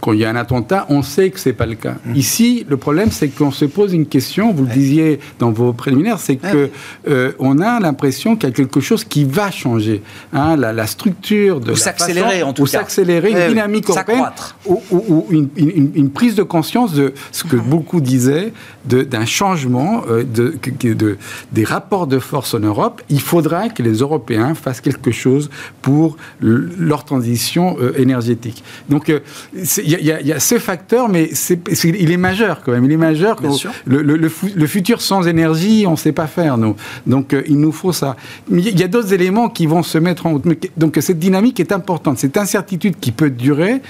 quand 0.00 0.12
il 0.12 0.20
y 0.20 0.24
a 0.24 0.30
un 0.30 0.36
attentat, 0.36 0.86
on 0.88 1.02
sait 1.02 1.30
que 1.30 1.38
c'est 1.38 1.52
pas 1.52 1.66
le 1.66 1.74
cas. 1.74 1.94
Mmh. 2.04 2.16
Ici, 2.16 2.66
le 2.68 2.76
problème, 2.76 3.10
c'est 3.10 3.28
qu'on 3.28 3.50
se 3.50 3.64
pose 3.64 3.92
une 3.92 4.06
question. 4.06 4.52
Vous 4.52 4.64
le 4.64 4.72
disiez 4.72 5.20
dans 5.38 5.50
vos 5.52 5.72
préliminaires, 5.72 6.18
c'est 6.18 6.36
que 6.36 6.70
euh, 7.08 7.32
on 7.38 7.60
a 7.60 7.80
l'impression 7.80 8.36
qu'il 8.36 8.48
y 8.48 8.52
a 8.52 8.54
quelque 8.54 8.80
chose 8.80 9.04
qui 9.04 9.24
va 9.24 9.50
changer. 9.50 10.02
Hein, 10.32 10.56
la, 10.56 10.86
structure 10.86 11.60
de 11.60 11.72
ou 11.72 11.76
s'accélérer 11.76 12.42
en 12.42 12.52
tout 12.52 12.62
ou 12.62 12.66
s'accélérer, 12.66 13.30
une 13.30 13.48
dynamique 13.48 13.88
européenne, 13.88 14.24
ou, 14.66 14.82
ou, 14.90 15.26
une, 15.30 16.10
prise 16.10 16.34
de 16.34 16.42
conscience 16.42 16.92
de 16.92 17.14
ce 17.32 17.44
que 17.44 17.56
beaucoup 17.56 18.00
disaient 18.00 18.52
d'un 18.84 19.24
changement 19.24 20.04
euh, 20.08 20.24
de, 20.24 20.54
de, 20.82 21.16
des 21.52 21.64
rapports 21.64 22.06
de 22.06 22.18
force 22.18 22.54
en 22.54 22.60
Europe. 22.60 23.02
Il 23.08 23.20
faudra 23.20 23.68
que 23.70 23.82
les 23.82 23.94
Européens 23.98 24.54
fassent 24.54 24.80
quelque 24.80 25.10
chose 25.10 25.50
pour 25.80 26.16
leur 26.40 27.04
transition 27.14 27.76
euh, 27.80 27.92
énergétique. 27.96 28.64
Donc, 28.88 29.08
il 29.08 29.88
y, 29.88 30.32
a 30.32 30.40
ce 30.40 30.58
facteur, 30.58 31.08
mais 31.08 31.30
il 31.84 32.10
est 32.10 32.16
majeur 32.16 32.62
quand 32.64 32.72
même. 32.72 32.84
Il 32.84 32.92
est 32.92 32.96
majeur. 32.96 33.36
Le, 33.86 34.02
le, 34.02 34.66
futur 34.66 35.00
sans 35.00 35.28
énergie, 35.28 35.84
on 35.86 35.92
ne 35.92 35.96
sait 35.96 36.12
pas 36.12 36.26
faire, 36.26 36.58
nous. 36.58 36.74
Donc, 37.06 37.32
euh, 37.32 37.42
il 37.46 37.58
nous 37.60 37.70
faut 37.70 37.92
ça. 37.92 38.16
Mais 38.48 38.62
il 38.62 38.78
y 38.78 38.82
a 38.82 38.88
d'autres 38.88 39.12
éléments 39.12 39.48
qui 39.48 39.66
vont 39.66 39.82
se 39.82 39.98
mettre 39.98 40.26
en 40.26 40.32
route. 40.32 40.44
Donc, 40.76 40.98
cette 41.00 41.18
dynamique 41.18 41.60
est 41.60 41.72
importante. 41.72 42.18
Cette 42.18 42.36
incertitude 42.36 42.96
qui 43.00 43.12
peut 43.12 43.30
durer, 43.30 43.80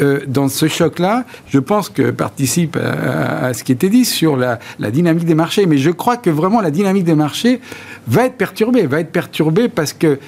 euh, 0.00 0.20
dans 0.26 0.48
ce 0.48 0.66
choc-là, 0.66 1.24
je 1.48 1.58
pense 1.58 1.90
que 1.90 2.10
participe 2.10 2.76
à, 2.76 3.52
ce 3.52 3.62
qui 3.62 3.72
était 3.72 3.90
dit 3.90 4.06
sur 4.06 4.36
la, 4.36 4.58
la, 4.78 4.90
dynamique 4.90 5.26
des 5.26 5.34
marchés. 5.34 5.66
Mais 5.66 5.76
je 5.76 5.90
crois 5.90 6.16
que 6.16 6.30
vraiment 6.30 6.62
la 6.62 6.70
dynamique 6.70 7.04
des 7.04 7.14
marchés 7.14 7.60
va 8.08 8.24
être 8.24 8.36
perturbée. 8.36 8.86
Va 8.86 9.00
être 9.00 9.12
perturbée 9.12 9.68
parce 9.68 9.92
que 9.92 10.18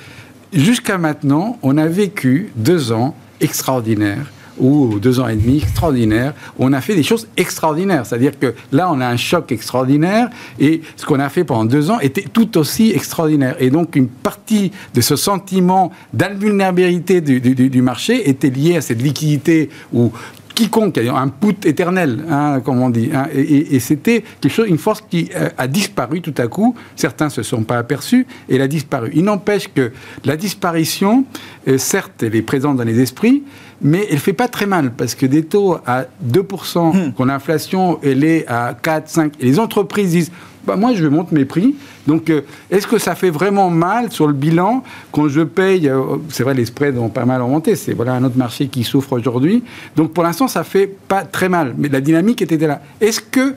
jusqu'à 0.53 0.99
maintenant, 0.99 1.59
on 1.63 1.77
a 1.77 1.87
vécu 1.87 2.53
deux 2.57 2.93
ans 2.93 3.15
extraordinaires 3.41 4.31
ou 4.59 4.99
deux 4.99 5.19
ans 5.19 5.29
et 5.29 5.37
demi 5.37 5.59
extraordinaires, 5.59 6.35
on 6.59 6.73
a 6.73 6.81
fait 6.81 6.95
des 6.95 7.03
choses 7.03 7.27
extraordinaires. 7.37 8.07
C'est-à-dire 8.07 8.39
que 8.39 8.55
là, 8.71 8.91
on 8.93 9.01
a 9.01 9.07
un 9.07 9.17
choc 9.17 9.51
extraordinaire 9.51 10.29
et 10.59 10.83
ce 10.97 11.07
qu'on 11.07 11.21
a 11.21 11.29
fait 11.29 11.45
pendant 11.45 11.65
deux 11.65 11.91
ans 11.91 11.99
était 12.01 12.27
tout 12.31 12.59
aussi 12.59 12.93
extraordinaire. 12.93 13.57
Et 13.61 13.71
donc, 13.71 13.97
une 13.97 14.09
partie 14.09 14.73
de 14.95 15.01
ce 15.01 15.17
sentiment 15.17 15.91
d'invulnérabilité 16.13 17.21
du, 17.21 17.41
du, 17.41 17.83
marché 17.83 18.29
était 18.29 18.51
liée 18.51 18.77
à 18.77 18.81
cette 18.81 19.03
liquidité 19.03 19.71
ou 19.93 20.13
quiconque, 20.55 20.99
un 20.99 21.29
put 21.29 21.67
éternel, 21.67 22.25
hein, 22.31 22.61
comme 22.65 22.81
on 22.81 22.91
dit. 22.91 23.11
Hein, 23.15 23.27
et, 23.35 23.81
c'était 23.81 24.23
quelque 24.41 24.53
chose, 24.53 24.69
une 24.69 24.79
force 24.79 25.03
qui 25.09 25.31
euh, 25.35 25.49
a 25.59 25.67
disparu 25.67 26.21
tout 26.21 26.35
à 26.39 26.47
coup. 26.47 26.75
Certains 26.97 27.31
se 27.31 27.43
sont 27.43 27.63
pas 27.63 27.79
aperçus 27.79 28.27
et 28.49 28.57
elle 28.57 28.63
a 28.63 28.69
disparu. 28.69 29.11
Il 29.15 29.25
n'empêche 29.25 29.69
que 29.73 29.93
la 30.25 30.37
disparition, 30.37 31.25
euh, 31.69 31.79
certes, 31.79 32.23
elle 32.23 32.37
est 32.37 32.43
présente 32.43 32.77
dans 32.77 32.85
les 32.85 33.01
esprits, 33.01 33.43
mais 33.81 34.07
elle 34.11 34.19
fait 34.19 34.33
pas 34.33 34.49
très 34.49 34.67
mal 34.67 34.93
parce 34.93 35.15
que 35.15 35.27
des 35.27 35.45
taux 35.45 35.79
à 35.87 36.07
2%, 36.25 36.97
hmm. 37.09 37.13
quand 37.17 37.25
l'inflation 37.25 37.99
elle 38.03 38.25
est 38.25 38.47
à 38.47 38.77
4, 38.81 39.09
5, 39.09 39.33
et 39.41 39.45
les 39.45 39.59
entreprises 39.59 40.11
disent 40.11 40.33
bah, 40.65 40.77
moi 40.77 40.95
je 40.95 41.07
monte 41.07 41.33
mes 41.33 41.45
prix. 41.45 41.75
Donc 42.07 42.31
euh, 42.31 42.43
est-ce 42.71 42.87
que 42.87 42.99
ça 42.99 43.15
fait 43.15 43.31
vraiment 43.31 43.71
mal 43.71 44.11
sur 44.11 44.27
le 44.27 44.33
bilan 44.33 44.83
quand 45.11 45.29
je 45.29 45.43
paye 45.43 45.89
euh, 45.89 46.17
C'est 46.29 46.43
vrai, 46.43 46.55
les 46.55 46.67
spreads 46.67 46.99
ont 46.99 47.09
pas 47.09 47.25
mal 47.25 47.43
augmenté. 47.43 47.77
C'est 47.77 47.93
voilà 47.93 48.15
un 48.15 48.25
autre 48.25 48.39
marché 48.39 48.69
qui 48.69 48.85
souffre 48.85 49.13
aujourd'hui. 49.13 49.63
Donc 49.97 50.13
pour 50.13 50.25
l'instant, 50.25 50.49
ça 50.49 50.65
fait 50.65 50.87
pas 50.87 51.23
très 51.23 51.49
mal, 51.49 51.75
mais 51.79 51.89
la 51.89 52.01
dynamique 52.01 52.43
était 52.43 52.57
là. 52.59 52.83
Est-ce 53.01 53.21
que 53.21 53.55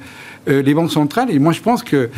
euh, 0.47 0.61
les 0.61 0.73
banques 0.73 0.91
centrales, 0.91 1.31
et 1.31 1.39
moi 1.39 1.53
je 1.53 1.61
pense 1.61 1.81
que 1.81 2.09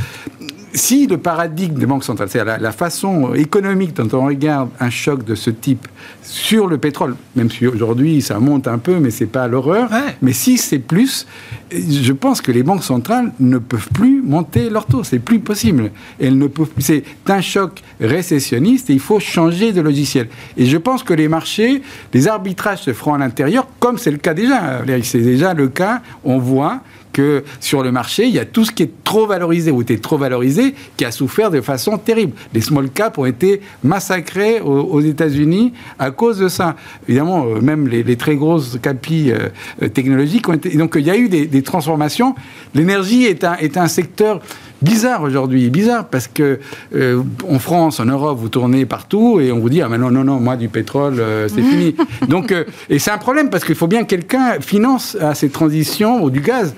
si 0.77 1.07
le 1.07 1.17
paradigme 1.17 1.75
des 1.75 1.85
banques 1.85 2.03
centrales, 2.03 2.29
c'est-à-dire 2.29 2.59
la, 2.59 2.71
façon 2.71 3.33
économique 3.33 3.95
dont 3.95 4.17
on 4.17 4.25
regarde 4.25 4.69
un 4.79 4.89
choc 4.89 5.23
de 5.25 5.35
ce 5.35 5.49
type 5.49 5.87
sur 6.21 6.67
le 6.67 6.77
pétrole, 6.77 7.15
même 7.35 7.49
si 7.49 7.65
aujourd'hui 7.67 8.21
ça 8.21 8.39
monte 8.39 8.67
un 8.67 8.77
peu, 8.77 8.99
mais 8.99 9.11
c'est 9.11 9.25
pas 9.25 9.47
l'horreur, 9.47 9.89
mais 10.21 10.33
si 10.33 10.57
c'est 10.57 10.79
plus, 10.79 11.25
je 11.71 12.13
pense 12.13 12.41
que 12.41 12.51
les 12.51 12.63
banques 12.63 12.83
centrales 12.83 13.31
ne 13.39 13.57
peuvent 13.57 13.89
plus 13.93 14.21
monter 14.21 14.69
leur 14.69 14.85
taux, 14.85 15.03
c'est 15.03 15.19
plus 15.19 15.39
possible. 15.39 15.91
Elles 16.19 16.37
ne 16.37 16.47
peuvent 16.47 16.69
C'est 16.79 17.03
un 17.27 17.41
choc 17.41 17.81
récessionniste 17.99 18.89
et 18.89 18.93
il 18.93 18.99
faut 18.99 19.19
changer 19.19 19.71
de 19.71 19.81
logiciel. 19.81 20.27
Et 20.55 20.65
je 20.65 20.77
pense 20.77 21.03
que 21.03 21.13
les 21.13 21.27
marchés, 21.27 21.81
les 22.13 22.27
arbitrages 22.27 22.83
se 22.83 22.93
feront 22.93 23.15
à 23.15 23.17
l'intérieur, 23.17 23.67
comme 23.79 23.97
c'est 23.97 24.11
le 24.11 24.17
cas 24.17 24.33
déjà. 24.33 24.81
C'est 25.03 25.19
déjà 25.19 25.53
le 25.53 25.67
cas. 25.67 26.01
On 26.23 26.37
voit 26.37 26.81
que 27.17 27.43
sur 27.59 27.81
le 27.81 27.91
marché, 27.91 28.25
il 28.25 28.35
y 28.35 28.37
a 28.37 28.45
tout 28.45 28.63
ce 28.63 28.71
qui 28.71 28.83
est 28.83 29.03
trop 29.03 29.25
valorisé 29.25 29.71
ou 29.71 29.81
était 29.81 29.97
trop 29.97 30.19
valorisé 30.19 30.75
qui 30.97 31.03
a 31.03 31.09
souffert 31.09 31.49
de 31.49 31.61
façon 31.61 31.97
terrible. 31.97 32.33
Les 32.53 32.61
small 32.61 32.91
caps 32.91 33.17
ont 33.17 33.25
été 33.25 33.61
massacrés 33.83 34.61
aux, 34.61 35.01
États-Unis 35.01 35.73
à 35.97 36.11
cause 36.11 36.37
de 36.37 36.47
ça. 36.47 36.75
Évidemment, 37.07 37.43
euh, 37.47 37.59
même 37.59 37.87
les, 37.87 38.17
très 38.17 38.35
grosses 38.35 38.77
capis 38.79 39.31
euh, 39.31 39.49
euh, 39.81 39.87
technologiques 39.89 40.47
ont 40.47 40.53
été. 40.53 40.77
Donc 40.77 40.93
il 40.95 41.07
y 41.07 41.09
a 41.09 41.17
eu 41.17 41.27
des, 41.27 41.63
transformations. 41.63 42.35
L'énergie 42.75 43.23
est 43.23 43.43
un, 43.43 43.55
est 43.55 43.77
un 43.77 43.87
secteur 43.87 44.39
bizarre 44.81 45.23
aujourd'hui, 45.23 45.69
bizarre 45.69 46.07
parce 46.07 46.27
que 46.27 46.59
euh, 46.95 47.21
en 47.49 47.59
France, 47.59 47.99
en 47.99 48.05
Europe, 48.05 48.37
vous 48.39 48.49
tournez 48.49 48.85
partout 48.85 49.39
et 49.39 49.51
on 49.51 49.59
vous 49.59 49.69
dit 49.69 49.81
ah 49.81 49.89
mais 49.89 49.97
non 49.97 50.11
non 50.11 50.23
non 50.23 50.39
moi 50.39 50.55
du 50.55 50.69
pétrole 50.69 51.19
euh, 51.19 51.47
c'est 51.47 51.61
fini. 51.61 51.95
Donc 52.27 52.51
euh, 52.51 52.63
et 52.89 52.99
c'est 52.99 53.11
un 53.11 53.17
problème 53.17 53.49
parce 53.49 53.63
qu'il 53.63 53.75
faut 53.75 53.87
bien 53.87 54.03
que 54.03 54.09
quelqu'un 54.09 54.59
finance 54.59 55.17
à 55.19 55.35
ces 55.35 55.49
transitions 55.49 56.23
ou 56.23 56.29
du 56.29 56.41
gaz 56.41 56.73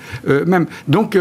même. 0.46 0.66
Donc 0.88 1.16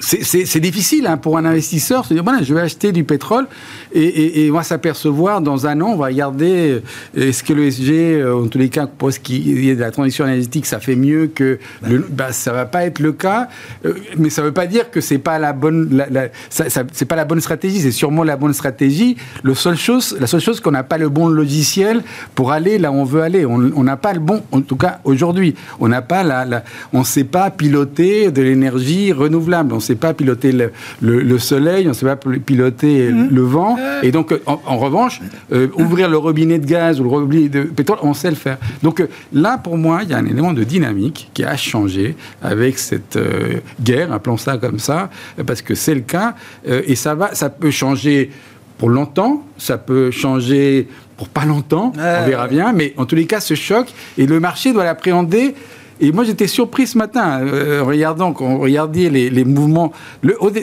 c'est 0.00 0.60
difficile 0.60 1.06
hein, 1.06 1.16
pour 1.16 1.36
un 1.36 1.44
investisseur 1.44 2.02
de 2.02 2.08
se 2.08 2.14
dire 2.14 2.24
voilà, 2.24 2.42
je 2.42 2.54
vais 2.54 2.60
acheter 2.60 2.92
du 2.92 3.04
pétrole 3.04 3.46
et, 3.92 4.02
et, 4.02 4.46
et 4.46 4.50
on 4.50 4.54
va 4.54 4.62
s'apercevoir 4.62 5.40
dans 5.40 5.66
un 5.66 5.80
an, 5.80 5.90
on 5.92 5.96
va 5.96 6.06
regarder 6.06 6.80
euh, 7.16 7.28
est-ce 7.28 7.42
que 7.42 7.52
le 7.52 7.70
SG, 7.70 8.14
euh, 8.14 8.44
en 8.44 8.48
tous 8.48 8.58
les 8.58 8.68
cas, 8.68 8.86
pour 8.86 9.12
ce 9.12 9.20
qui 9.20 9.68
est 9.68 9.74
de 9.74 9.80
la 9.80 9.90
transition 9.90 10.24
énergétique, 10.26 10.66
ça 10.66 10.80
fait 10.80 10.96
mieux 10.96 11.26
que 11.26 11.58
le, 11.86 11.98
bah, 12.08 12.32
ça 12.32 12.52
va 12.52 12.64
pas 12.64 12.84
être 12.84 12.98
le 12.98 13.12
cas, 13.12 13.48
euh, 13.84 13.94
mais 14.16 14.30
ça 14.30 14.42
veut 14.42 14.52
pas 14.52 14.66
dire 14.66 14.90
que 14.90 15.00
c'est 15.00 15.18
pas 15.18 15.38
la 15.38 15.52
bonne, 15.52 15.88
la, 15.90 16.08
la, 16.08 16.28
c'est 16.48 17.04
pas 17.04 17.16
la 17.16 17.24
bonne 17.24 17.40
stratégie, 17.40 17.80
c'est 17.80 17.90
sûrement 17.90 18.24
la 18.24 18.36
bonne 18.36 18.52
stratégie. 18.52 19.16
Le 19.42 19.54
seul 19.54 19.76
chose, 19.76 20.16
la 20.18 20.26
seule 20.26 20.40
chose 20.40 20.60
qu'on 20.60 20.70
n'a 20.70 20.82
pas 20.82 20.98
le 20.98 21.08
bon 21.08 21.28
logiciel 21.28 22.02
pour 22.34 22.52
aller 22.52 22.78
là 22.78 22.90
où 22.90 22.94
on 22.94 23.04
veut 23.04 23.22
aller. 23.22 23.44
On 23.46 23.82
n'a 23.82 23.96
pas 23.96 24.12
le 24.12 24.20
bon, 24.20 24.42
en 24.52 24.60
tout 24.60 24.76
cas 24.76 25.00
aujourd'hui, 25.04 25.54
on 25.78 25.88
n'a 25.88 26.02
pas 26.02 26.22
la, 26.22 26.44
la 26.44 26.64
on 26.92 27.04
sait 27.04 27.24
pas 27.24 27.50
piloter 27.50 28.30
de 28.30 28.42
l'énergie 28.42 29.12
renouvelable. 29.12 29.72
On 29.72 29.80
sait 29.80 29.89
pas 29.94 30.14
piloter 30.14 30.52
le, 31.00 31.38
soleil, 31.38 31.86
on 31.86 31.90
ne 31.90 31.94
sait 31.94 32.06
pas 32.06 32.16
piloter 32.16 33.10
mmh. 33.10 33.28
le 33.30 33.42
vent. 33.42 33.76
Et 34.02 34.10
donc, 34.10 34.34
en, 34.46 34.78
revanche, 34.78 35.20
euh, 35.52 35.68
ouvrir 35.74 36.08
le 36.08 36.16
robinet 36.16 36.58
de 36.58 36.66
gaz 36.66 37.00
ou 37.00 37.04
le 37.04 37.10
robinet 37.10 37.48
de 37.48 37.62
pétrole, 37.62 37.98
on 38.02 38.14
sait 38.14 38.30
le 38.30 38.36
faire. 38.36 38.58
Donc 38.82 39.00
euh, 39.00 39.08
là, 39.32 39.58
pour 39.58 39.76
moi, 39.76 40.00
il 40.02 40.10
y 40.10 40.14
a 40.14 40.18
un 40.18 40.26
élément 40.26 40.52
de 40.52 40.64
dynamique 40.64 41.30
qui 41.34 41.44
a 41.44 41.56
changé 41.56 42.16
avec 42.42 42.78
cette 42.78 43.16
euh, 43.16 43.58
guerre, 43.80 44.12
appelons 44.12 44.36
ça 44.36 44.58
comme 44.58 44.78
ça, 44.78 45.10
parce 45.46 45.62
que 45.62 45.74
c'est 45.74 45.94
le 45.94 46.00
cas. 46.00 46.34
et 46.66 46.94
ça, 46.94 47.14
va, 47.14 47.34
ça 47.34 47.50
peut 47.50 47.70
changer 47.70 48.30
pour 48.78 48.88
longtemps, 48.88 49.44
ça 49.58 49.78
peut 49.78 50.10
changer 50.10 50.88
pour 51.16 51.28
pas 51.28 51.44
longtemps, 51.44 51.92
on 51.94 52.26
verra 52.26 52.48
bien, 52.48 52.72
mais 52.72 52.94
en 52.96 53.04
tous 53.04 53.14
les 53.14 53.26
cas, 53.26 53.40
ce 53.40 53.52
choc, 53.52 53.88
et 54.16 54.26
le 54.26 54.40
marché 54.40 54.72
doit 54.72 54.84
l'appréhender 54.84 55.54
Et 56.00 56.12
moi, 56.12 56.24
j'étais 56.24 56.46
surpris 56.46 56.86
ce 56.86 56.96
matin, 56.96 57.40
euh, 57.42 57.82
regardant, 57.84 58.32
quand 58.32 58.46
on 58.46 58.58
regardait 58.58 59.10
les, 59.10 59.28
les 59.28 59.44
mouvements. 59.44 59.92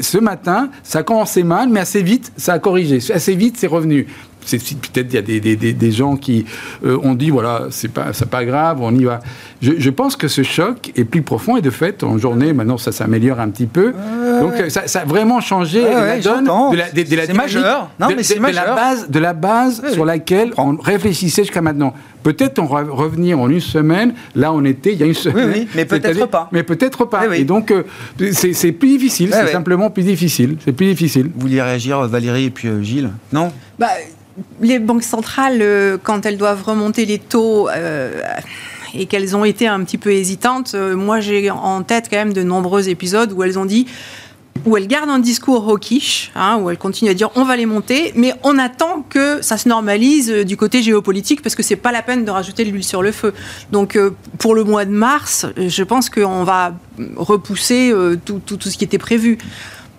Ce 0.02 0.18
matin, 0.18 0.70
ça 0.84 1.00
a 1.00 1.04
commencé 1.04 1.44
mal, 1.44 1.70
mais 1.70 1.80
assez 1.80 2.02
vite, 2.02 2.32
ça 2.38 2.54
a 2.54 2.60
corrigé. 2.60 3.00
Assez 3.14 3.36
vite, 3.36 3.56
c'est 3.58 3.68
revenu 3.68 4.08
peut-être 4.50 5.08
il 5.10 5.16
y 5.16 5.18
a 5.18 5.22
des, 5.22 5.40
des, 5.40 5.74
des 5.74 5.92
gens 5.92 6.16
qui 6.16 6.46
euh, 6.86 6.98
ont 7.04 7.14
dit 7.14 7.30
voilà 7.30 7.68
c'est 7.70 7.92
pas 7.92 8.14
c'est 8.14 8.30
pas 8.30 8.46
grave 8.46 8.80
on 8.82 8.94
y 8.96 9.04
va. 9.04 9.20
Je, 9.62 9.74
je, 9.78 9.90
pense 9.90 10.16
que 10.16 10.28
ce 10.28 10.44
choc 10.44 10.92
est 10.96 11.04
plus 11.04 11.24
profond 11.24 11.58
et 11.58 11.62
de 11.62 11.70
fait 11.70 12.04
en 12.04 12.18
journée 12.18 12.54
maintenant 12.54 12.78
ça 12.78 12.92
s'améliore 12.92 13.40
un 13.40 13.50
petit 13.50 13.66
peu. 13.66 13.94
Donc 14.42 14.54
ça, 14.70 14.88
ça, 14.88 15.02
a 15.02 15.06
vraiment 15.06 15.42
changé 15.42 15.82
la 15.82 16.20
donne 16.20 16.46
de 16.46 16.78
la, 16.78 16.92
de, 16.92 17.16
la 17.16 17.34
majeur. 17.34 17.90
non 18.00 18.08
mais 18.16 18.24
c'est 18.24 18.40
la 18.40 18.76
base 18.76 19.10
de 19.10 19.20
la 19.20 19.34
base 19.34 19.84
sur 19.94 20.06
laquelle 20.06 20.52
on 20.58 20.78
réfléchissait 20.78 21.44
jusqu'à 21.44 21.62
maintenant. 21.62 21.94
Peut-être 22.24 22.60
on 22.60 22.66
va 22.66 22.84
revenir 22.84 23.40
en 23.40 23.50
une 23.50 23.62
semaine, 23.62 24.14
là 24.36 24.52
on 24.52 24.64
était 24.66 24.94
il 24.94 25.00
y 25.00 25.04
a 25.04 25.06
une 25.06 25.14
semaine. 25.14 25.50
Oui, 25.54 25.62
oui 25.62 25.68
mais 25.76 25.86
peut-être 25.86 26.28
pas. 26.28 26.50
Mais 26.52 26.64
peut-être 26.64 27.06
pas. 27.06 27.26
Et 27.36 27.46
donc 27.46 27.72
euh, 27.72 27.84
c'est 28.32 28.72
plus 28.72 28.90
difficile, 28.90 29.30
c'est 29.32 29.52
simplement 29.52 29.90
plus 29.90 30.04
difficile. 30.04 30.58
C'est 30.64 30.74
plus 30.74 30.88
difficile. 30.88 31.30
Vous 31.34 31.42
vouliez 31.42 31.62
réagir 31.62 32.06
Valérie 32.08 32.46
et 32.46 32.50
puis 32.50 32.68
euh, 32.68 32.82
Gilles? 32.82 33.12
Non 33.32 33.52
bah, 33.80 33.88
les 34.62 34.80
banques 34.80 35.04
centrales, 35.04 35.60
euh, 35.62 35.98
quand 36.02 36.26
elles 36.26 36.38
doivent 36.38 36.64
remonter 36.64 37.06
les 37.06 37.20
taux 37.20 37.70
euh, 37.70 38.22
et 38.94 39.06
qu'elles 39.06 39.36
ont 39.36 39.46
été 39.46 39.68
un 39.68 39.84
petit 39.84 39.98
peu 39.98 40.12
hésitantes, 40.12 40.74
euh, 40.76 40.96
moi 40.96 41.20
j'ai 41.20 41.50
en 41.50 41.84
tête 41.84 42.08
quand 42.10 42.18
même 42.18 42.34
de 42.34 42.44
nombreux 42.44 42.90
épisodes 42.90 43.32
où 43.32 43.44
elles 43.44 43.60
ont 43.60 43.66
dit 43.66 43.88
où 44.66 44.76
elles 44.76 44.88
gardent 44.88 45.12
un 45.12 45.20
discours 45.20 45.70
hawkish, 45.70 46.32
hein, 46.36 46.58
où 46.60 46.70
elles 46.70 46.80
continuent 46.80 47.12
à 47.12 47.14
dire 47.14 47.30
on 47.36 47.46
va 47.46 47.56
les 47.56 47.68
monter, 47.68 48.12
mais 48.16 48.34
on 48.44 48.58
attend 48.58 49.06
que 49.08 49.42
ça 49.42 49.58
se 49.58 49.70
normalise 49.70 50.30
du 50.30 50.58
côté 50.58 50.82
géopolitique 50.82 51.42
parce 51.42 51.56
que 51.56 51.64
c'est 51.64 51.76
pas 51.76 51.92
la 51.92 52.02
peine 52.02 52.26
de 52.26 52.32
rajouter 52.32 52.66
de 52.66 52.72
l'huile 52.72 52.84
sur 52.84 53.02
le 53.02 53.12
feu. 53.12 53.34
Donc 53.72 53.98
pour 54.40 54.56
le 54.56 54.64
mois 54.64 54.84
de 54.84 54.92
mars, 54.92 55.46
je 55.58 55.84
pense 55.84 56.10
qu'on 56.10 56.44
va 56.44 56.74
repousser 57.16 57.94
tout, 58.26 58.42
ce 58.60 58.78
qui 58.78 58.84
était 58.84 58.98
prévu. 58.98 59.38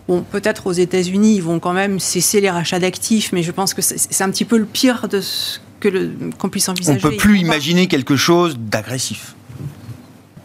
Bon, 0.09 0.23
peut-être 0.23 0.67
aux 0.67 0.73
États-Unis, 0.73 1.37
ils 1.37 1.43
vont 1.43 1.59
quand 1.59 1.75
même 1.75 2.01
cesser 2.01 2.41
les 2.41 2.51
rachats 2.51 2.79
d'actifs, 2.79 3.31
mais 3.33 3.43
je 3.43 3.53
pense 3.53 3.75
que 3.75 3.83
c'est 3.83 4.25
un 4.25 4.31
petit 4.31 4.47
peu 4.47 4.57
le 4.57 4.65
pire 4.65 5.07
de 5.07 5.21
ce 5.21 5.59
que 5.81 6.11
qu'on 6.39 6.49
puisse 6.49 6.69
envisager. 6.69 6.99
On 7.05 7.07
ne 7.07 7.13
peut 7.13 7.17
plus 7.19 7.39
imaginer 7.39 7.87
quelque 7.89 8.17
chose 8.17 8.59
d'agressif. 8.59 9.35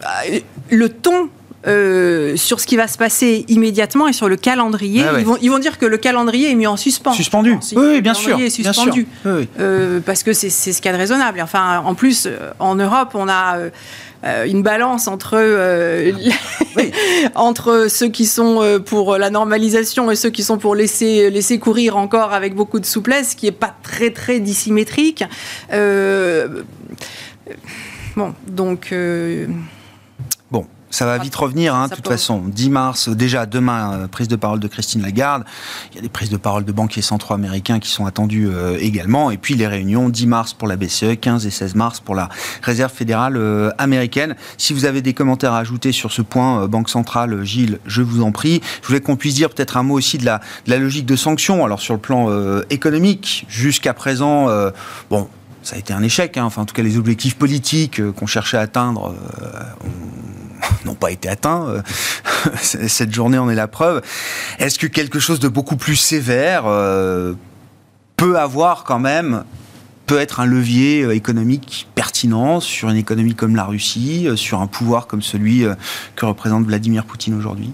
Bah, 0.00 0.10
le 0.70 0.88
ton 0.90 1.30
euh, 1.66 2.36
sur 2.36 2.60
ce 2.60 2.66
qui 2.66 2.76
va 2.76 2.86
se 2.86 2.98
passer 2.98 3.46
immédiatement 3.48 4.06
et 4.06 4.12
sur 4.12 4.28
le 4.28 4.36
calendrier. 4.36 5.02
Ah 5.02 5.18
ils, 5.18 5.24
vont, 5.24 5.38
ils, 5.40 5.50
vont, 5.50 5.58
dire 5.58 5.78
que 5.78 5.86
le 5.86 5.96
calendrier 5.96 6.50
est 6.50 6.54
mis 6.54 6.66
en 6.66 6.76
suspens. 6.76 7.14
Suspendu. 7.14 7.56
Oui, 7.74 8.02
bien 8.02 8.12
sûr. 8.12 8.38
Est 8.38 8.50
suspendu. 8.50 9.06
Euh, 9.24 10.00
parce 10.04 10.22
que 10.22 10.34
c'est 10.34 10.50
ce 10.50 10.82
qu'il 10.82 10.86
y 10.86 10.88
a 10.88 10.92
de 10.92 10.98
raisonnable. 10.98 11.40
Enfin, 11.40 11.78
en 11.78 11.94
plus, 11.94 12.26
euh, 12.26 12.50
en 12.58 12.74
Europe, 12.74 13.12
on 13.14 13.28
a 13.30 13.56
euh, 14.24 14.46
une 14.46 14.62
balance 14.62 15.06
entre, 15.06 15.34
euh, 15.34 16.12
entre 17.34 17.86
ceux 17.88 18.08
qui 18.08 18.24
sont 18.24 18.62
euh, 18.62 18.78
pour 18.78 19.18
la 19.18 19.28
normalisation 19.28 20.10
et 20.10 20.16
ceux 20.16 20.30
qui 20.30 20.42
sont 20.42 20.56
pour 20.56 20.74
laisser, 20.74 21.30
laisser 21.30 21.58
courir 21.58 21.98
encore 21.98 22.32
avec 22.32 22.54
beaucoup 22.54 22.80
de 22.80 22.86
souplesse, 22.86 23.34
qui 23.34 23.46
n'est 23.46 23.52
pas 23.52 23.74
très 23.82 24.10
très 24.10 24.40
dissymétrique. 24.40 25.24
bon, 28.16 28.34
donc 28.46 28.94
ça 30.94 31.06
va 31.06 31.18
vite 31.18 31.34
revenir, 31.34 31.74
hein, 31.74 31.88
de 31.88 31.96
toute 31.96 32.06
façon. 32.06 32.40
10 32.46 32.70
mars, 32.70 33.08
déjà 33.08 33.46
demain, 33.46 33.94
euh, 33.94 34.06
prise 34.06 34.28
de 34.28 34.36
parole 34.36 34.60
de 34.60 34.68
Christine 34.68 35.02
Lagarde. 35.02 35.42
Il 35.90 35.96
y 35.96 35.98
a 35.98 36.02
des 36.02 36.08
prises 36.08 36.30
de 36.30 36.36
parole 36.36 36.64
de 36.64 36.70
banquiers 36.70 37.02
centraux 37.02 37.34
américains 37.34 37.80
qui 37.80 37.90
sont 37.90 38.06
attendues 38.06 38.48
euh, 38.48 38.78
également. 38.78 39.32
Et 39.32 39.36
puis 39.36 39.54
les 39.54 39.66
réunions 39.66 40.08
10 40.08 40.28
mars 40.28 40.54
pour 40.54 40.68
la 40.68 40.76
BCE, 40.76 41.16
15 41.20 41.46
et 41.46 41.50
16 41.50 41.74
mars 41.74 41.98
pour 41.98 42.14
la 42.14 42.28
Réserve 42.62 42.92
fédérale 42.92 43.36
euh, 43.36 43.72
américaine. 43.76 44.36
Si 44.56 44.72
vous 44.72 44.84
avez 44.84 45.02
des 45.02 45.14
commentaires 45.14 45.52
à 45.52 45.58
ajouter 45.58 45.90
sur 45.90 46.12
ce 46.12 46.22
point, 46.22 46.68
Banque 46.68 46.88
centrale, 46.88 47.42
Gilles, 47.42 47.80
je 47.86 48.00
vous 48.00 48.22
en 48.22 48.30
prie. 48.30 48.60
Je 48.82 48.86
voulais 48.86 49.00
qu'on 49.00 49.16
puisse 49.16 49.34
dire 49.34 49.50
peut-être 49.50 49.76
un 49.76 49.82
mot 49.82 49.94
aussi 49.94 50.16
de 50.18 50.24
la, 50.24 50.38
de 50.66 50.70
la 50.70 50.78
logique 50.78 51.06
de 51.06 51.16
sanctions. 51.16 51.64
Alors 51.64 51.80
sur 51.80 51.94
le 51.94 52.00
plan 52.00 52.30
économique, 52.70 53.46
jusqu'à 53.48 53.94
présent, 53.94 54.46
bon, 55.10 55.28
ça 55.64 55.76
a 55.76 55.78
été 55.78 55.92
un 55.92 56.02
échec. 56.02 56.36
Hein. 56.36 56.44
Enfin, 56.44 56.62
en 56.62 56.64
tout 56.64 56.74
cas, 56.74 56.82
les 56.82 56.96
objectifs 56.98 57.36
politiques 57.36 58.00
qu'on 58.12 58.26
cherchait 58.26 58.58
à 58.58 58.60
atteindre, 58.60 59.14
n'ont 60.84 60.94
pas 60.94 61.10
été 61.10 61.28
atteints. 61.28 61.66
Euh, 61.68 61.82
cette 62.60 63.12
journée 63.12 63.38
en 63.38 63.48
est 63.48 63.54
la 63.54 63.68
preuve. 63.68 64.02
Est-ce 64.58 64.78
que 64.78 64.86
quelque 64.86 65.18
chose 65.18 65.40
de 65.40 65.48
beaucoup 65.48 65.76
plus 65.76 65.96
sévère 65.96 66.64
euh, 66.66 67.34
peut 68.16 68.38
avoir 68.38 68.84
quand 68.84 68.98
même 68.98 69.44
peut 70.06 70.18
être 70.18 70.40
un 70.40 70.46
levier 70.46 71.02
euh, 71.02 71.14
économique 71.14 71.88
pertinent 71.94 72.60
sur 72.60 72.90
une 72.90 72.96
économie 72.96 73.34
comme 73.34 73.56
la 73.56 73.64
Russie, 73.64 74.28
sur 74.36 74.60
un 74.60 74.66
pouvoir 74.66 75.06
comme 75.06 75.22
celui 75.22 75.64
que 76.16 76.26
représente 76.26 76.66
Vladimir 76.66 77.04
Poutine 77.04 77.34
aujourd'hui? 77.34 77.70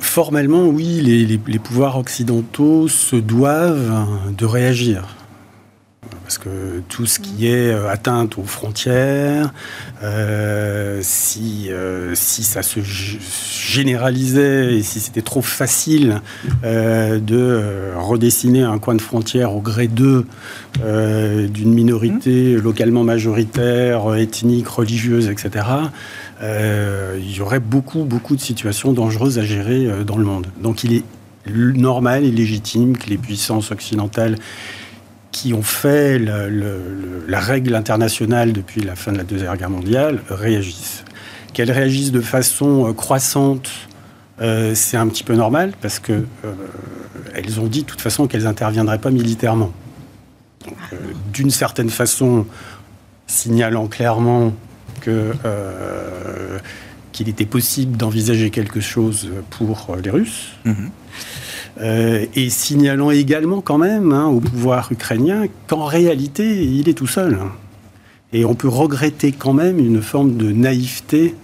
Formellement, 0.00 0.66
oui, 0.66 1.00
les, 1.00 1.58
pouvoirs 1.60 1.96
occidentaux 1.96 2.88
se 2.88 3.14
doivent 3.14 4.06
de 4.36 4.44
réagir 4.44 5.21
parce 6.32 6.38
que 6.38 6.82
tout 6.88 7.04
ce 7.04 7.18
qui 7.18 7.46
est 7.46 7.74
euh, 7.74 7.90
atteinte 7.90 8.38
aux 8.38 8.44
frontières, 8.44 9.52
euh, 10.02 11.00
si, 11.02 11.66
euh, 11.70 12.14
si 12.14 12.42
ça 12.42 12.62
se 12.62 12.80
généralisait 12.80 14.76
et 14.76 14.82
si 14.82 15.00
c'était 15.00 15.20
trop 15.20 15.42
facile 15.42 16.22
de 16.62 17.92
redessiner 17.98 18.62
un 18.62 18.78
coin 18.78 18.94
de 18.94 19.02
frontière 19.02 19.54
au 19.54 19.60
gré 19.60 19.88
d'eux 19.88 20.26
d'une 20.82 21.74
minorité 21.74 22.56
localement 22.56 23.04
majoritaire, 23.04 24.14
ethnique, 24.14 24.68
religieuse, 24.68 25.28
etc., 25.28 25.66
il 26.42 27.36
y 27.36 27.40
aurait 27.40 27.60
beaucoup, 27.60 28.04
beaucoup 28.04 28.36
de 28.36 28.40
situations 28.40 28.92
dangereuses 28.92 29.38
à 29.38 29.44
gérer 29.44 30.04
dans 30.04 30.16
le 30.16 30.24
monde. 30.24 30.46
Donc 30.60 30.84
il 30.84 30.94
est 30.94 31.04
normal 31.46 32.24
et 32.24 32.30
légitime 32.30 32.96
que 32.96 33.10
les 33.10 33.18
puissances 33.18 33.70
occidentales 33.70 34.36
qui 35.32 35.54
ont 35.54 35.62
fait 35.62 36.18
la 36.18 37.40
règle 37.40 37.74
internationale 37.74 38.52
depuis 38.52 38.82
la 38.82 38.94
fin 38.94 39.12
de 39.12 39.16
la 39.16 39.24
Deuxième 39.24 39.56
Guerre 39.56 39.70
mondiale 39.70 40.20
réagissent. 40.28 41.04
Qu'elles 41.54 41.72
réagissent 41.72 42.12
de 42.12 42.20
façon 42.20 42.88
euh, 42.88 42.92
croissante, 42.92 43.70
euh, 44.40 44.74
c'est 44.74 44.96
un 44.96 45.08
petit 45.08 45.24
peu 45.24 45.34
normal 45.34 45.72
parce 45.80 45.98
que 45.98 46.12
euh, 46.12 46.54
elles 47.34 47.60
ont 47.60 47.66
dit 47.66 47.82
de 47.82 47.86
toute 47.86 48.00
façon 48.00 48.26
qu'elles 48.26 48.44
n'interviendraient 48.44 49.00
pas 49.00 49.10
militairement. 49.10 49.72
D'une 51.32 51.50
certaine 51.50 51.90
façon, 51.90 52.46
signalant 53.26 53.88
clairement 53.88 54.54
qu'il 57.12 57.28
était 57.28 57.46
possible 57.46 57.96
d'envisager 57.96 58.50
quelque 58.50 58.80
chose 58.80 59.30
pour 59.50 59.96
les 60.02 60.10
Russes. 60.10 60.52
Mm-hmm. 60.64 60.90
Euh, 61.80 62.26
et 62.34 62.50
signalant 62.50 63.10
également 63.10 63.60
quand 63.62 63.78
même 63.78 64.12
hein, 64.12 64.26
au 64.26 64.40
pouvoir 64.40 64.92
ukrainien 64.92 65.46
qu'en 65.68 65.86
réalité, 65.86 66.64
il 66.64 66.88
est 66.88 66.94
tout 66.94 67.06
seul. 67.06 67.38
Et 68.32 68.44
on 68.44 68.54
peut 68.54 68.68
regretter 68.68 69.32
quand 69.32 69.52
même 69.52 69.78
une 69.78 70.02
forme 70.02 70.36
de 70.36 70.52
naïveté 70.52 71.34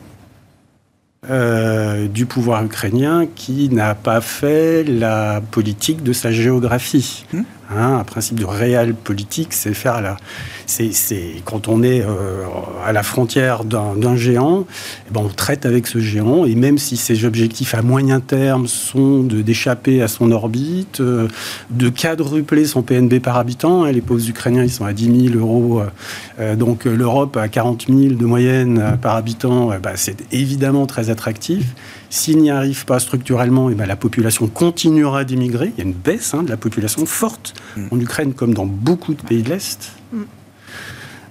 euh, 1.29 2.07
du 2.09 2.27
pouvoir 2.27 2.65
ukrainien 2.65 3.27
qui 3.35 3.69
n'a 3.71 3.95
pas 3.95 4.21
fait 4.21 4.85
la 4.85 5.41
politique 5.51 6.03
de 6.03 6.13
sa 6.13 6.31
géographie. 6.31 7.25
Mmh. 7.33 7.43
Hein, 7.71 7.99
un 7.99 8.05
principe 8.05 8.41
de 8.41 8.47
réel 8.47 8.95
politique, 8.95 9.53
c'est 9.53 9.75
faire 9.75 10.01
la, 10.01 10.17
c'est, 10.67 10.91
quand 11.45 11.69
on 11.69 11.83
est 11.83 12.01
euh, 12.01 12.45
à 12.83 12.93
la 12.93 13.03
frontière 13.03 13.65
d'un, 13.65 14.17
géant, 14.17 14.65
eh 15.07 15.13
ben 15.13 15.21
on 15.23 15.29
traite 15.29 15.67
avec 15.67 15.87
ce 15.87 15.99
géant 15.99 16.47
et 16.47 16.55
même 16.55 16.79
si 16.79 16.97
ses 16.97 17.27
objectifs 17.27 17.75
à 17.75 17.83
moyen 17.83 18.21
terme 18.21 18.67
sont 18.67 19.23
d'échapper 19.23 20.01
à 20.01 20.09
son 20.09 20.33
orbite, 20.33 21.01
euh, 21.01 21.29
de 21.69 21.91
quadrupler 21.91 22.65
son 22.65 22.81
PNB 22.81 23.21
par 23.21 23.37
habitant, 23.37 23.85
hein, 23.85 23.93
les 23.93 24.01
pauvres 24.01 24.27
Ukrainiens 24.27 24.65
ils 24.65 24.73
sont 24.73 24.87
à 24.87 24.95
10 24.95 25.31
000 25.33 25.39
euros, 25.39 25.83
euh, 26.41 26.57
donc 26.57 26.87
l'Europe 26.87 27.37
à 27.37 27.49
40 27.49 27.87
000 27.89 28.15
de 28.15 28.25
moyenne 28.25 28.99
par 29.03 29.15
habitant, 29.15 29.73
bah, 29.83 29.93
c'est 29.97 30.25
évidemment 30.33 30.87
très 30.87 31.11
attractif. 31.11 31.75
S'il 32.11 32.39
n'y 32.39 32.51
arrive 32.51 32.87
pas 32.87 32.99
structurellement, 33.01 33.69
et 33.69 33.73
eh 33.73 33.77
ben, 33.77 33.87
la 33.87 33.97
population 33.97 34.47
continuera 34.47 35.25
d'émigrer. 35.25 35.73
Il 35.77 35.79
y 35.79 35.81
a 35.83 35.85
une 35.85 35.95
baisse 35.95 36.33
hein, 36.33 36.43
de 36.43 36.49
la 36.49 36.57
population 36.57 37.05
forte 37.05 37.55
mm. 37.77 37.89
en 37.91 38.01
Ukraine 38.01 38.33
comme 38.33 38.55
dans 38.55 38.67
beaucoup 38.67 39.15
de 39.15 39.23
pays 39.23 39.43
de 39.43 39.51
l'Est. 39.51 39.93
Mm. 40.13 40.23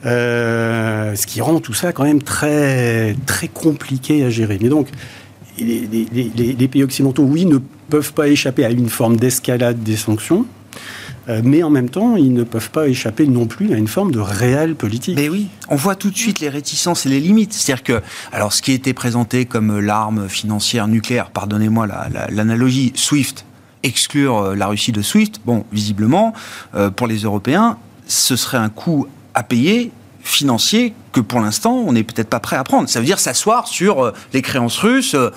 Euh, 0.06 1.16
ce 1.16 1.26
qui 1.26 1.42
rend 1.42 1.60
tout 1.60 1.74
ça 1.74 1.92
quand 1.92 2.04
même 2.04 2.22
très, 2.22 3.16
très 3.26 3.48
compliqué 3.48 4.24
à 4.24 4.30
gérer. 4.30 4.60
Mais 4.62 4.70
donc, 4.70 4.90
les, 5.58 5.88
les 5.88 6.68
pays 6.68 6.84
occidentaux, 6.84 7.24
oui, 7.24 7.46
ne 7.46 7.58
peuvent 7.90 8.14
pas 8.14 8.28
échapper 8.28 8.64
à 8.64 8.70
une 8.70 8.90
forme 8.90 9.18
d'escalade 9.18 9.82
des 9.82 9.98
sanctions. 9.98 10.46
Euh, 11.30 11.42
mais 11.44 11.64
en 11.64 11.70
même 11.70 11.90
temps, 11.90 12.16
ils 12.16 12.34
ne 12.34 12.44
peuvent 12.44 12.70
pas 12.70 12.88
échapper 12.88 13.28
non 13.28 13.48
plus 13.48 13.74
à 13.74 13.78
une 13.78 13.88
forme 13.88 14.12
de 14.12 14.20
réelle 14.20 14.76
politique. 14.76 15.16
Mais 15.16 15.30
oui, 15.30 15.48
on 15.70 15.76
voit 15.76 15.96
tout 15.96 16.10
de 16.10 16.18
suite 16.18 16.40
les 16.40 16.50
réticences 16.50 17.06
et 17.06 17.10
les 17.10 17.20
limites. 17.20 17.54
C'est-à-dire 17.54 17.84
que, 17.84 18.02
alors, 18.32 18.54
ce 18.54 18.62
qui 18.62 18.72
était 18.72 18.94
présenté 18.94 19.46
comme 19.46 19.80
l'arme 19.80 20.30
financière 20.30 20.88
nucléaire, 20.88 21.32
pardonnez-moi 21.32 21.88
l'analogie, 22.30 22.94
SWIFT, 22.96 23.46
exclure 23.84 24.38
euh, 24.38 24.56
la 24.56 24.68
Russie 24.68 24.92
de 24.92 25.02
SWIFT, 25.02 25.42
bon, 25.46 25.66
visiblement, 25.72 26.34
euh, 26.76 26.90
pour 26.90 27.08
les 27.08 27.20
Européens, 27.20 27.78
ce 28.08 28.36
serait 28.36 28.58
un 28.58 28.70
coût 28.70 29.08
à 29.34 29.44
payer 29.44 29.92
financier 30.28 30.94
que 31.12 31.20
pour 31.20 31.40
l'instant, 31.40 31.74
on 31.74 31.94
n'est 31.94 32.04
peut-être 32.04 32.30
pas 32.30 32.40
prêt 32.40 32.56
à 32.56 32.64
prendre. 32.64 32.90
Ça 32.90 33.00
veut 33.00 33.06
dire 33.06 33.20
s'asseoir 33.20 33.68
sur 33.68 34.04
euh, 34.04 34.14
les 34.34 34.42
créances 34.42 34.78
russes 34.78 35.16
euh, 35.16 35.32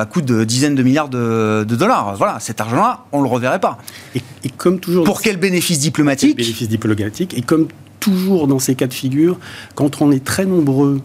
à 0.00 0.04
coût 0.06 0.20
de 0.20 0.44
dizaines 0.44 0.74
de 0.74 0.82
milliards 0.82 1.08
de, 1.08 1.64
dollars. 1.64 2.16
Voilà, 2.16 2.38
cet 2.40 2.60
argent-là, 2.60 3.04
on 3.12 3.18
ne 3.18 3.24
le 3.24 3.30
reverrait 3.30 3.60
pas. 3.60 3.78
Et, 4.14 4.22
comme 4.56 4.80
toujours. 4.80 5.04
Pour 5.04 5.22
quel 5.22 5.36
bénéfice 5.36 5.78
diplomatique 5.78 6.36
Bénéfice 6.36 6.68
diplomatique. 6.68 7.36
Et 7.36 7.42
comme 7.42 7.68
toujours 8.00 8.46
dans 8.46 8.58
ces 8.58 8.74
cas 8.74 8.86
de 8.86 8.94
figure, 8.94 9.38
quand 9.74 10.02
on 10.02 10.12
est 10.12 10.24
très 10.24 10.44
nombreux 10.44 11.00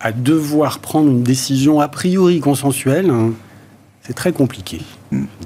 à 0.00 0.12
devoir 0.12 0.80
prendre 0.80 1.08
une 1.10 1.22
décision 1.22 1.80
a 1.80 1.88
priori 1.88 2.40
consensuelle, 2.40 3.10
hein, 3.10 3.32
c'est 4.02 4.14
très 4.14 4.32
compliqué 4.32 4.82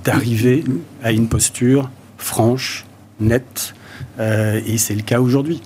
d'arriver 0.04 0.64
à 1.02 1.12
une 1.12 1.28
posture 1.28 1.90
franche, 2.18 2.84
nette, 3.20 3.74
euh, 4.18 4.60
et 4.66 4.78
c'est 4.78 4.94
le 4.94 5.02
cas 5.02 5.20
aujourd'hui. 5.20 5.62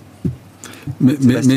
Mais, 1.01 1.15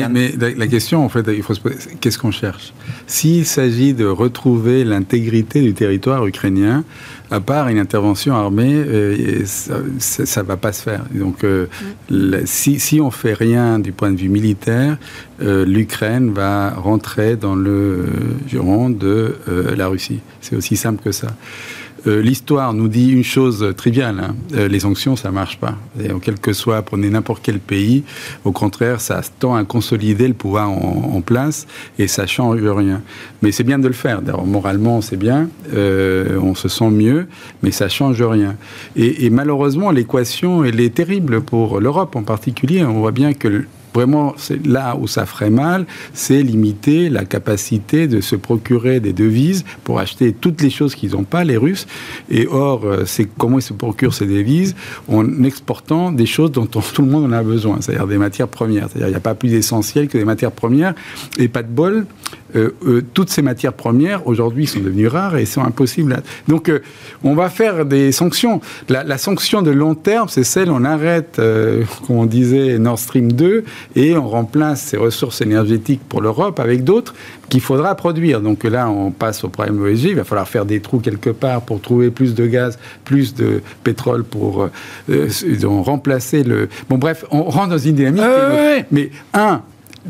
mais, 0.09 0.33
la 0.57 0.67
question, 0.67 1.03
en 1.03 1.09
fait, 1.09 1.25
il 1.35 1.43
faut 1.43 1.53
se 1.53 1.59
poser, 1.59 1.77
qu'est-ce 2.01 2.17
qu'on 2.17 2.31
cherche? 2.31 2.73
S'il 3.07 3.45
s'agit 3.45 3.93
de 3.93 4.05
retrouver 4.05 4.83
l'intégrité 4.83 5.61
du 5.61 5.73
territoire 5.73 6.25
ukrainien, 6.25 6.83
à 7.31 7.39
part 7.39 7.67
une 7.67 7.77
intervention 7.77 8.33
armée, 8.33 8.73
euh, 8.73 9.43
ça 9.45 10.41
ne 10.41 10.47
va 10.47 10.57
pas 10.57 10.73
se 10.73 10.81
faire. 10.81 11.03
Donc, 11.13 11.43
euh, 11.43 11.67
si, 12.45 12.79
si 12.79 12.99
on 12.99 13.11
fait 13.11 13.33
rien 13.33 13.77
du 13.79 13.91
point 13.91 14.11
de 14.11 14.17
vue 14.17 14.29
militaire, 14.29 14.97
l'Ukraine 15.39 16.31
va 16.33 16.71
rentrer 16.71 17.35
dans 17.35 17.55
le 17.55 18.05
giron 18.47 18.89
de 18.89 19.35
la 19.75 19.87
Russie. 19.87 20.19
C'est 20.41 20.55
aussi 20.55 20.75
simple 20.75 21.01
que 21.03 21.11
ça. 21.11 21.27
Euh, 22.07 22.21
l'histoire 22.21 22.73
nous 22.73 22.87
dit 22.87 23.11
une 23.11 23.23
chose 23.23 23.73
triviale 23.75 24.19
hein. 24.19 24.35
euh, 24.53 24.67
les 24.67 24.81
sanctions, 24.81 25.15
ça 25.15 25.31
marche 25.31 25.57
pas. 25.57 25.75
Et, 26.01 26.09
quel 26.21 26.39
que 26.39 26.53
soit, 26.53 26.81
prenez 26.81 27.09
n'importe 27.09 27.41
quel 27.43 27.59
pays, 27.59 28.03
au 28.45 28.51
contraire, 28.51 29.01
ça 29.01 29.21
tend 29.39 29.55
à 29.55 29.63
consolider 29.63 30.27
le 30.27 30.33
pouvoir 30.33 30.69
en, 30.69 31.21
place 31.21 31.67
et 31.97 32.07
ça 32.07 32.25
change 32.27 32.63
rien. 32.63 33.01
Mais 33.41 33.51
c'est 33.51 33.65
bien 33.65 33.77
de 33.77 33.87
le 33.87 33.93
faire. 33.93 34.21
D'ailleurs, 34.21 34.45
moralement, 34.45 35.01
c'est 35.01 35.17
bien, 35.17 35.49
euh, 35.73 36.39
on 36.41 36.55
se 36.55 36.69
sent 36.69 36.89
mieux, 36.89 37.27
mais 37.61 37.71
ça 37.71 37.89
change 37.89 38.21
rien. 38.21 38.55
Et, 38.95 39.25
et 39.25 39.29
malheureusement, 39.29 39.91
l'équation, 39.91 40.63
elle 40.63 40.79
est 40.79 40.93
terrible 40.93 41.41
pour 41.41 41.81
l'Europe 41.81 42.15
en 42.15 42.23
particulier. 42.23 42.83
On 42.83 42.99
voit 42.99 43.11
bien 43.11 43.33
que 43.33 43.65
Vraiment, 43.93 44.35
là 44.65 44.95
où 44.99 45.07
ça 45.07 45.25
ferait 45.25 45.49
mal, 45.49 45.85
c'est 46.13 46.43
limiter 46.43 47.09
la 47.09 47.25
capacité 47.25 48.07
de 48.07 48.21
se 48.21 48.35
procurer 48.35 48.99
des 48.99 49.13
devises 49.13 49.65
pour 49.83 49.99
acheter 49.99 50.31
toutes 50.33 50.61
les 50.61 50.69
choses 50.69 50.95
qu'ils 50.95 51.11
n'ont 51.11 51.23
pas, 51.23 51.43
les 51.43 51.57
Russes. 51.57 51.87
Et 52.29 52.47
or, 52.47 52.81
euh, 52.85 53.03
c'est 53.05 53.25
comment 53.25 53.59
ils 53.59 53.63
se 53.63 53.73
procurent 53.73 54.13
ces 54.13 54.27
devises 54.27 54.75
en 55.07 55.43
exportant 55.43 56.11
des 56.11 56.25
choses 56.25 56.51
dont 56.51 56.65
tout 56.93 57.01
le 57.01 57.07
monde 57.07 57.25
en 57.25 57.31
a 57.31 57.43
besoin, 57.43 57.77
c'est-à-dire 57.81 58.07
des 58.07 58.17
matières 58.17 58.47
premières. 58.47 58.89
C'est-à-dire 58.89 59.07
il 59.07 59.11
n'y 59.11 59.17
a 59.17 59.21
pas 59.21 59.35
plus 59.35 59.53
essentiel 59.53 60.07
que 60.07 60.17
des 60.17 60.25
matières 60.25 60.51
premières. 60.51 60.93
Et 61.37 61.47
pas 61.47 61.63
de 61.63 61.69
bol, 61.69 62.05
euh, 62.55 62.71
euh, 62.85 63.03
toutes 63.13 63.29
ces 63.29 63.41
matières 63.41 63.73
premières 63.73 64.27
aujourd'hui 64.27 64.67
sont 64.67 64.79
devenues 64.79 65.07
rares 65.07 65.37
et 65.37 65.45
sont 65.45 65.63
impossibles. 65.63 66.21
Donc, 66.47 66.71
on 67.23 67.33
va 67.33 67.49
faire 67.49 67.85
des 67.85 68.11
sanctions. 68.11 68.61
La, 68.87 69.17
sanction 69.17 69.61
de 69.61 69.71
long 69.71 69.95
terme, 69.95 70.27
c'est 70.29 70.43
celle 70.43 70.71
on 70.71 70.83
arrête, 70.83 71.41
comme 72.07 72.17
on 72.17 72.25
disait, 72.25 72.77
Nord 72.79 72.99
Stream 72.99 73.31
2 73.31 73.63
et 73.95 74.17
on 74.17 74.27
remplace 74.27 74.81
ces 74.81 74.97
ressources 74.97 75.41
énergétiques 75.41 76.01
pour 76.07 76.21
l'Europe 76.21 76.59
avec 76.59 76.83
d'autres 76.83 77.13
qu'il 77.49 77.61
faudra 77.61 77.95
produire. 77.95 78.41
Donc 78.41 78.63
là, 78.63 78.89
on 78.89 79.11
passe 79.11 79.43
au 79.43 79.49
problème 79.49 79.85
ESG. 79.87 80.09
Il 80.09 80.15
va 80.15 80.23
falloir 80.23 80.47
faire 80.47 80.65
des 80.65 80.79
trous 80.79 80.99
quelque 80.99 81.29
part 81.29 81.61
pour 81.61 81.81
trouver 81.81 82.11
plus 82.11 82.35
de 82.35 82.45
gaz, 82.45 82.77
plus 83.05 83.33
de 83.33 83.61
pétrole 83.83 84.23
pour 84.23 84.63
euh, 84.63 84.69
euh, 85.09 85.27
remplacer 85.81 86.43
le. 86.43 86.69
Bon, 86.89 86.97
bref, 86.97 87.25
on 87.31 87.43
rentre 87.43 87.69
dans 87.69 87.77
une 87.77 87.95
dynamique. 87.95 88.23
Mais 88.91 89.09
un, 89.33 89.61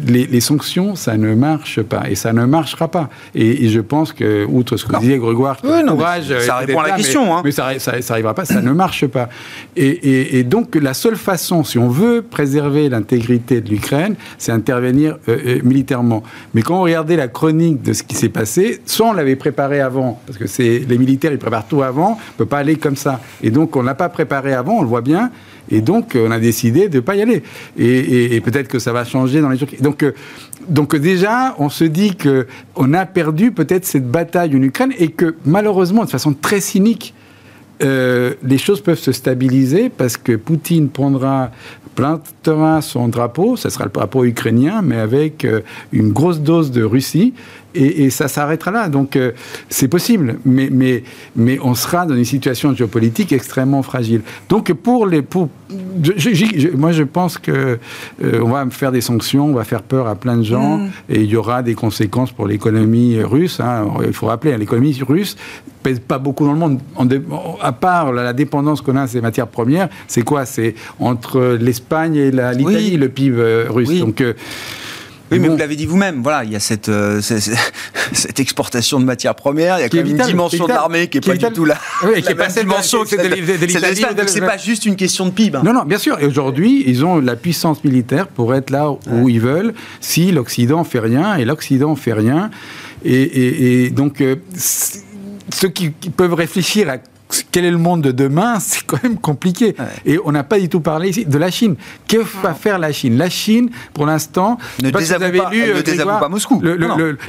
les, 0.08 0.42
sanctions, 0.42 0.96
ça 0.96 1.18
ne 1.18 1.36
marche 1.36 1.82
pas 1.82 2.10
et 2.10 2.16
ça 2.16 2.34
ne 2.34 2.46
marchera 2.46 2.88
pas. 2.88 3.10
Et, 3.36 3.68
je 3.70 3.80
pense 3.80 4.14
que, 4.14 4.46
outre 4.46 4.78
ce 4.78 4.86
que 4.86 4.94
vous 4.94 5.00
disiez, 5.00 5.18
Grégoire, 5.18 5.58
courage, 5.62 6.38
ça 6.40 6.58
répond 6.58 6.80
à 6.80 6.88
la 6.88 6.96
question. 6.96 7.26
Mais, 7.26 7.32
hein. 7.32 7.42
mais 7.44 7.52
ça, 7.52 7.94
n'arrivera 8.10 8.34
pas, 8.34 8.46
ça 8.46 8.62
ne 8.62 8.72
marche 8.72 9.08
pas. 9.08 9.30
Et, 9.76 10.44
donc, 10.44 10.76
la 10.76 10.94
seule 10.94 11.16
façon, 11.16 11.64
si 11.64 11.78
on 11.78 11.90
veut 11.90 12.22
préserver 12.22 12.90
l'intégrité 12.90 13.62
de 13.62 13.70
l'Ukraine, 13.70 14.16
c'est 14.38 14.52
intervenir 14.52 15.18
euh, 15.28 15.38
euh, 15.46 15.60
militairement. 15.64 16.24
Mais 16.54 16.62
quand 16.62 16.80
on 16.80 16.84
regardait 16.84 17.16
la 17.16 17.28
chronique 17.28 17.82
de 17.82 17.94
ce 17.94 18.04
qui 18.04 18.16
s'est 18.16 18.30
passé, 18.30 18.82
soit 18.86 19.08
on 19.08 19.14
l'avait 19.14 19.36
préparé 19.36 19.82
avant, 19.82 20.22
parce 20.26 20.38
que 20.38 20.48
c'est 20.48 20.80
les 20.88 20.98
militaires, 20.98 21.32
ils 21.32 21.38
préparent 21.38 21.68
tout 21.68 21.84
avant, 21.84 22.12
on 22.12 22.16
ne 22.16 22.38
peut 22.38 22.46
pas 22.46 22.60
aller 22.60 22.76
comme 22.76 22.96
ça. 22.96 23.20
Et 23.44 23.52
donc, 23.52 23.76
on 23.76 23.82
ne 23.82 23.88
l'a 23.88 23.96
pas 23.96 24.10
préparé 24.10 24.54
avant, 24.54 24.78
on 24.78 24.82
le 24.82 24.88
voit 24.88 25.02
bien. 25.02 25.32
Et 25.72 25.82
donc, 25.82 26.16
on 26.16 26.32
a 26.32 26.40
décidé 26.40 26.90
de 26.90 26.98
ne 26.98 27.02
pas 27.02 27.16
y 27.16 27.22
aller. 27.22 27.44
Et, 27.78 28.42
peut-être 28.42 28.68
que 28.68 28.80
ça 28.80 28.92
va 28.94 29.06
changer 29.06 29.42
dans 29.42 29.50
les 29.50 29.58
jours. 29.58 29.68
Donc, 29.82 30.04
euh, 30.04 30.12
donc 30.68 30.96
déjà, 30.96 31.56
on 31.60 31.70
se 31.70 31.84
dit 31.84 32.16
qu'on 32.16 32.94
a 32.94 33.06
perdu 33.06 33.52
peut-être 33.52 33.86
cette 33.86 34.10
bataille 34.10 34.56
en 34.56 34.62
Ukraine 34.62 34.94
et 34.98 35.10
que 35.10 35.36
malheureusement, 35.46 36.06
de 36.06 36.10
façon 36.10 36.34
très 36.34 36.62
cynique, 36.62 37.14
euh, 37.82 38.34
les 38.44 38.58
choses 38.58 38.82
peuvent 38.82 39.00
se 39.00 39.14
stabiliser 39.14 39.90
parce 39.90 40.18
que 40.18 40.36
Poutine 40.36 40.90
prendra 40.90 41.52
plantera 42.00 42.82
son 42.82 43.10
drapeau, 43.10 43.58
ce 43.58 43.70
sera 43.70 43.84
le 43.84 43.92
drapeau 43.92 44.24
ukrainien, 44.24 44.82
mais 44.82 44.98
avec 44.98 45.44
euh, 45.44 45.60
une 45.92 46.14
grosse 46.14 46.40
dose 46.40 46.72
de 46.72 46.82
Russie, 46.82 47.34
et, 47.76 48.10
ça 48.10 48.28
s'arrêtera 48.28 48.72
là. 48.72 48.90
Donc 48.90 49.16
euh, 49.16 49.32
c'est 49.70 49.88
possible, 49.88 50.40
mais, 50.46 50.70
mais, 50.72 51.04
mais 51.36 51.60
on 51.62 51.76
sera 51.76 52.06
dans 52.06 52.16
une 52.16 52.26
situation 52.26 52.74
géopolitique 52.74 53.32
extrêmement 53.32 53.84
fragile. 53.84 54.22
Donc 54.50 54.74
pour 54.74 55.06
les... 55.06 55.22
Pour, 55.22 55.50
moi 56.76 56.92
je 56.92 57.04
pense 57.04 57.38
que 57.38 57.78
euh, 58.24 58.42
on 58.42 58.50
va 58.50 58.66
faire 58.72 58.92
des 58.92 59.02
sanctions, 59.02 59.46
on 59.46 59.54
va 59.54 59.64
faire 59.64 59.84
peur 59.84 60.08
à 60.08 60.16
plein 60.16 60.38
de 60.38 60.44
gens, 60.44 60.78
mm. 60.78 60.90
et 61.10 61.22
il 61.22 61.30
y 61.30 61.36
aura 61.36 61.62
des 61.62 61.76
conséquences 61.76 62.32
pour 62.32 62.48
l'économie 62.48 63.22
russe. 63.22 63.60
Hein. 63.60 63.88
Il 64.06 64.14
faut 64.14 64.28
rappeler, 64.28 64.54
hein, 64.54 64.58
l'économie 64.58 65.00
russe 65.08 65.36
pèse 65.84 66.00
pas 66.00 66.18
beaucoup 66.18 66.46
dans 66.46 66.52
le 66.52 66.60
monde, 66.60 66.80
à 67.62 67.72
part 67.72 68.12
la, 68.12 68.34
dépendance 68.34 68.82
qu'on 68.82 68.98
a 68.98 69.04
à 69.04 69.08
ces 69.08 69.22
matières 69.22 69.48
premières. 69.48 69.88
C'est 70.08 70.24
quoi? 70.24 70.46
C'est 70.46 70.76
entre 71.00 71.58
l'Espagne 71.60 72.16
et 72.16 72.32
l'Italie, 72.32 72.98
le 72.98 73.08
PIB 73.08 73.38
euh, 73.38 73.66
russe. 73.70 74.00
Donc 74.00 74.22
oui, 75.32 75.40
mais 75.40 75.48
vous 75.48 75.58
l'avez 75.58 75.76
dit 75.76 75.86
vous-même, 75.86 76.22
voilà, 76.22 76.44
il 76.44 76.52
y 76.52 76.56
a 76.56 76.60
cette, 76.60 76.90
euh, 76.90 77.22
cette, 78.14 78.40
exportation 78.40 79.00
de 79.00 79.06
matières 79.06 79.36
premières, 79.36 79.78
il 79.78 79.82
y 79.82 79.84
a 79.86 79.90
quand 79.90 79.98
même 79.98 80.08
une 80.08 80.18
dimension 80.18 80.66
de 80.66 80.70
l'armée 80.70 81.08
qui 81.08 81.18
n'est 81.18 81.22
pas 81.22 81.50
du 81.50 81.54
tout 81.54 81.66
là. 81.66 81.78
Oui, 82.04 82.22
qui 82.22 82.30
n'est 82.30 82.36
pas 82.36 82.48
dimension 82.48 83.04
que 83.04 83.10
c'est 84.28 84.42
pas 84.42 84.58
juste 84.58 84.86
une 84.86 84.96
question 84.96 85.26
de 85.26 85.32
PIB. 85.32 85.58
Hein. 85.58 85.62
Non, 85.64 85.74
non, 85.74 85.84
bien 85.84 85.98
sûr. 85.98 86.20
Et 86.20 86.26
aujourd'hui, 86.26 86.84
ils 86.88 87.06
ont 87.06 87.20
la 87.20 87.36
puissance 87.36 87.84
militaire 87.84 88.28
pour 88.28 88.56
être 88.56 88.70
là 88.70 88.92
où 88.92 89.30
ils 89.30 89.42
veulent 89.42 89.74
si 90.02 90.32
l'Occident 90.32 90.84
fait 90.84 91.00
rien, 91.00 91.36
et 91.36 91.46
l'Occident 91.46 91.96
fait 91.96 92.14
rien. 92.14 92.50
Et, 93.06 93.90
donc, 93.92 94.22
euh, 94.22 94.36
ceux 94.56 95.70
qui, 95.70 95.94
qui 95.94 96.10
peuvent 96.10 96.34
réfléchir 96.34 96.90
à 96.90 96.98
quel 97.52 97.66
est 97.66 97.72
le 97.72 97.78
monde 97.78 98.02
de 98.02 98.12
demain 98.12 98.60
C'est 98.60 98.86
quand 98.86 99.02
même 99.04 99.18
compliqué. 99.18 99.76
Et 100.06 100.20
on 100.24 100.32
n'a 100.32 100.44
pas 100.44 100.60
du 100.60 100.70
tout 100.70 100.82
parlé 100.82 101.10
ici 101.10 101.26
de 101.26 101.38
la 101.38 101.52
Chine. 101.52 101.76
Que 102.08 102.18
va 102.42 102.54
faire 102.54 102.80
la 102.80 102.92
Chine? 102.92 103.18
La 103.18 103.30
Chine, 103.30 103.70
pour 103.94 104.06
l'instant, 104.06 104.58
ne 104.82 104.90
désavoue 104.90 105.38
pas, 105.38 105.50
lu, 105.50 105.62
ne 105.62 106.20
pas 106.20 106.30
Moscou. 106.30 106.62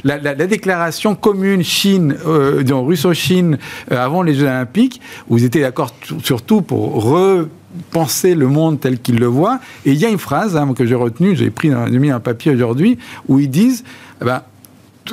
la, 0.03 0.33
déclaration 0.47 1.15
commune 1.15 1.63
Chine, 1.63 2.15
euh, 2.25 2.63
russo-Chine, 2.71 3.57
euh, 3.91 3.97
avant 3.97 4.23
les 4.23 4.33
Jeux 4.33 4.47
Olympiques, 4.47 5.01
où 5.29 5.37
ils 5.37 5.45
étaient 5.45 5.61
d'accord 5.61 5.93
surtout 6.23 6.61
pour 6.61 7.03
repenser 7.03 8.35
le 8.35 8.47
monde 8.47 8.79
tel 8.79 8.99
qu'ils 8.99 9.19
le 9.19 9.27
voient. 9.27 9.59
Et 9.85 9.91
il 9.91 9.97
y 9.97 10.05
a 10.05 10.09
une 10.09 10.17
phrase 10.17 10.55
hein, 10.57 10.73
que 10.75 10.85
j'ai 10.85 10.95
retenue, 10.95 11.35
j'ai 11.35 11.49
pris, 11.49 11.69
mis 11.69 12.11
un 12.11 12.19
papier 12.19 12.51
aujourd'hui, 12.51 12.97
où 13.27 13.39
ils 13.39 13.49
disent, 13.49 13.83
eh 14.21 14.25
ben, 14.25 14.41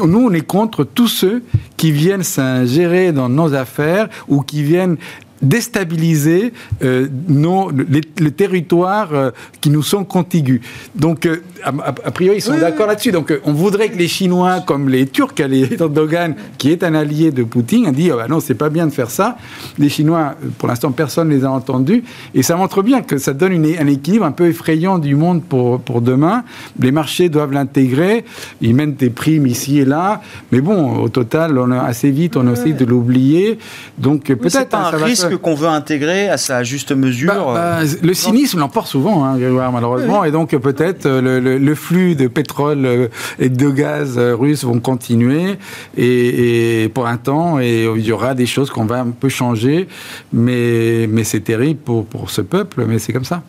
nous, 0.07 0.27
on 0.27 0.33
est 0.33 0.47
contre 0.47 0.85
tous 0.85 1.09
ceux 1.09 1.43
qui 1.77 1.93
viennent 1.93 2.23
s'ingérer 2.23 3.13
dans 3.13 3.29
nos 3.29 3.55
affaires 3.55 4.09
ou 4.29 4.43
qui 4.43 4.63
viennent 4.63 4.97
déstabiliser 5.43 6.53
euh, 6.83 7.09
nos, 7.29 7.71
les, 7.71 8.31
territoires 8.31 9.13
euh, 9.13 9.31
qui 9.61 9.71
nous 9.71 9.83
sont 9.83 10.05
contigus. 10.05 10.61
Donc, 10.95 11.27
euh, 11.27 11.37
a, 11.65 12.11
priori, 12.11 12.39
ils 12.39 12.43
sont 12.43 12.59
d'accord 12.59 12.87
là-dessus. 12.87 13.13
Donc, 13.13 13.33
on 13.45 13.53
voudrait 13.53 13.89
que 13.89 13.97
les 13.97 14.09
Chinois, 14.09 14.61
comme 14.67 14.89
les 14.89 15.07
Turcs, 15.07 15.35
les 15.39 15.73
Erdogan, 15.81 16.35
qui 16.57 16.71
est 16.71 16.83
un 16.83 16.95
allié 16.95 17.31
de 17.31 17.45
Poutine, 17.45 17.87
a 17.87 17.93
dit 17.93 18.11
oh, 18.13 18.17
bah 18.17 18.27
non, 18.29 18.41
c'est 18.41 18.55
pas 18.55 18.71
bien 18.71 18.87
de 18.87 18.93
faire 18.93 19.11
ça. 19.11 19.37
Les 19.79 19.89
Chinois, 19.89 20.35
pour 20.59 20.69
l'instant, 20.69 20.93
personne 20.93 21.29
ne 21.29 21.37
les 21.37 21.45
a 21.45 21.51
entendus. 21.51 22.05
Et 22.35 22.43
ça 22.43 22.57
montre 22.57 22.83
bien 22.83 23.03
que 23.03 23.19
ça 23.19 23.33
donne 23.33 23.53
un 23.53 23.87
équilibre 23.87 24.25
un 24.25 24.33
peu 24.33 24.47
effrayant 24.47 24.99
du 24.99 25.15
monde 25.15 25.43
pour, 25.43 25.81
pour 25.81 26.01
demain. 26.01 26.45
Les 26.81 26.93
marchés 26.93 27.29
doivent 27.29 27.53
l'intégrer. 27.53 28.25
Ils 28.61 28.75
mènent 28.75 28.95
des 28.95 29.11
primes 29.11 29.47
ici 29.47 29.79
et 29.79 29.85
là. 29.85 30.21
Mais 30.53 30.61
bon, 30.61 30.99
au 30.99 31.09
total, 31.09 31.59
on 31.59 31.71
a 31.71 31.81
assez 31.81 32.11
vite, 32.11 32.37
on 32.37 32.51
essaie 32.53 32.73
de 32.73 32.85
l'oublier. 32.85 33.59
Donc, 33.99 34.25
peut-être. 34.25 34.75
un 34.75 34.91
risque 34.97 35.28
qu'on 35.37 35.55
veut 35.55 35.69
intégrer 35.69 36.29
à 36.29 36.37
sa 36.37 36.63
juste 36.63 36.93
mesure 36.93 37.35
bah, 37.35 37.81
bah, 37.83 37.91
Le 38.03 38.15
cynisme 38.15 38.59
l'emporte 38.59 38.89
souvent, 38.89 39.25
hein, 39.25 39.39
malheureusement, 39.73 40.25
et 40.25 40.31
donc 40.31 40.57
peut-être 40.57 41.07
euh, 41.07 41.59
le, 41.59 41.75
flux 41.75 42.15
de 42.15 42.29
pétrole 42.29 42.85
euh, 42.85 43.09
et 43.39 43.49
de 43.49 43.71
gaz 43.71 44.19
euh, 44.19 44.35
russe 44.35 44.65
vont 44.65 44.81
continuer, 44.81 45.59
et, 45.97 46.91
pour 46.95 47.07
un 47.07 47.17
temps, 47.17 47.61
et 47.61 47.85
il 47.97 48.05
y 48.05 48.13
aura 48.13 48.35
des 48.35 48.47
choses 48.47 48.71
qu'on 48.71 48.85
va 48.85 49.01
un 49.01 49.11
peu 49.11 49.29
changer, 49.29 49.89
mais, 50.33 51.07
mais 51.09 51.25
c'est 51.25 51.41
terrible 51.41 51.81
pour, 51.81 52.07
pour 52.07 52.31
ce 52.31 52.41
peuple, 52.41 52.85
mais 52.87 52.99
c'est 52.99 53.13
comme 53.13 53.25
ça. 53.25 53.43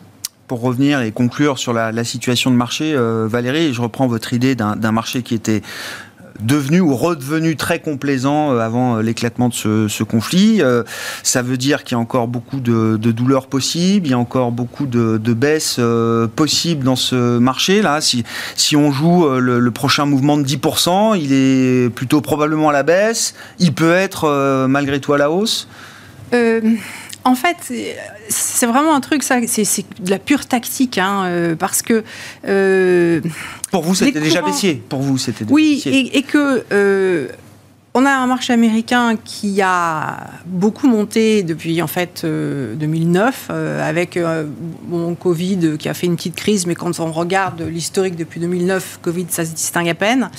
pour 0.46 0.60
revenir 0.60 1.00
et 1.00 1.12
conclure 1.12 1.58
sur 1.58 1.72
la, 1.72 1.92
la 1.92 2.04
situation 2.04 2.50
de 2.50 2.56
marché, 2.56 2.94
Valérie, 2.96 3.72
je 3.72 3.82
reprends 3.82 4.06
votre 4.06 4.32
idée 4.32 4.54
d'un 4.54 4.92
marché 4.92 5.22
qui 5.22 5.34
était 5.34 5.62
devenu 6.42 6.80
ou 6.80 6.94
redevenu 6.94 7.56
très 7.56 7.80
complaisant 7.80 8.52
euh, 8.52 8.60
avant 8.60 8.96
euh, 8.96 9.02
l'éclatement 9.02 9.48
de 9.48 9.54
ce, 9.54 10.02
conflit. 10.02 10.62
Euh, 10.62 10.82
ça 11.22 11.42
veut 11.42 11.56
dire 11.56 11.84
qu'il 11.84 11.94
y 11.94 11.98
a 11.98 12.00
encore 12.00 12.28
beaucoup 12.28 12.60
de, 12.60 12.96
douleurs 12.96 13.46
possibles, 13.46 14.06
il 14.06 14.10
y 14.10 14.14
a 14.14 14.18
encore 14.18 14.52
beaucoup 14.52 14.86
de, 14.86 15.18
baisses 15.32 15.80
possibles 16.34 16.84
dans 16.84 16.96
ce 16.96 17.38
marché-là. 17.38 18.00
Si, 18.00 18.24
si 18.56 18.76
on 18.76 18.90
joue 18.90 19.28
le, 19.28 19.70
prochain 19.70 20.04
mouvement 20.04 20.36
de 20.36 20.44
10%, 20.44 21.18
il 21.18 21.32
est 21.32 21.90
plutôt 21.90 22.20
probablement 22.20 22.70
à 22.70 22.72
la 22.72 22.82
baisse, 22.82 23.34
il 23.58 23.72
peut 23.72 23.92
être 23.92 24.66
malgré 24.68 25.00
tout 25.00 25.12
à 25.12 25.18
la 25.18 25.30
hausse? 25.30 25.68
En 27.24 27.34
fait, 27.34 27.72
c'est 28.28 28.66
vraiment 28.66 28.94
un 28.94 29.00
truc, 29.00 29.22
ça, 29.22 29.38
c'est 29.46 29.84
de 30.00 30.10
la 30.10 30.18
pure 30.18 30.46
tactique, 30.46 30.98
hein, 30.98 31.54
parce 31.58 31.82
que 31.82 32.02
pour 33.70 33.82
vous, 33.82 33.94
c'était 33.94 34.20
déjà 34.20 34.42
baissier. 34.42 34.82
Pour 34.88 35.00
vous, 35.00 35.18
c'était 35.18 35.44
oui, 35.48 35.82
et, 35.86 36.18
et, 36.18 36.22
que 36.22 36.64
euh, 36.72 37.28
on 37.94 38.04
a 38.04 38.10
un 38.10 38.26
marché 38.26 38.52
américain 38.52 39.14
qui 39.24 39.62
a 39.62 40.30
beaucoup 40.46 40.88
monté 40.88 41.42
depuis 41.42 41.80
en 41.82 41.86
fait 41.86 42.24
2009 42.24 43.48
euh, 43.50 43.54
euh, 43.54 43.88
avec 43.88 44.18
Covid 45.20 45.76
qui 45.78 45.88
a 45.88 45.94
fait 45.94 46.06
une 46.06 46.16
petite 46.16 46.34
crise, 46.34 46.66
mais 46.66 46.74
quand 46.74 46.98
on 47.00 47.12
regarde 47.12 47.62
l'historique 47.62 48.16
depuis 48.16 48.40
2009, 48.40 49.00
Covid 49.02 49.26
ça 49.28 49.44
se 49.44 49.54
distingue 49.54 49.88
à 49.88 49.94
peine. 49.94 50.30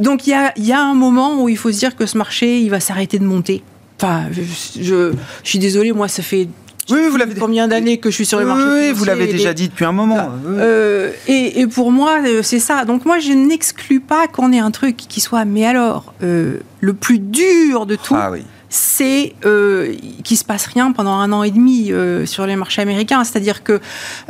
donc 0.00 0.26
il 0.26 0.30
y 0.30 0.34
a, 0.34 0.52
y 0.56 0.72
a, 0.72 0.82
un 0.82 0.94
moment 0.94 1.42
où 1.42 1.48
il 1.48 1.56
faut 1.56 1.70
se 1.70 1.78
dire 1.78 1.94
que 1.94 2.06
ce 2.06 2.18
marché 2.18 2.60
il 2.60 2.70
va 2.70 2.80
s'arrêter 2.80 3.18
de 3.18 3.24
monter. 3.24 3.62
Enfin, 3.98 4.24
je, 4.30 4.42
je, 4.82 5.12
je 5.42 5.48
suis 5.48 5.58
désolée, 5.58 5.92
moi 5.92 6.08
ça 6.08 6.22
fait 6.22 6.48
oui, 6.90 7.08
vous 7.10 7.16
l'avez 7.16 7.34
combien 7.34 7.66
d'années 7.66 7.98
que 7.98 8.10
je 8.10 8.14
suis 8.14 8.26
sur 8.26 8.38
le 8.38 8.46
marché 8.46 8.64
Oui, 8.68 8.92
vous 8.92 9.04
l'avez 9.04 9.26
déjà 9.26 9.52
dit 9.52 9.68
depuis 9.68 9.84
un 9.84 9.92
moment. 9.92 10.30
Euh, 10.46 11.10
et, 11.26 11.66
pour 11.66 11.90
moi, 11.90 12.18
euh, 12.24 12.42
c'est 12.42 12.60
ça. 12.60 12.84
Donc 12.84 13.04
moi, 13.04 13.18
je 13.18 13.32
n'exclus 13.32 14.00
pas 14.00 14.28
qu'on 14.28 14.52
ait 14.52 14.60
un 14.60 14.70
truc 14.70 14.96
qui 14.96 15.20
soit. 15.20 15.44
Mais 15.44 15.66
alors, 15.66 16.14
euh, 16.22 16.58
le 16.80 16.94
plus 16.94 17.18
dur 17.18 17.86
de 17.86 17.96
tout. 17.96 18.14
Ah 18.16 18.30
oui 18.30 18.44
c'est 18.68 19.34
euh, 19.44 19.94
qu'il 20.24 20.36
se 20.36 20.44
passe 20.44 20.66
rien 20.66 20.90
pendant 20.92 21.12
un 21.12 21.32
an 21.32 21.42
et 21.42 21.50
demi 21.50 21.92
euh, 21.92 22.26
sur 22.26 22.46
les 22.46 22.56
marchés 22.56 22.82
américains. 22.82 23.22
C'est-à-dire 23.22 23.62
que 23.62 23.80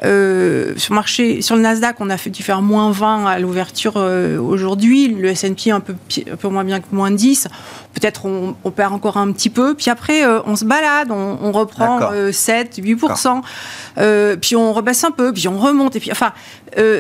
euh, 0.05 0.75
sur, 0.77 0.95
marché, 0.95 1.41
sur 1.41 1.57
le 1.57 1.63
Nasdaq, 1.63 1.97
on 2.01 2.11
a 2.11 2.17
fait, 2.17 2.31
dû 2.31 2.43
faire 2.43 2.61
moins 2.61 2.91
20 2.91 3.27
à 3.27 3.39
l'ouverture 3.39 3.95
euh, 3.97 4.39
aujourd'hui. 4.39 5.09
Le 5.09 5.29
S&P 5.29 5.71
un 5.71 5.81
peu, 5.81 5.95
un 6.31 6.37
peu 6.37 6.49
moins 6.49 6.65
bien 6.65 6.81
que 6.81 6.87
moins 6.93 7.11
10. 7.11 7.49
Peut-être 7.95 8.27
on, 8.27 8.57
on, 8.63 8.71
perd 8.71 8.93
encore 8.93 9.17
un 9.17 9.33
petit 9.33 9.51
peu. 9.51 9.75
Puis 9.75 9.91
après, 9.91 10.27
on 10.27 10.55
se 10.55 10.65
balade, 10.65 11.11
on, 11.11 11.39
on 11.41 11.53
reprend 11.53 12.01
7, 12.31 12.79
8%. 12.79 14.37
puis 14.41 14.57
on 14.57 14.73
rebaisse 14.73 15.03
un 15.05 15.13
peu, 15.13 15.33
puis 15.33 15.49
on 15.49 15.59
remonte. 15.59 15.97
Et 15.97 16.01
puis, 16.01 16.13
enfin, 16.13 16.33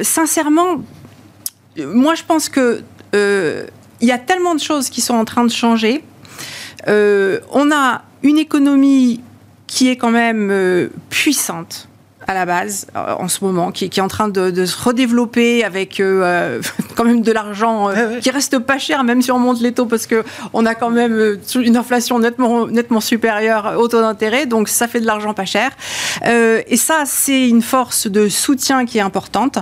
sincèrement, 0.02 0.82
moi 1.78 2.14
je 2.14 2.22
pense 2.22 2.48
que 2.48 2.82
il 3.12 4.08
y 4.08 4.12
a 4.12 4.18
tellement 4.18 4.54
de 4.54 4.60
choses 4.60 4.88
qui 4.88 5.02
sont 5.02 5.14
en 5.14 5.24
train 5.24 5.44
de 5.44 5.50
changer 5.50 6.02
on 6.88 7.70
a 7.72 8.02
une 8.22 8.38
économie 8.38 9.20
qui 9.66 9.88
est 9.88 9.96
quand 9.96 10.10
même 10.10 10.50
euh, 10.50 10.88
puissante 11.10 11.88
à 12.26 12.34
la 12.34 12.46
base 12.46 12.86
euh, 12.96 13.14
en 13.18 13.28
ce 13.28 13.44
moment, 13.44 13.70
qui, 13.70 13.84
est 13.84 14.00
en 14.00 14.08
train 14.08 14.28
de, 14.28 14.64
se 14.64 14.82
redévelopper 14.82 15.64
avec 15.64 16.00
euh, 16.00 16.60
quand 16.96 17.04
même 17.04 17.22
de 17.22 17.32
l'argent 17.32 17.88
euh, 17.88 18.18
qui 18.20 18.30
reste 18.30 18.58
pas 18.58 18.78
cher, 18.78 19.04
même 19.04 19.22
si 19.22 19.30
on 19.30 19.38
monte 19.38 19.60
les 19.60 19.72
taux, 19.72 19.86
parce 19.86 20.06
que 20.06 20.24
on 20.52 20.66
a 20.66 20.74
quand 20.74 20.90
même 20.90 21.38
une 21.54 21.76
inflation 21.76 22.18
nettement, 22.18 22.66
nettement 22.66 23.00
supérieure 23.00 23.74
au 23.78 23.88
taux 23.88 24.00
d'intérêt, 24.00 24.46
donc 24.46 24.68
ça 24.68 24.88
fait 24.88 25.00
de 25.00 25.06
l'argent 25.06 25.34
pas 25.34 25.44
cher. 25.44 25.70
et 26.24 26.76
ça, 26.76 27.04
c'est 27.06 27.48
une 27.48 27.62
force 27.62 28.06
de 28.06 28.28
soutien 28.28 28.86
qui 28.86 28.98
est 28.98 29.02
importante. 29.02 29.58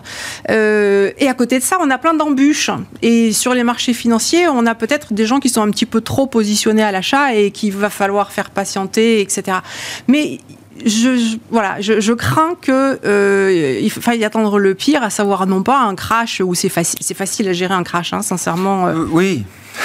et 0.49 1.29
à 1.29 1.35
côté 1.35 1.59
de 1.59 1.65
ça, 1.65 1.79
on 1.81 1.91
a 1.91 1.99
plein 1.99 2.15
d'embûches. 2.15 2.71
Et 3.03 3.33
sur 3.33 3.55
les 3.55 3.65
marchés 3.65 3.93
financiers, 3.93 4.49
on 4.49 4.67
a 4.67 4.75
peut-être 4.75 5.13
des 5.13 5.27
gens 5.27 5.41
qui 5.41 5.49
sont 5.49 5.63
un 5.63 5.71
petit 5.71 5.87
peu 5.87 6.01
trop 6.01 6.27
positionnés 6.27 6.83
à 6.83 6.93
l'achat 6.93 7.35
et 7.35 7.51
qu'il 7.51 7.73
va 7.73 7.91
falloir 7.91 8.33
faire 8.33 8.51
patienter, 8.51 9.21
etc. 9.21 9.59
Mais 10.09 10.39
je, 10.85 11.37
voilà, 11.51 11.81
je, 11.81 12.13
crains 12.13 12.55
que 12.61 12.99
euh, 13.05 13.79
il 13.81 13.91
faille 13.91 14.25
attendre 14.25 14.59
le 14.59 14.75
pire, 14.75 15.03
à 15.03 15.11
savoir 15.11 15.47
non 15.47 15.63
pas 15.63 15.81
un 15.81 15.95
crash 15.95 16.41
où 16.45 16.55
c'est 16.55 16.69
facile, 16.69 16.99
c'est 17.01 17.15
facile 17.15 17.49
à 17.49 17.53
gérer 17.53 17.75
un 17.75 17.83
crash, 17.83 18.13
hein, 18.13 18.23
sincèrement. 18.23 18.87
Euh. 18.87 18.95
Euh, 18.95 19.09
oui. 19.11 19.45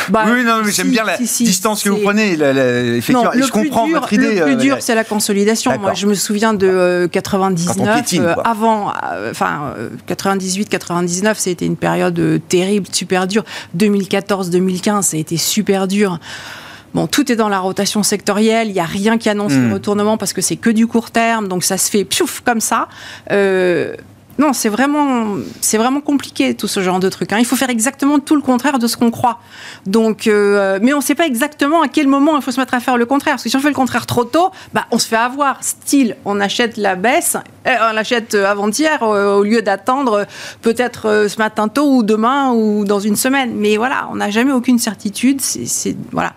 Bah, 0.10 0.26
oui, 0.28 0.44
non, 0.44 0.62
mais 0.64 0.72
j'aime 0.72 0.92
bien 0.92 1.04
la 1.04 1.18
distance 1.18 1.84
que 1.84 1.90
vous 1.90 1.98
prenez. 1.98 2.34
effectivement, 2.34 3.32
je 3.34 3.50
comprends 3.50 3.88
dur, 3.88 4.00
votre 4.00 4.14
idée. 4.14 4.36
Le 4.36 4.46
plus 4.46 4.56
dur, 4.56 4.78
c'est 4.82 4.96
la 4.96 5.04
consolidation. 5.04 5.78
Moi, 5.80 5.94
je 5.94 6.06
me 6.06 6.14
souviens 6.14 6.54
de 6.54 7.10
99, 7.12 8.38
avant, 8.44 8.94
enfin 9.32 9.74
98, 10.06 10.70
99, 10.70 11.40
ça 11.40 11.50
a 11.50 11.54
été 11.54 11.66
une 11.66 11.78
période 11.78 12.42
terrible, 12.50 12.88
super 12.92 13.28
dure. 13.28 13.44
2014, 13.74 14.50
2015, 14.52 15.08
ça 15.08 15.18
a 15.18 15.20
été 15.20 15.38
super 15.38 15.88
dur. 15.88 16.20
Bon, 16.94 17.08
tout 17.08 17.32
est 17.32 17.36
dans 17.36 17.50
la 17.50 17.60
rotation 17.60 18.04
sectorielle. 18.04 18.68
Il 18.68 18.74
n'y 18.74 18.80
a 18.80 18.86
rien 18.86 19.18
qui 19.18 19.30
annonce 19.30 19.54
le 19.54 19.68
hmm. 19.68 19.74
retournement 19.74 20.18
parce 20.18 20.34
que 20.34 20.42
c'est 20.42 20.56
que 20.56 20.70
du 20.70 20.88
court 20.88 21.12
terme. 21.12 21.48
Donc 21.48 21.64
ça 21.64 21.78
se 21.78 21.90
fait 21.90 22.06
piouf 22.06 22.42
comme 22.42 22.62
ça. 22.62 22.88
Euh, 23.32 23.96
non, 24.40 24.54
c'est 24.54 24.70
vraiment, 24.70 25.36
c'est 25.60 25.78
vraiment 25.78 26.00
compliqué 26.00 26.56
tout 26.56 26.68
ce 26.68 26.80
genre 26.80 27.02
de 27.02 27.10
trucs. 27.10 27.34
Hein. 27.34 27.40
Il 27.40 27.46
faut 27.46 27.58
faire 27.58 27.70
exactement 27.70 28.20
tout 28.20 28.38
le 28.38 28.42
contraire 28.42 28.80
de 28.80 28.88
ce 28.88 28.96
qu'on 28.96 29.12
croit. 29.12 29.40
Donc, 29.86 30.28
euh, 30.28 30.80
mais 30.82 30.94
on 30.94 30.98
ne 30.98 31.04
sait 31.04 31.14
pas 31.14 31.28
exactement 31.28 31.82
à 31.82 31.90
quel 31.90 32.08
moment 32.08 32.38
il 32.38 32.42
faut 32.42 32.52
se 32.52 32.60
mettre 32.60 32.74
à 32.74 32.80
faire 32.80 32.96
le 32.96 33.06
contraire. 33.06 33.34
Parce 33.34 33.44
que 33.44 33.50
si 33.50 33.58
on 33.58 33.60
fait 33.60 33.68
le 33.68 33.76
contraire 33.76 34.06
trop 34.06 34.24
tôt, 34.24 34.52
bah, 34.74 34.86
on 34.92 34.98
se 34.98 35.08
fait 35.08 35.18
avoir. 35.18 35.62
Style, 35.62 36.16
on 36.24 36.40
achète 36.40 36.78
la 36.78 36.96
baisse, 36.96 37.36
euh, 37.68 37.76
on 37.90 37.94
l'achète 37.94 38.34
avant-hier 38.34 39.02
au 39.04 39.44
lieu 39.44 39.62
d'attendre 39.62 40.26
peut-être 40.62 41.28
ce 41.28 41.38
matin 41.38 41.68
tôt 41.68 41.98
ou 41.98 42.04
demain 42.04 42.54
ou 42.54 42.86
dans 42.86 43.02
une 43.02 43.18
semaine. 43.18 43.52
Mais 43.56 43.76
voilà, 43.76 44.08
on 44.10 44.16
n'a 44.16 44.30
jamais 44.30 44.54
aucune 44.54 44.80
certitude. 44.80 45.42
C'est 45.42 45.98
voilà. 46.14 46.34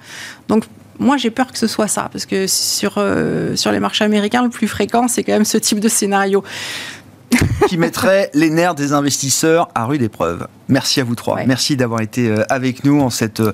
Donc 0.48 0.64
moi, 1.02 1.16
j'ai 1.16 1.30
peur 1.30 1.50
que 1.50 1.58
ce 1.58 1.66
soit 1.66 1.88
ça, 1.88 2.08
parce 2.12 2.26
que 2.26 2.46
sur, 2.46 2.94
euh, 2.96 3.56
sur 3.56 3.72
les 3.72 3.80
marchés 3.80 4.04
américains, 4.04 4.42
le 4.42 4.50
plus 4.50 4.68
fréquent, 4.68 5.08
c'est 5.08 5.24
quand 5.24 5.32
même 5.32 5.44
ce 5.44 5.58
type 5.58 5.80
de 5.80 5.88
scénario. 5.88 6.42
Qui 7.68 7.78
mettrait 7.78 8.30
les 8.34 8.50
nerfs 8.50 8.74
des 8.74 8.92
investisseurs 8.92 9.68
à 9.74 9.86
rude 9.86 10.02
épreuve. 10.02 10.46
Merci 10.68 11.00
à 11.00 11.04
vous 11.04 11.14
trois. 11.14 11.44
Merci 11.44 11.76
d'avoir 11.76 12.00
été 12.00 12.28
euh, 12.28 12.44
avec 12.48 12.84
nous 12.84 13.00
en 13.00 13.10
cette 13.10 13.40
euh, 13.40 13.52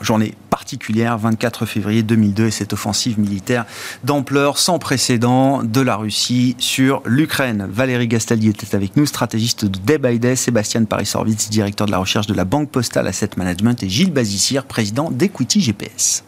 journée 0.00 0.34
particulière, 0.50 1.16
24 1.16 1.64
février 1.64 2.02
2002, 2.02 2.46
et 2.46 2.50
cette 2.50 2.72
offensive 2.72 3.18
militaire 3.18 3.64
d'ampleur 4.04 4.58
sans 4.58 4.78
précédent 4.78 5.62
de 5.62 5.80
la 5.80 5.96
Russie 5.96 6.56
sur 6.58 7.02
l'Ukraine. 7.06 7.66
Valérie 7.70 8.08
Gastaldi 8.08 8.48
était 8.48 8.74
avec 8.74 8.96
nous, 8.96 9.06
stratégiste 9.06 9.64
de 9.64 9.78
Day 9.78 9.98
by 9.98 10.18
Day, 10.18 10.36
Sébastien 10.36 10.84
Paris-Sorvitz, 10.84 11.48
directeur 11.50 11.86
de 11.86 11.92
la 11.92 11.98
recherche 11.98 12.26
de 12.26 12.34
la 12.34 12.44
Banque 12.44 12.70
Postale 12.70 13.06
Asset 13.06 13.30
Management, 13.36 13.82
et 13.82 13.88
Gilles 13.88 14.12
Bazissir, 14.12 14.64
président 14.64 15.10
d'Equity 15.10 15.60
GPS. 15.60 16.24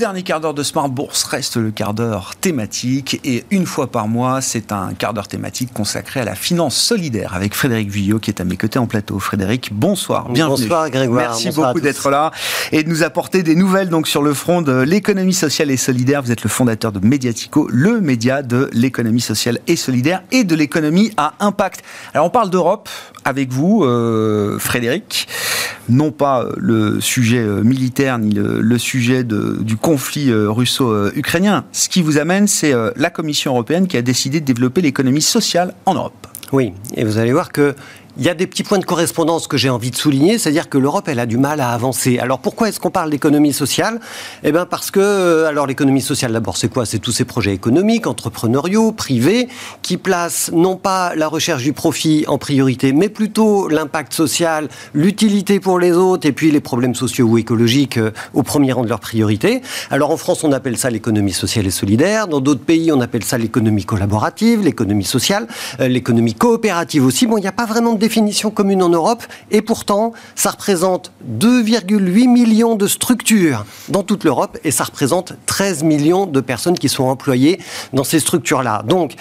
Dernier 0.00 0.22
quart 0.22 0.40
d'heure 0.40 0.54
de 0.54 0.62
Smart 0.62 0.88
Bourse 0.88 1.24
reste 1.24 1.58
le 1.58 1.70
quart 1.70 1.92
d'heure 1.92 2.32
thématique 2.40 3.20
et 3.22 3.44
une 3.50 3.66
fois 3.66 3.86
par 3.86 4.08
mois, 4.08 4.40
c'est 4.40 4.72
un 4.72 4.94
quart 4.94 5.12
d'heure 5.12 5.28
thématique 5.28 5.74
consacré 5.74 6.20
à 6.20 6.24
la 6.24 6.34
finance 6.34 6.74
solidaire 6.74 7.34
avec 7.34 7.54
Frédéric 7.54 7.90
Vuillot 7.90 8.18
qui 8.18 8.30
est 8.30 8.40
à 8.40 8.44
mes 8.44 8.56
côtés 8.56 8.78
en 8.78 8.86
plateau. 8.86 9.18
Frédéric, 9.18 9.74
bonsoir, 9.74 10.30
bienvenue. 10.30 10.68
Bonsoir 10.68 10.88
Grégoire. 10.88 11.28
Merci 11.28 11.50
beaucoup 11.50 11.80
d'être 11.80 12.08
là 12.08 12.30
et 12.72 12.82
de 12.82 12.88
nous 12.88 13.02
apporter 13.02 13.42
des 13.42 13.54
nouvelles 13.54 13.90
donc 13.90 14.08
sur 14.08 14.22
le 14.22 14.32
front 14.32 14.62
de 14.62 14.72
l'économie 14.72 15.34
sociale 15.34 15.70
et 15.70 15.76
solidaire. 15.76 16.22
Vous 16.22 16.32
êtes 16.32 16.44
le 16.44 16.48
fondateur 16.48 16.92
de 16.92 17.06
Mediatico, 17.06 17.68
le 17.70 18.00
média 18.00 18.42
de 18.42 18.70
l'économie 18.72 19.20
sociale 19.20 19.58
et 19.66 19.76
solidaire 19.76 20.22
et 20.32 20.44
de 20.44 20.54
l'économie 20.54 21.12
à 21.18 21.34
impact. 21.40 21.82
Alors 22.14 22.26
on 22.26 22.30
parle 22.30 22.48
d'Europe 22.48 22.88
avec 23.24 23.50
vous, 23.50 23.84
euh, 23.84 24.58
Frédéric 24.58 25.28
non 25.88 26.12
pas 26.12 26.42
euh, 26.42 26.52
le 26.56 27.00
sujet 27.00 27.38
euh, 27.38 27.62
militaire 27.62 28.18
ni 28.18 28.32
le, 28.32 28.78
sujet 28.78 29.24
du 29.24 29.76
conflit 29.76 30.32
russo-ukrainien. 30.32 31.64
Ce 31.72 31.88
qui 31.88 32.02
vous 32.02 32.18
amène, 32.18 32.46
c'est 32.46 32.72
la 32.96 33.10
Commission 33.10 33.52
européenne 33.52 33.86
qui 33.88 33.96
a 33.96 34.02
décidé 34.02 34.40
de 34.40 34.44
développer 34.44 34.80
l'économie 34.80 35.20
sociale 35.20 35.74
en 35.86 35.94
Europe. 35.94 36.26
Oui, 36.52 36.72
et 36.94 37.04
vous 37.04 37.18
allez 37.18 37.32
voir 37.32 37.52
que 37.52 37.74
il 38.20 38.26
y 38.26 38.28
a 38.28 38.34
des 38.34 38.46
petits 38.46 38.64
points 38.64 38.78
de 38.78 38.84
correspondance 38.84 39.46
que 39.46 39.56
j'ai 39.56 39.70
envie 39.70 39.90
de 39.90 39.96
souligner, 39.96 40.36
c'est-à-dire 40.36 40.68
que 40.68 40.76
l'Europe, 40.76 41.08
elle 41.08 41.20
a 41.20 41.24
du 41.24 41.38
mal 41.38 41.58
à 41.58 41.70
avancer. 41.70 42.18
Alors 42.18 42.38
pourquoi 42.38 42.68
est-ce 42.68 42.78
qu'on 42.78 42.90
parle 42.90 43.08
d'économie 43.08 43.54
sociale? 43.54 43.98
Eh 44.44 44.52
bien 44.52 44.66
parce 44.66 44.90
que, 44.90 45.00
euh, 45.00 45.48
alors 45.48 45.66
l'économie 45.66 46.02
sociale 46.02 46.30
d'abord, 46.32 46.58
c'est 46.58 46.68
quoi? 46.68 46.84
C'est 46.84 46.98
tous 46.98 47.12
ces 47.12 47.24
projets 47.24 47.54
économiques, 47.54 48.06
entrepreneuriaux, 48.06 48.92
privés, 48.92 49.48
qui 49.80 49.96
placent 49.96 50.50
non 50.52 50.76
pas 50.76 51.14
la 51.16 51.28
recherche 51.28 51.62
du 51.62 51.72
profit 51.72 52.26
en 52.28 52.36
priorité, 52.36 52.92
mais 52.92 53.08
plutôt 53.08 53.68
l'impact 53.68 54.12
social, 54.12 54.68
l'utilité 54.92 55.58
pour 55.58 55.78
les 55.78 55.92
autres, 55.92 56.28
et 56.28 56.32
puis 56.32 56.50
les 56.50 56.60
problèmes 56.60 56.94
sociaux 56.94 57.26
ou 57.26 57.38
écologiques 57.38 57.96
euh, 57.96 58.10
au 58.34 58.42
premier 58.42 58.72
rang 58.72 58.84
de 58.84 58.90
leur 58.90 59.00
priorité. 59.00 59.62
Alors 59.90 60.10
en 60.10 60.18
France, 60.18 60.44
on 60.44 60.52
appelle 60.52 60.76
ça 60.76 60.90
l'économie 60.90 61.32
sociale 61.32 61.66
et 61.66 61.70
solidaire. 61.70 62.28
Dans 62.28 62.42
d'autres 62.42 62.60
pays, 62.60 62.92
on 62.92 63.00
appelle 63.00 63.24
ça 63.24 63.38
l'économie 63.38 63.86
collaborative, 63.86 64.60
l'économie 64.62 65.04
sociale, 65.04 65.48
euh, 65.80 65.88
l'économie 65.88 66.34
coopérative 66.34 67.06
aussi. 67.06 67.26
Bon, 67.26 67.38
il 67.38 67.40
n'y 67.40 67.46
a 67.46 67.52
pas 67.52 67.64
vraiment 67.64 67.94
de 67.94 68.09
définition 68.10 68.50
commune 68.50 68.82
en 68.82 68.88
Europe, 68.88 69.22
et 69.52 69.62
pourtant, 69.62 70.12
ça 70.34 70.50
représente 70.50 71.12
2,8 71.38 72.26
millions 72.28 72.74
de 72.74 72.88
structures 72.88 73.64
dans 73.88 74.02
toute 74.02 74.24
l'Europe, 74.24 74.58
et 74.64 74.72
ça 74.72 74.82
représente 74.82 75.34
13 75.46 75.84
millions 75.84 76.26
de 76.26 76.40
personnes 76.40 76.76
qui 76.76 76.88
sont 76.88 77.04
employées 77.04 77.60
dans 77.92 78.02
ces 78.02 78.18
structures-là. 78.18 78.82
Donc, 78.84 79.14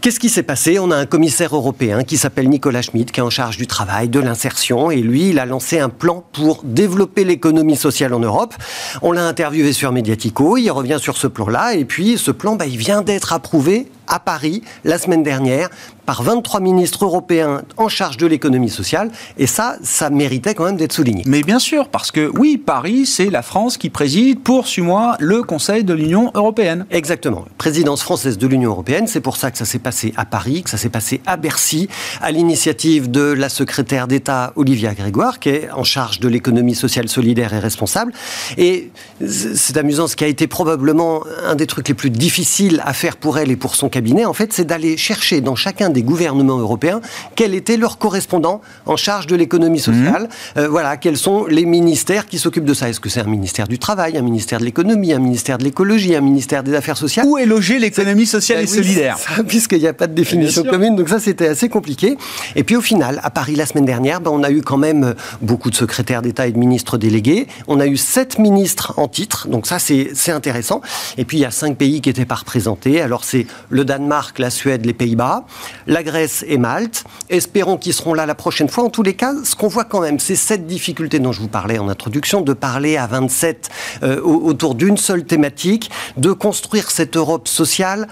Qu'est-ce 0.00 0.18
qui 0.18 0.30
s'est 0.30 0.42
passé? 0.42 0.78
On 0.78 0.90
a 0.90 0.96
un 0.96 1.04
commissaire 1.04 1.54
européen 1.54 2.04
qui 2.04 2.16
s'appelle 2.16 2.48
Nicolas 2.48 2.80
Schmitt, 2.80 3.12
qui 3.12 3.20
est 3.20 3.22
en 3.22 3.28
charge 3.28 3.58
du 3.58 3.66
travail, 3.66 4.08
de 4.08 4.18
l'insertion, 4.18 4.90
et 4.90 4.96
lui, 5.02 5.28
il 5.28 5.38
a 5.38 5.44
lancé 5.44 5.78
un 5.78 5.90
plan 5.90 6.24
pour 6.32 6.62
développer 6.64 7.22
l'économie 7.22 7.76
sociale 7.76 8.14
en 8.14 8.20
Europe. 8.20 8.54
On 9.02 9.12
l'a 9.12 9.26
interviewé 9.26 9.74
sur 9.74 9.92
Mediatico, 9.92 10.56
il 10.56 10.70
revient 10.70 10.96
sur 10.98 11.18
ce 11.18 11.26
plan-là, 11.26 11.74
et 11.74 11.84
puis 11.84 12.16
ce 12.16 12.30
plan, 12.30 12.56
bah, 12.56 12.64
il 12.64 12.78
vient 12.78 13.02
d'être 13.02 13.34
approuvé 13.34 13.88
à 14.10 14.18
Paris 14.20 14.62
la 14.84 14.98
semaine 14.98 15.22
dernière 15.22 15.70
par 16.10 16.24
23 16.24 16.58
ministres 16.58 17.04
européens 17.04 17.62
en 17.76 17.88
charge 17.88 18.16
de 18.16 18.26
l'économie 18.26 18.68
sociale. 18.68 19.12
Et 19.38 19.46
ça, 19.46 19.76
ça 19.82 20.10
méritait 20.10 20.54
quand 20.54 20.64
même 20.64 20.76
d'être 20.76 20.92
souligné. 20.92 21.22
Mais 21.24 21.42
bien 21.42 21.60
sûr, 21.60 21.88
parce 21.88 22.10
que 22.10 22.28
oui, 22.36 22.58
Paris, 22.58 23.06
c'est 23.06 23.30
la 23.30 23.42
France 23.42 23.76
qui 23.76 23.90
préside 23.90 24.40
pour, 24.40 24.66
suis-moi, 24.66 25.16
le 25.20 25.44
Conseil 25.44 25.84
de 25.84 25.94
l'Union 25.94 26.32
européenne. 26.34 26.84
Exactement. 26.90 27.44
Présidence 27.58 28.02
française 28.02 28.38
de 28.38 28.46
l'Union 28.48 28.70
européenne. 28.70 29.06
C'est 29.06 29.20
pour 29.20 29.36
ça 29.36 29.52
que 29.52 29.58
ça 29.58 29.64
s'est 29.64 29.78
passé 29.78 30.12
à 30.16 30.24
Paris, 30.24 30.64
que 30.64 30.70
ça 30.70 30.78
s'est 30.78 30.88
passé 30.88 31.20
à 31.26 31.36
Bercy, 31.36 31.88
à 32.20 32.32
l'initiative 32.32 33.08
de 33.08 33.20
la 33.20 33.48
secrétaire 33.48 34.08
d'État 34.08 34.52
Olivia 34.56 34.94
Grégoire, 34.94 35.38
qui 35.38 35.50
est 35.50 35.70
en 35.70 35.84
charge 35.84 36.18
de 36.18 36.26
l'économie 36.26 36.74
sociale 36.74 37.08
solidaire 37.08 37.54
et 37.54 37.60
responsable. 37.60 38.12
Et 38.58 38.90
c'est 39.24 39.76
amusant, 39.76 40.08
ce 40.08 40.16
qui 40.16 40.24
a 40.24 40.26
été 40.28 40.48
probablement 40.48 41.22
un 41.44 41.54
des 41.54 41.68
trucs 41.68 41.86
les 41.86 41.94
plus 41.94 42.10
difficiles 42.10 42.82
à 42.84 42.94
faire 42.94 43.16
pour 43.16 43.38
elle 43.38 43.52
et 43.52 43.56
pour 43.56 43.76
son 43.76 43.88
cabinet, 43.88 43.99
en 44.26 44.32
fait, 44.32 44.52
c'est 44.52 44.64
d'aller 44.64 44.96
chercher 44.96 45.40
dans 45.40 45.54
chacun 45.54 45.90
des 45.90 46.02
gouvernements 46.02 46.58
européens 46.58 47.00
quel 47.36 47.54
était 47.54 47.76
leur 47.76 47.98
correspondant 47.98 48.60
en 48.86 48.96
charge 48.96 49.26
de 49.26 49.36
l'économie 49.36 49.78
sociale. 49.78 50.22
Mhm. 50.22 50.28
Euh, 50.62 50.68
voilà, 50.68 50.96
quels 50.96 51.16
sont 51.16 51.46
les 51.46 51.64
ministères 51.64 52.26
qui 52.26 52.38
s'occupent 52.38 52.64
de 52.64 52.74
ça 52.74 52.88
Est-ce 52.88 53.00
que 53.00 53.08
c'est 53.08 53.20
un 53.20 53.24
ministère 53.24 53.68
du 53.68 53.78
travail, 53.78 54.16
un 54.16 54.22
ministère 54.22 54.58
de 54.58 54.64
l'économie, 54.64 55.12
un 55.12 55.18
ministère 55.18 55.58
de 55.58 55.64
l'écologie, 55.64 56.14
un 56.14 56.20
ministère 56.20 56.62
des 56.62 56.74
affaires 56.74 56.96
sociales? 56.96 57.26
Où 57.26 57.38
est 57.38 57.46
logée 57.46 57.78
l'économie 57.78 58.26
sociale 58.26 58.58
ben 58.58 58.64
et 58.64 58.66
solidaire? 58.66 59.18
Puisqu'il 59.46 59.80
n'y 59.80 59.86
a 59.86 59.92
pas 59.92 60.06
de 60.06 60.14
définition 60.14 60.62
commune, 60.64 60.96
donc 60.96 61.08
ça 61.08 61.20
c'était 61.20 61.48
assez 61.48 61.68
compliqué. 61.68 62.16
Et 62.56 62.64
puis 62.64 62.76
au 62.76 62.80
final, 62.80 63.20
à 63.22 63.30
Paris 63.30 63.54
la 63.56 63.66
semaine 63.66 63.84
dernière, 63.84 64.20
ben, 64.20 64.30
on 64.32 64.42
a 64.42 64.50
eu 64.50 64.62
quand 64.62 64.76
même 64.76 65.14
beaucoup 65.42 65.70
de 65.70 65.76
secrétaires 65.76 66.22
d'État 66.22 66.46
et 66.46 66.52
de 66.52 66.58
ministres 66.58 66.98
délégués. 66.98 67.46
On 67.68 67.80
a 67.80 67.86
eu 67.86 67.96
sept 67.96 68.38
ministres 68.38 68.94
en 68.96 69.08
titre, 69.08 69.48
donc 69.48 69.66
ça 69.66 69.78
c'est 69.78 70.30
intéressant. 70.30 70.80
Et 71.18 71.24
puis 71.24 71.38
il 71.38 71.40
y 71.40 71.44
a 71.44 71.50
cinq 71.50 71.76
pays 71.76 72.00
qui 72.00 72.08
n'étaient 72.08 72.24
pas 72.24 72.36
représentés. 72.36 73.00
Alors 73.00 73.24
c'est 73.24 73.46
le 73.68 73.84
Danemark, 73.90 74.38
la 74.38 74.50
Suède, 74.50 74.86
les 74.86 74.92
Pays-Bas, 74.92 75.44
la 75.88 76.04
Grèce 76.04 76.44
et 76.46 76.58
Malte. 76.58 77.02
Espérons 77.28 77.76
qu'ils 77.76 77.92
seront 77.92 78.14
là 78.14 78.24
la 78.24 78.36
prochaine 78.36 78.68
fois. 78.68 78.84
En 78.84 78.88
tous 78.88 79.02
les 79.02 79.14
cas, 79.14 79.32
ce 79.42 79.56
qu'on 79.56 79.66
voit 79.66 79.82
quand 79.82 80.00
même, 80.00 80.20
c'est 80.20 80.36
cette 80.36 80.68
difficulté 80.68 81.18
dont 81.18 81.32
je 81.32 81.40
vous 81.40 81.48
parlais 81.48 81.76
en 81.80 81.88
introduction, 81.88 82.40
de 82.40 82.52
parler 82.52 82.96
à 82.96 83.08
27 83.08 83.68
euh, 84.04 84.20
autour 84.20 84.76
d'une 84.76 84.96
seule 84.96 85.24
thématique, 85.24 85.90
de 86.16 86.30
construire 86.30 86.88
cette 86.88 87.16
Europe 87.16 87.48
sociale 87.48 88.06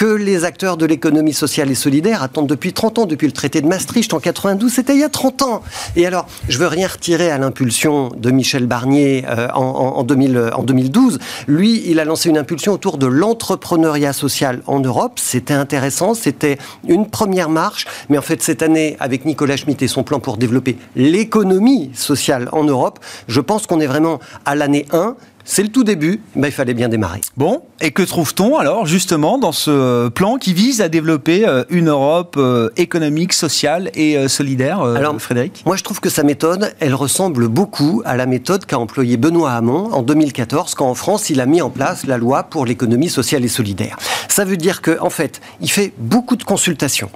que 0.00 0.06
les 0.06 0.46
acteurs 0.46 0.78
de 0.78 0.86
l'économie 0.86 1.34
sociale 1.34 1.70
et 1.70 1.74
solidaire 1.74 2.22
attendent 2.22 2.46
depuis 2.46 2.72
30 2.72 3.00
ans, 3.00 3.04
depuis 3.04 3.26
le 3.26 3.34
traité 3.34 3.60
de 3.60 3.66
Maastricht 3.66 4.14
en 4.14 4.18
92, 4.18 4.72
c'était 4.72 4.94
il 4.94 5.00
y 5.00 5.04
a 5.04 5.10
30 5.10 5.42
ans. 5.42 5.62
Et 5.94 6.06
alors, 6.06 6.26
je 6.48 6.56
veux 6.56 6.68
rien 6.68 6.88
retirer 6.88 7.30
à 7.30 7.36
l'impulsion 7.36 8.08
de 8.16 8.30
Michel 8.30 8.64
Barnier 8.64 9.26
euh, 9.28 9.48
en, 9.52 10.02
2000, 10.02 10.52
en 10.54 10.62
2012. 10.62 11.18
Lui, 11.48 11.82
il 11.84 12.00
a 12.00 12.06
lancé 12.06 12.30
une 12.30 12.38
impulsion 12.38 12.72
autour 12.72 12.96
de 12.96 13.06
l'entrepreneuriat 13.06 14.14
social 14.14 14.62
en 14.66 14.80
Europe. 14.80 15.18
C'était 15.18 15.52
intéressant, 15.52 16.14
c'était 16.14 16.56
une 16.88 17.06
première 17.06 17.50
marche. 17.50 17.84
Mais 18.08 18.16
en 18.16 18.22
fait, 18.22 18.42
cette 18.42 18.62
année, 18.62 18.96
avec 19.00 19.26
Nicolas 19.26 19.58
Schmitt 19.58 19.82
et 19.82 19.88
son 19.88 20.02
plan 20.02 20.18
pour 20.18 20.38
développer 20.38 20.78
l'économie 20.96 21.90
sociale 21.92 22.48
en 22.52 22.64
Europe, 22.64 23.00
je 23.28 23.42
pense 23.42 23.66
qu'on 23.66 23.80
est 23.80 23.86
vraiment 23.86 24.18
à 24.46 24.54
l'année 24.54 24.86
1 24.92 25.14
c'est 25.44 25.62
le 25.62 25.68
tout 25.68 25.84
début, 25.84 26.20
mais 26.34 26.48
il 26.48 26.52
fallait 26.52 26.74
bien 26.74 26.88
démarrer. 26.88 27.20
Bon, 27.36 27.62
et 27.80 27.90
que 27.90 28.02
trouve-t-on 28.02 28.58
alors 28.58 28.86
justement 28.86 29.38
dans 29.38 29.52
ce 29.52 30.08
plan 30.08 30.36
qui 30.36 30.52
vise 30.52 30.80
à 30.80 30.88
développer 30.88 31.46
euh, 31.46 31.64
une 31.70 31.88
Europe 31.88 32.36
euh, 32.38 32.70
économique, 32.76 33.32
sociale 33.32 33.90
et 33.94 34.16
euh, 34.16 34.28
solidaire, 34.28 34.80
alors, 34.82 35.20
Frédéric? 35.20 35.62
Moi 35.66 35.76
je 35.76 35.82
trouve 35.82 36.00
que 36.00 36.10
sa 36.10 36.22
méthode, 36.22 36.74
elle 36.80 36.94
ressemble 36.94 37.48
beaucoup 37.48 38.02
à 38.04 38.16
la 38.16 38.26
méthode 38.26 38.66
qu'a 38.66 38.78
employée 38.78 39.16
Benoît 39.16 39.52
Hamon 39.52 39.92
en 39.92 40.02
2014, 40.02 40.74
quand 40.74 40.88
en 40.88 40.94
France 40.94 41.30
il 41.30 41.40
a 41.40 41.46
mis 41.46 41.62
en 41.62 41.70
place 41.70 42.06
la 42.06 42.18
loi 42.18 42.44
pour 42.44 42.66
l'économie 42.66 43.08
sociale 43.08 43.44
et 43.44 43.48
solidaire. 43.48 43.96
Ça 44.28 44.44
veut 44.44 44.56
dire 44.56 44.82
qu'en 44.82 45.06
en 45.06 45.10
fait, 45.10 45.40
il 45.60 45.70
fait 45.70 45.92
beaucoup 45.98 46.36
de 46.36 46.44
consultations 46.44 47.10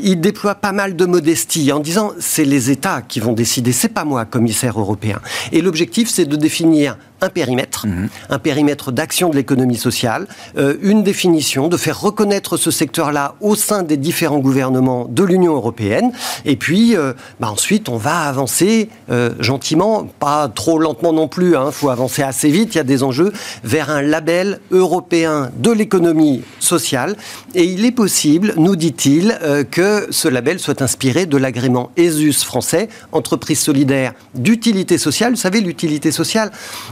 il 0.00 0.20
déploie 0.20 0.54
pas 0.54 0.72
mal 0.72 0.96
de 0.96 1.04
modestie 1.04 1.72
en 1.72 1.78
disant 1.78 2.12
c'est 2.18 2.44
les 2.44 2.70
États 2.70 3.02
qui 3.02 3.20
vont 3.20 3.32
décider, 3.32 3.72
c'est 3.72 3.88
pas 3.88 4.04
moi, 4.04 4.24
commissaire 4.24 4.78
européen. 4.78 5.20
Et 5.52 5.60
l'objectif, 5.60 6.08
c'est 6.08 6.24
de 6.24 6.36
définir 6.36 6.96
un 7.22 7.28
périmètre, 7.28 7.86
mhm. 7.86 8.08
un 8.28 8.38
périmètre 8.38 8.92
d'action 8.92 9.30
de 9.30 9.36
l'économie 9.36 9.76
sociale, 9.76 10.26
euh, 10.58 10.76
une 10.82 11.02
définition, 11.02 11.68
de 11.68 11.76
faire 11.76 12.00
reconnaître 12.00 12.56
ce 12.56 12.70
secteur-là 12.70 13.36
au 13.40 13.54
sein 13.54 13.82
des 13.82 13.96
différents 13.96 14.40
gouvernements 14.40 15.06
de 15.08 15.22
l'Union 15.22 15.54
européenne. 15.54 16.12
Et 16.44 16.56
puis, 16.56 16.96
euh, 16.96 17.12
bah 17.40 17.50
ensuite, 17.50 17.88
on 17.88 17.96
va 17.96 18.22
avancer 18.22 18.88
euh, 19.10 19.30
gentiment, 19.38 20.04
pas 20.18 20.48
trop 20.48 20.78
lentement 20.78 21.12
non 21.12 21.28
plus, 21.28 21.50
il 21.50 21.56
hein, 21.56 21.70
faut 21.70 21.90
avancer 21.90 22.22
assez 22.22 22.50
vite, 22.50 22.74
il 22.74 22.78
y 22.78 22.80
a 22.80 22.84
des 22.84 23.02
enjeux, 23.02 23.32
vers 23.62 23.90
un 23.90 24.02
label 24.02 24.60
européen 24.70 25.50
de 25.56 25.70
l'économie 25.70 26.42
sociale. 26.58 27.16
Et 27.54 27.64
il 27.64 27.84
est 27.84 27.92
possible, 27.92 28.54
nous 28.56 28.76
dit-il, 28.76 29.38
que 29.70 30.08
ce 30.10 30.28
label 30.28 30.58
soit 30.58 30.82
inspiré 30.82 31.26
de 31.26 31.36
l'agrément 31.36 31.90
ESUS 31.96 32.44
français, 32.44 32.88
entreprise 33.12 33.60
solidaire 33.60 34.14
d'utilité 34.34 34.98
sociale. 34.98 35.32
Vous 35.32 35.38
savez, 35.38 35.60
l'utilité 35.60 36.10
sociale, 36.10 36.50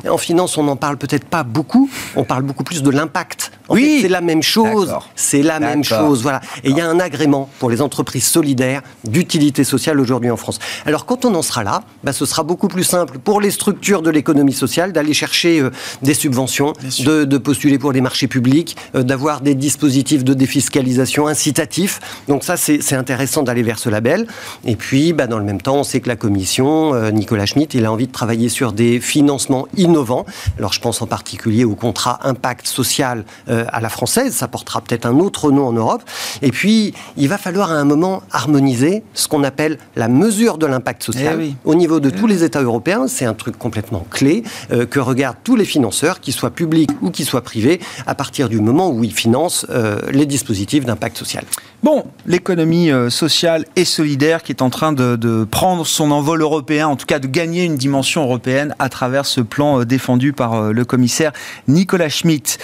en 0.09 0.19
finance, 0.21 0.57
on 0.59 0.65
n'en 0.65 0.77
parle 0.77 0.97
peut-être 0.97 1.25
pas 1.25 1.43
beaucoup. 1.43 1.91
On 2.17 2.25
parle 2.25 2.43
beaucoup 2.43 2.65
plus 2.65 2.83
de 2.83 2.91
l'impact. 2.91 3.53
Oui, 3.71 4.01
c'est 4.03 4.09
la 4.09 4.21
même 4.21 4.43
chose. 4.43 4.95
C'est 5.15 5.43
la 5.43 5.61
même 5.61 5.85
chose. 5.85 6.23
Voilà. 6.23 6.41
Et 6.65 6.71
il 6.71 6.77
y 6.77 6.81
a 6.81 6.89
un 6.89 7.01
agrément 7.01 7.49
pour 7.59 7.71
les 7.71 7.81
entreprises 7.81 8.27
solidaires 8.27 8.83
d'utilité 9.05 9.65
sociale 9.65 10.01
aujourd'hui 10.01 10.31
en 10.31 10.37
France. 10.37 10.59
Alors 10.87 11.07
quand 11.07 11.25
on 11.25 11.35
en 11.35 11.43
sera 11.43 11.65
là, 11.65 11.83
bah, 12.05 12.13
ce 12.13 12.27
sera 12.27 12.43
beaucoup 12.43 12.69
plus 12.69 12.85
simple 12.85 13.19
pour 13.19 13.41
les 13.41 13.51
structures 13.51 14.03
de 14.03 14.11
l'économie 14.11 14.53
sociale 14.53 14.93
d'aller 14.93 15.15
chercher 15.15 15.61
euh, 15.61 15.71
des 16.03 16.15
subventions, 16.15 16.73
de, 17.01 17.39
postuler 17.39 17.79
pour 17.79 17.93
des 17.93 18.01
marchés 18.01 18.29
publics, 18.29 18.77
euh, 18.95 19.03
d'avoir 19.03 19.41
des 19.41 19.55
dispositifs 19.55 20.25
de 20.25 20.35
défiscalisation 20.35 21.27
incitatifs. 21.27 22.01
Donc 22.29 22.45
ça, 22.45 22.57
c'est 22.57 22.95
intéressant 22.95 23.43
d'aller 23.43 23.63
vers 23.63 23.79
ce 23.79 23.89
label. 23.89 24.27
Et 24.65 24.77
puis, 24.77 25.13
bah, 25.13 25.27
dans 25.27 25.39
le 25.39 25.45
même 25.45 25.61
temps, 25.61 25.77
on 25.77 25.85
sait 25.85 26.01
que 26.01 26.09
la 26.09 26.17
Commission, 26.17 26.95
euh, 26.95 27.11
Nicolas 27.11 27.47
Schmitt, 27.47 27.75
il 27.75 27.87
a 27.87 27.93
envie 27.93 28.07
de 28.07 28.13
travailler 28.13 28.49
sur 28.49 28.73
des 28.73 29.01
financements 29.01 29.67
innovants 29.77 30.27
alors 30.59 30.73
je 30.73 30.81
pense 30.81 31.03
en 31.03 31.07
particulier 31.07 31.65
au 31.65 31.75
contrat 31.75 32.19
impact 32.23 32.67
social 32.67 33.25
euh, 33.61 33.65
à 33.73 33.81
la 33.81 33.89
française, 33.89 34.35
ça 34.35 34.49
portera 34.49 34.81
peut-être 34.81 35.07
un 35.07 35.19
autre 35.19 35.51
nom 35.51 35.67
en 35.67 35.73
Europe. 35.73 36.03
Et 36.43 36.51
puis, 36.51 36.95
il 37.17 37.29
va 37.29 37.39
falloir 37.39 37.71
à 37.71 37.75
un 37.75 37.85
moment 37.85 38.23
harmoniser 38.33 39.03
ce 39.15 39.29
qu'on 39.29 39.45
appelle 39.45 39.79
la 39.97 40.09
mesure 40.09 40.59
de 40.59 40.67
l'impact 40.67 41.03
social 41.03 41.39
eh 41.41 41.55
au 41.65 41.75
niveau 41.75 42.01
de 42.01 42.11
tous 42.11 42.27
les 42.27 42.45
États 42.45 42.63
européens. 42.63 43.07
C'est 43.09 43.25
un 43.25 43.35
truc 43.35 43.59
complètement 43.59 44.07
clé 44.11 44.43
euh, 44.73 44.87
que 44.87 44.99
regardent 44.99 45.37
tous 45.45 45.57
les 45.57 45.65
financeurs, 45.65 46.21
qu'ils 46.21 46.35
soient 46.35 46.51
publics 46.51 46.91
ou 47.03 47.11
qu'ils 47.11 47.27
soient 47.27 47.43
privés, 47.43 47.81
à 48.07 48.15
partir 48.15 48.49
du 48.49 48.61
moment 48.61 48.91
où 48.91 49.05
ils 49.05 49.15
financent 49.15 49.67
euh, 49.71 50.01
les 50.11 50.27
dispositifs 50.27 50.85
d'impact 50.85 51.17
social. 51.17 51.45
Bon, 51.83 52.05
l'économie 52.27 52.91
sociale 53.09 53.65
et 53.75 53.87
solidaire 53.87 54.43
qui 54.43 54.53
est 54.53 54.61
en 54.61 54.69
train 54.69 54.93
de, 54.93 55.17
de, 55.17 55.45
prendre 55.45 55.87
son 55.87 56.11
envol 56.11 56.43
européen, 56.43 56.89
en 56.89 56.97
tout 56.97 57.07
cas 57.07 57.19
de 57.19 57.27
gagner 57.27 57.65
une 57.65 57.77
dimension 57.77 58.23
européenne 58.23 58.75
à 58.79 58.91
travers 58.91 59.25
ce 59.25 59.41
plan 59.41 59.83
défendu 59.85 60.35
par 60.35 60.73
le 60.73 60.85
commissaire 60.85 61.33
Nicolas 61.69 62.11
Schmitt. 62.11 62.59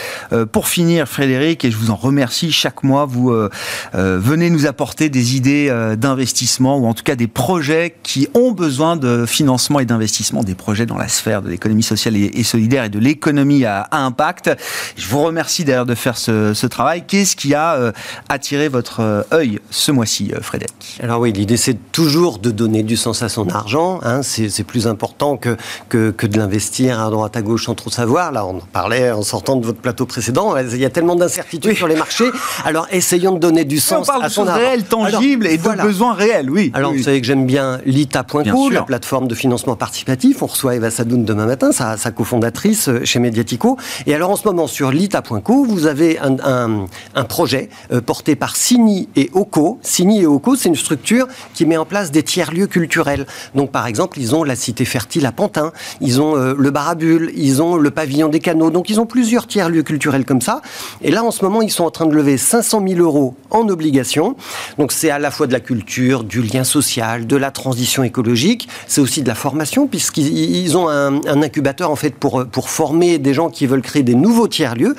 Pour 0.52 0.68
finir, 0.68 0.85
Frédéric, 1.06 1.64
et 1.64 1.70
je 1.70 1.76
vous 1.76 1.90
en 1.90 1.96
remercie, 1.96 2.52
chaque 2.52 2.82
mois, 2.82 3.06
vous 3.06 3.30
euh, 3.30 3.50
venez 3.92 4.50
nous 4.50 4.66
apporter 4.66 5.08
des 5.08 5.36
idées 5.36 5.72
d'investissement 5.96 6.78
ou 6.78 6.86
en 6.86 6.94
tout 6.94 7.02
cas 7.02 7.16
des 7.16 7.26
projets 7.26 7.94
qui 8.02 8.28
ont 8.34 8.52
besoin 8.52 8.96
de 8.96 9.26
financement 9.26 9.80
et 9.80 9.84
d'investissement, 9.84 10.42
des 10.42 10.54
projets 10.54 10.86
dans 10.86 10.96
la 10.96 11.08
sphère 11.08 11.42
de 11.42 11.48
l'économie 11.48 11.82
sociale 11.82 12.16
et, 12.16 12.42
solidaire 12.42 12.84
et 12.84 12.88
de 12.88 12.98
l'économie 12.98 13.64
à, 13.64 13.88
impact. 13.92 14.50
Je 14.96 15.06
vous 15.08 15.22
remercie 15.22 15.64
d'ailleurs 15.64 15.86
de 15.86 15.94
faire 15.94 16.16
ce, 16.16 16.66
travail. 16.66 17.04
Qu'est-ce 17.06 17.36
qui 17.36 17.54
a 17.54 17.92
attiré 18.28 18.68
votre 18.68 19.26
œil 19.32 19.60
ce 19.70 19.92
mois-ci, 19.92 20.32
Frédéric? 20.40 20.98
Alors 21.02 21.20
oui, 21.20 21.32
l'idée 21.32 21.56
c'est 21.56 21.78
toujours 21.92 22.38
de 22.38 22.50
donner 22.50 22.82
du 22.82 22.96
sens 22.96 23.22
à 23.22 23.28
son 23.28 23.48
argent. 23.48 24.00
Hein. 24.02 24.22
c'est 24.22 24.64
plus 24.64 24.86
important 24.86 25.36
que, 25.36 25.56
que, 25.88 26.10
que 26.10 26.26
de 26.26 26.38
l'investir 26.38 27.00
à 27.00 27.10
droite 27.10 27.36
à 27.36 27.42
gauche 27.42 27.66
sans 27.66 27.74
trop 27.74 27.90
savoir. 27.90 28.32
Là, 28.32 28.46
on 28.46 28.56
en 28.56 28.68
parlait 28.72 29.10
en 29.10 29.22
sortant 29.22 29.56
de 29.56 29.64
votre 29.64 29.80
plateau 29.80 30.06
précédent. 30.06 30.54
Il 30.72 30.80
y 30.80 30.84
a 30.84 30.90
tellement 30.90 31.16
d'incertitudes 31.16 31.76
sur 31.76 31.88
les 31.88 31.96
marchés. 31.96 32.30
Alors 32.64 32.86
essayons 32.90 33.32
de 33.32 33.38
donner 33.38 33.64
du 33.64 33.78
sens 33.80 34.02
on 34.08 34.12
parle 34.12 34.24
à 34.24 34.28
de 34.28 34.32
son 34.32 34.46
tangibles 34.88 35.46
Alors, 35.46 35.54
et 35.54 35.56
de 35.56 35.62
voilà. 35.62 35.84
besoins 35.84 36.14
réels, 36.14 36.50
oui. 36.50 36.70
Alors, 36.74 36.90
Oui. 36.92 36.98
vous 36.98 37.04
savez 37.04 37.20
que 37.20 37.26
j'aime 37.26 37.46
bien 37.46 37.80
l'ITA.co, 37.86 38.70
la 38.70 38.82
plateforme 38.82 39.28
de 39.28 39.34
financement 39.34 39.76
participatif. 39.76 40.42
On 40.42 40.46
reçoit 40.46 40.74
Eva 40.76 40.90
Sadoun 40.90 41.24
demain 41.24 41.46
matin, 41.46 41.72
sa, 41.72 41.96
sa 41.96 42.10
cofondatrice 42.10 42.88
euh, 42.88 43.04
chez 43.04 43.18
Mediatico. 43.18 43.76
Et 44.06 44.14
alors, 44.14 44.30
en 44.30 44.36
ce 44.36 44.46
moment, 44.46 44.66
sur 44.66 44.90
l'ITA.co, 44.90 45.64
vous 45.64 45.86
avez 45.86 46.18
un, 46.18 46.36
un- 46.44 46.86
un 47.14 47.24
projet 47.24 47.68
euh, 47.92 48.00
porté 48.00 48.36
par 48.36 48.56
Sini 48.56 49.08
et 49.16 49.30
Oco. 49.32 49.78
Sini 49.82 50.22
et 50.22 50.26
Oco, 50.26 50.56
c'est 50.56 50.68
une 50.68 50.76
structure 50.76 51.26
qui 51.54 51.66
met 51.66 51.76
en 51.76 51.84
place 51.84 52.10
des 52.10 52.22
tiers-lieux 52.22 52.66
culturels. 52.66 53.26
Donc, 53.54 53.70
par 53.72 53.86
exemple, 53.86 54.18
ils 54.20 54.34
ont 54.34 54.44
la 54.44 54.56
cité 54.56 54.84
fertile 54.84 55.26
à 55.26 55.32
Pantin, 55.32 55.72
ils 56.00 56.20
ont 56.20 56.36
euh, 56.36 56.54
le 56.56 56.70
bar 56.70 56.88
à 56.88 56.94
bulles, 56.94 57.30
ils 57.36 57.62
ont 57.62 57.76
le 57.76 57.90
pavillon 57.90 58.28
des 58.28 58.40
canaux. 58.40 58.70
Donc, 58.70 58.90
ils 58.90 59.00
ont 59.00 59.06
plusieurs 59.06 59.46
tiers-lieux 59.46 59.82
culturels 59.82 60.24
comme 60.24 60.40
ça. 60.40 60.55
Et 61.02 61.10
là, 61.10 61.24
en 61.24 61.30
ce 61.30 61.44
moment, 61.44 61.62
ils 61.62 61.70
sont 61.70 61.84
en 61.84 61.90
train 61.90 62.06
de 62.06 62.14
lever 62.14 62.38
500 62.38 62.82
000 62.86 63.00
euros 63.00 63.34
en 63.50 63.68
obligations. 63.68 64.36
Donc, 64.78 64.92
c'est 64.92 65.10
à 65.10 65.18
la 65.18 65.30
fois 65.30 65.46
de 65.46 65.52
la 65.52 65.60
culture, 65.60 66.24
du 66.24 66.42
lien 66.42 66.64
social, 66.64 67.26
de 67.26 67.36
la 67.36 67.50
transition 67.50 68.02
écologique. 68.02 68.68
C'est 68.86 69.00
aussi 69.00 69.22
de 69.22 69.28
la 69.28 69.34
formation, 69.34 69.86
puisqu'ils 69.86 70.56
ils 70.56 70.76
ont 70.76 70.88
un, 70.88 71.42
incubateur, 71.42 71.90
en 71.90 71.96
fait, 71.96 72.14
pour, 72.14 72.46
pour 72.46 72.68
former 72.68 73.18
des 73.18 73.34
gens 73.34 73.50
qui 73.50 73.66
veulent 73.66 73.82
créer 73.82 74.02
des 74.02 74.14
nouveaux 74.14 74.48
tiers-lieux. 74.48 74.96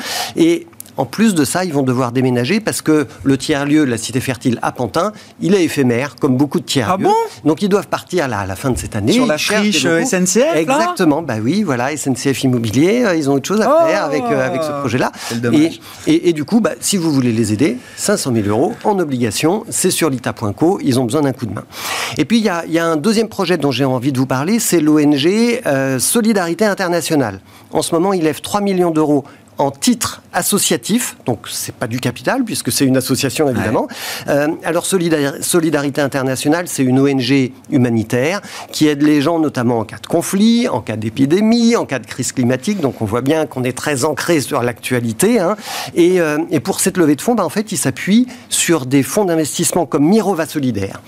En 0.97 1.05
plus 1.05 1.35
de 1.35 1.45
ça, 1.45 1.63
ils 1.63 1.73
vont 1.73 1.83
devoir 1.83 2.11
déménager 2.11 2.59
parce 2.59 2.81
que 2.81 3.07
le 3.23 3.37
tiers-lieu 3.37 3.85
la 3.85 3.97
Cité 3.97 4.19
Fertile 4.19 4.59
à 4.61 4.71
Pantin, 4.71 5.11
il 5.41 5.53
est 5.55 5.63
éphémère, 5.63 6.15
comme 6.19 6.37
beaucoup 6.37 6.59
de 6.59 6.65
tiers-lieux. 6.65 7.05
Ah 7.07 7.09
bon? 7.43 7.47
Donc 7.49 7.61
ils 7.61 7.69
doivent 7.69 7.87
partir 7.87 8.27
là 8.27 8.39
à 8.39 8.45
la 8.45 8.55
fin 8.55 8.71
de 8.71 8.77
cette 8.77 8.95
année. 8.95 9.13
Sur 9.13 9.25
la 9.25 9.37
friche, 9.37 9.83
SNCF, 9.85 10.55
Exactement, 10.55 11.21
bah 11.21 11.35
oui, 11.41 11.63
voilà, 11.63 11.95
SNCF 11.95 12.43
Immobilier, 12.43 13.03
euh, 13.05 13.15
ils 13.15 13.29
ont 13.29 13.33
autre 13.33 13.47
chose 13.47 13.61
à 13.61 13.69
Oh 13.83 13.87
faire 13.87 14.03
avec, 14.03 14.23
euh, 14.23 14.45
avec 14.45 14.63
ce 14.63 14.71
projet-là. 14.71 15.11
Quel 15.29 15.41
dommage. 15.41 15.79
Et, 16.07 16.13
et- 16.13 16.29
et 16.29 16.33
du 16.33 16.43
coup, 16.45 16.59
bah, 16.61 16.71
si 16.79 16.97
vous 16.97 17.11
voulez 17.11 17.31
les 17.31 17.53
aider, 17.53 17.77
500 17.95 18.31
000 18.33 18.47
euros 18.47 18.73
en 18.83 18.97
obligation, 18.99 19.63
c'est 19.69 19.91
sur 19.91 20.09
l'ITA.co, 20.09 20.79
ils 20.83 20.99
ont 20.99 21.05
besoin 21.05 21.21
d'un 21.21 21.33
coup 21.33 21.45
de 21.45 21.53
main. 21.53 21.63
Et 22.17 22.25
puis 22.25 22.37
il 22.39 22.43
y 22.43 22.49
a, 22.49 22.63
il 22.65 22.71
y 22.73 22.79
a 22.79 22.85
un 22.85 22.95
deuxième 22.97 23.29
projet 23.29 23.57
dont 23.57 23.71
j'ai 23.71 23.85
envie 23.85 24.11
de 24.11 24.17
vous 24.17 24.25
parler, 24.25 24.59
c'est 24.59 24.79
l'ONG 24.79 25.27
euh, 25.65 25.99
Solidarité 25.99 26.65
Internationale. 26.65 27.39
En 27.71 27.81
ce 27.81 27.93
moment, 27.93 28.13
il 28.13 28.23
lève 28.23 28.41
3 28.41 28.61
millions 28.61 28.91
d'euros 28.91 29.23
en 29.57 29.71
titre 29.71 30.21
associatif, 30.33 31.17
donc 31.25 31.39
c'est 31.51 31.73
pas 31.73 31.87
du 31.87 31.99
capital 31.99 32.43
puisque 32.43 32.71
c'est 32.71 32.85
une 32.85 32.97
association 32.97 33.49
évidemment. 33.49 33.87
Euh, 34.27 34.47
alors 34.63 34.85
Solidar- 34.85 35.41
Solidarité 35.41 35.99
Internationale, 36.01 36.67
c'est 36.67 36.83
une 36.83 36.99
ONG 36.99 37.51
humanitaire 37.71 38.41
qui 38.71 38.87
aide 38.87 39.01
les 39.01 39.21
gens 39.21 39.39
notamment 39.39 39.79
en 39.79 39.83
cas 39.83 39.97
de 40.01 40.05
conflit, 40.07 40.67
en 40.67 40.81
cas 40.81 40.95
d'épidémie, 40.95 41.75
en 41.75 41.85
cas 41.85 41.99
de 41.99 42.05
crise 42.05 42.31
climatique. 42.33 42.79
Donc 42.81 43.01
on 43.01 43.05
voit 43.05 43.21
bien 43.21 43.45
qu'on 43.47 43.63
est 43.63 43.75
très 43.75 44.05
ancré 44.05 44.39
sur 44.41 44.61
l'actualité. 44.61 45.39
hein. 45.39 45.55
Et, 45.95 46.21
euh, 46.21 46.37
et 46.51 46.59
pour 46.59 46.79
cette 46.79 46.97
levée 46.97 47.15
de 47.15 47.21
fonds, 47.21 47.33
bah, 47.35 47.45
en 47.45 47.49
fait, 47.49 47.71
il 47.71 47.77
s'appuie 47.77 48.27
sur 48.49 48.85
des 48.85 49.01
fonds 49.03 49.25
d'investissement 49.25 49.85
comme 49.85 50.05
Mirova 50.07 50.45
Solidaire, 50.45 51.01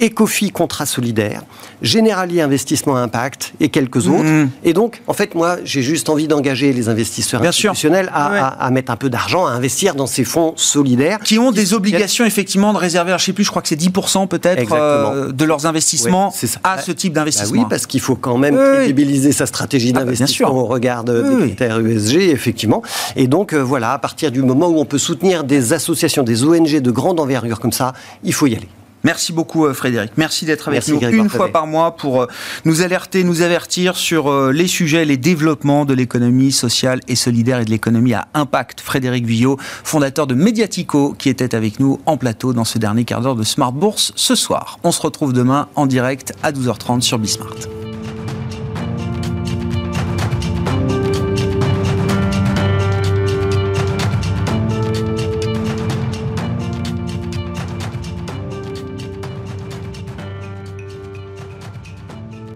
Ecofi 0.00 0.50
Contrat 0.50 0.86
Solidaire, 0.86 1.42
Generali 1.82 2.40
Investissement 2.40 2.96
Impact 2.96 3.52
et 3.60 3.68
quelques 3.68 4.08
autres. 4.08 4.24
Mhm. 4.24 4.50
Et 4.64 4.72
donc, 4.72 5.02
en 5.06 5.12
fait, 5.12 5.34
moi, 5.34 5.56
j'ai 5.64 5.82
juste 5.82 6.08
envie 6.08 6.26
d'engager 6.28 6.72
les 6.72 6.88
investisseurs 6.88 7.40
Bien 7.40 7.52
sûr. 7.52 7.74
Institutionnels 7.92 8.10
à, 8.12 8.30
Ouais. 8.32 8.38
à- 8.38 8.46
à 8.66 8.70
mettre 8.70 8.90
un 8.92 8.96
peu 8.96 9.10
d'argent, 9.10 9.46
à 9.46 9.50
investir 9.50 9.94
dans 9.94 10.06
ces 10.06 10.24
fonds 10.24 10.54
solidaires. 10.56 11.20
qui 11.20 11.38
ont 11.38 11.50
des 11.52 11.74
obligations 11.74 12.24
effectivement 12.24 12.72
de 12.72 12.78
réserver, 12.78 13.10
alors, 13.10 13.18
je 13.20 13.24
sais 13.26 13.32
plus, 13.32 13.44
je 13.44 13.50
crois 13.50 13.62
que 13.62 13.68
c'est 13.68 13.76
10% 13.76 14.26
peut-être 14.26 14.72
euh, 14.72 15.32
de 15.32 15.44
leurs 15.44 15.66
investissements 15.66 16.32
Ouais, 16.42 16.48
à 16.64 16.76
Bah, 16.76 16.82
ce 16.82 16.92
type 16.92 17.12
Bah 17.12 17.20
d'investissement. 17.20 17.60
oui, 17.62 17.66
parce 17.68 17.86
qu'il 17.86 18.00
faut 18.00 18.16
quand 18.16 18.38
même 18.38 18.54
Oui, 18.56 18.76
crédibiliser 18.76 19.32
sa 19.32 19.46
stratégie 19.46 19.90
Ah 19.90 19.98
bah, 19.98 20.04
d'investissement 20.04 20.50
au 20.54 20.64
regard 20.66 21.04
de- 21.04 21.22
Oui, 21.22 21.36
des 21.36 21.46
critères 21.48 21.78
ESG, 21.80 22.30
effectivement. 22.30 22.82
Et 23.16 23.26
donc, 23.26 23.52
euh, 23.52 23.58
voilà, 23.58 23.92
à 23.92 23.98
partir 23.98 24.30
du 24.30 24.42
moment 24.42 24.68
où 24.68 24.78
on 24.78 24.84
peut 24.84 24.98
soutenir 24.98 25.44
des 25.44 25.72
associations, 25.72 26.22
des 26.22 26.44
ONG 26.44 26.80
de 26.80 26.90
grande 26.90 27.20
envergure 27.20 27.60
comme 27.60 27.72
ça, 27.72 27.92
il 28.24 28.32
faut 28.32 28.46
y 28.46 28.54
aller. 28.56 28.68
Merci 29.04 29.32
beaucoup 29.32 29.66
euh, 29.66 29.74
Frédéric. 29.74 30.12
Merci 30.16 30.44
d'être 30.44 30.68
avec 30.68 30.78
Merci, 30.78 30.92
nous 30.92 31.00
Grégoire 31.00 31.24
une 31.24 31.30
fois 31.30 31.48
par 31.48 31.66
mois 31.66 31.96
pour 31.96 32.22
euh, 32.22 32.26
nous 32.64 32.82
alerter, 32.82 33.24
nous 33.24 33.42
avertir 33.42 33.96
sur 33.96 34.30
euh, 34.30 34.52
les 34.52 34.66
sujets, 34.66 35.04
les 35.04 35.16
développements 35.16 35.84
de 35.84 35.94
l'économie 35.94 36.52
sociale 36.52 37.00
et 37.08 37.16
solidaire 37.16 37.60
et 37.60 37.64
de 37.64 37.70
l'économie 37.70 38.14
à 38.14 38.28
impact. 38.34 38.80
Frédéric 38.80 39.26
Villot, 39.26 39.58
fondateur 39.60 40.26
de 40.26 40.34
Mediatico, 40.34 41.14
qui 41.18 41.28
était 41.28 41.54
avec 41.54 41.80
nous 41.80 42.00
en 42.06 42.16
plateau 42.16 42.52
dans 42.52 42.64
ce 42.64 42.78
dernier 42.78 43.04
quart 43.04 43.20
d'heure 43.20 43.36
de 43.36 43.44
Smart 43.44 43.72
Bourse 43.72 44.12
ce 44.16 44.34
soir. 44.34 44.78
On 44.84 44.92
se 44.92 45.00
retrouve 45.00 45.32
demain 45.32 45.68
en 45.74 45.86
direct 45.86 46.32
à 46.42 46.52
12h30 46.52 47.00
sur 47.00 47.18
Bismart. 47.18 47.81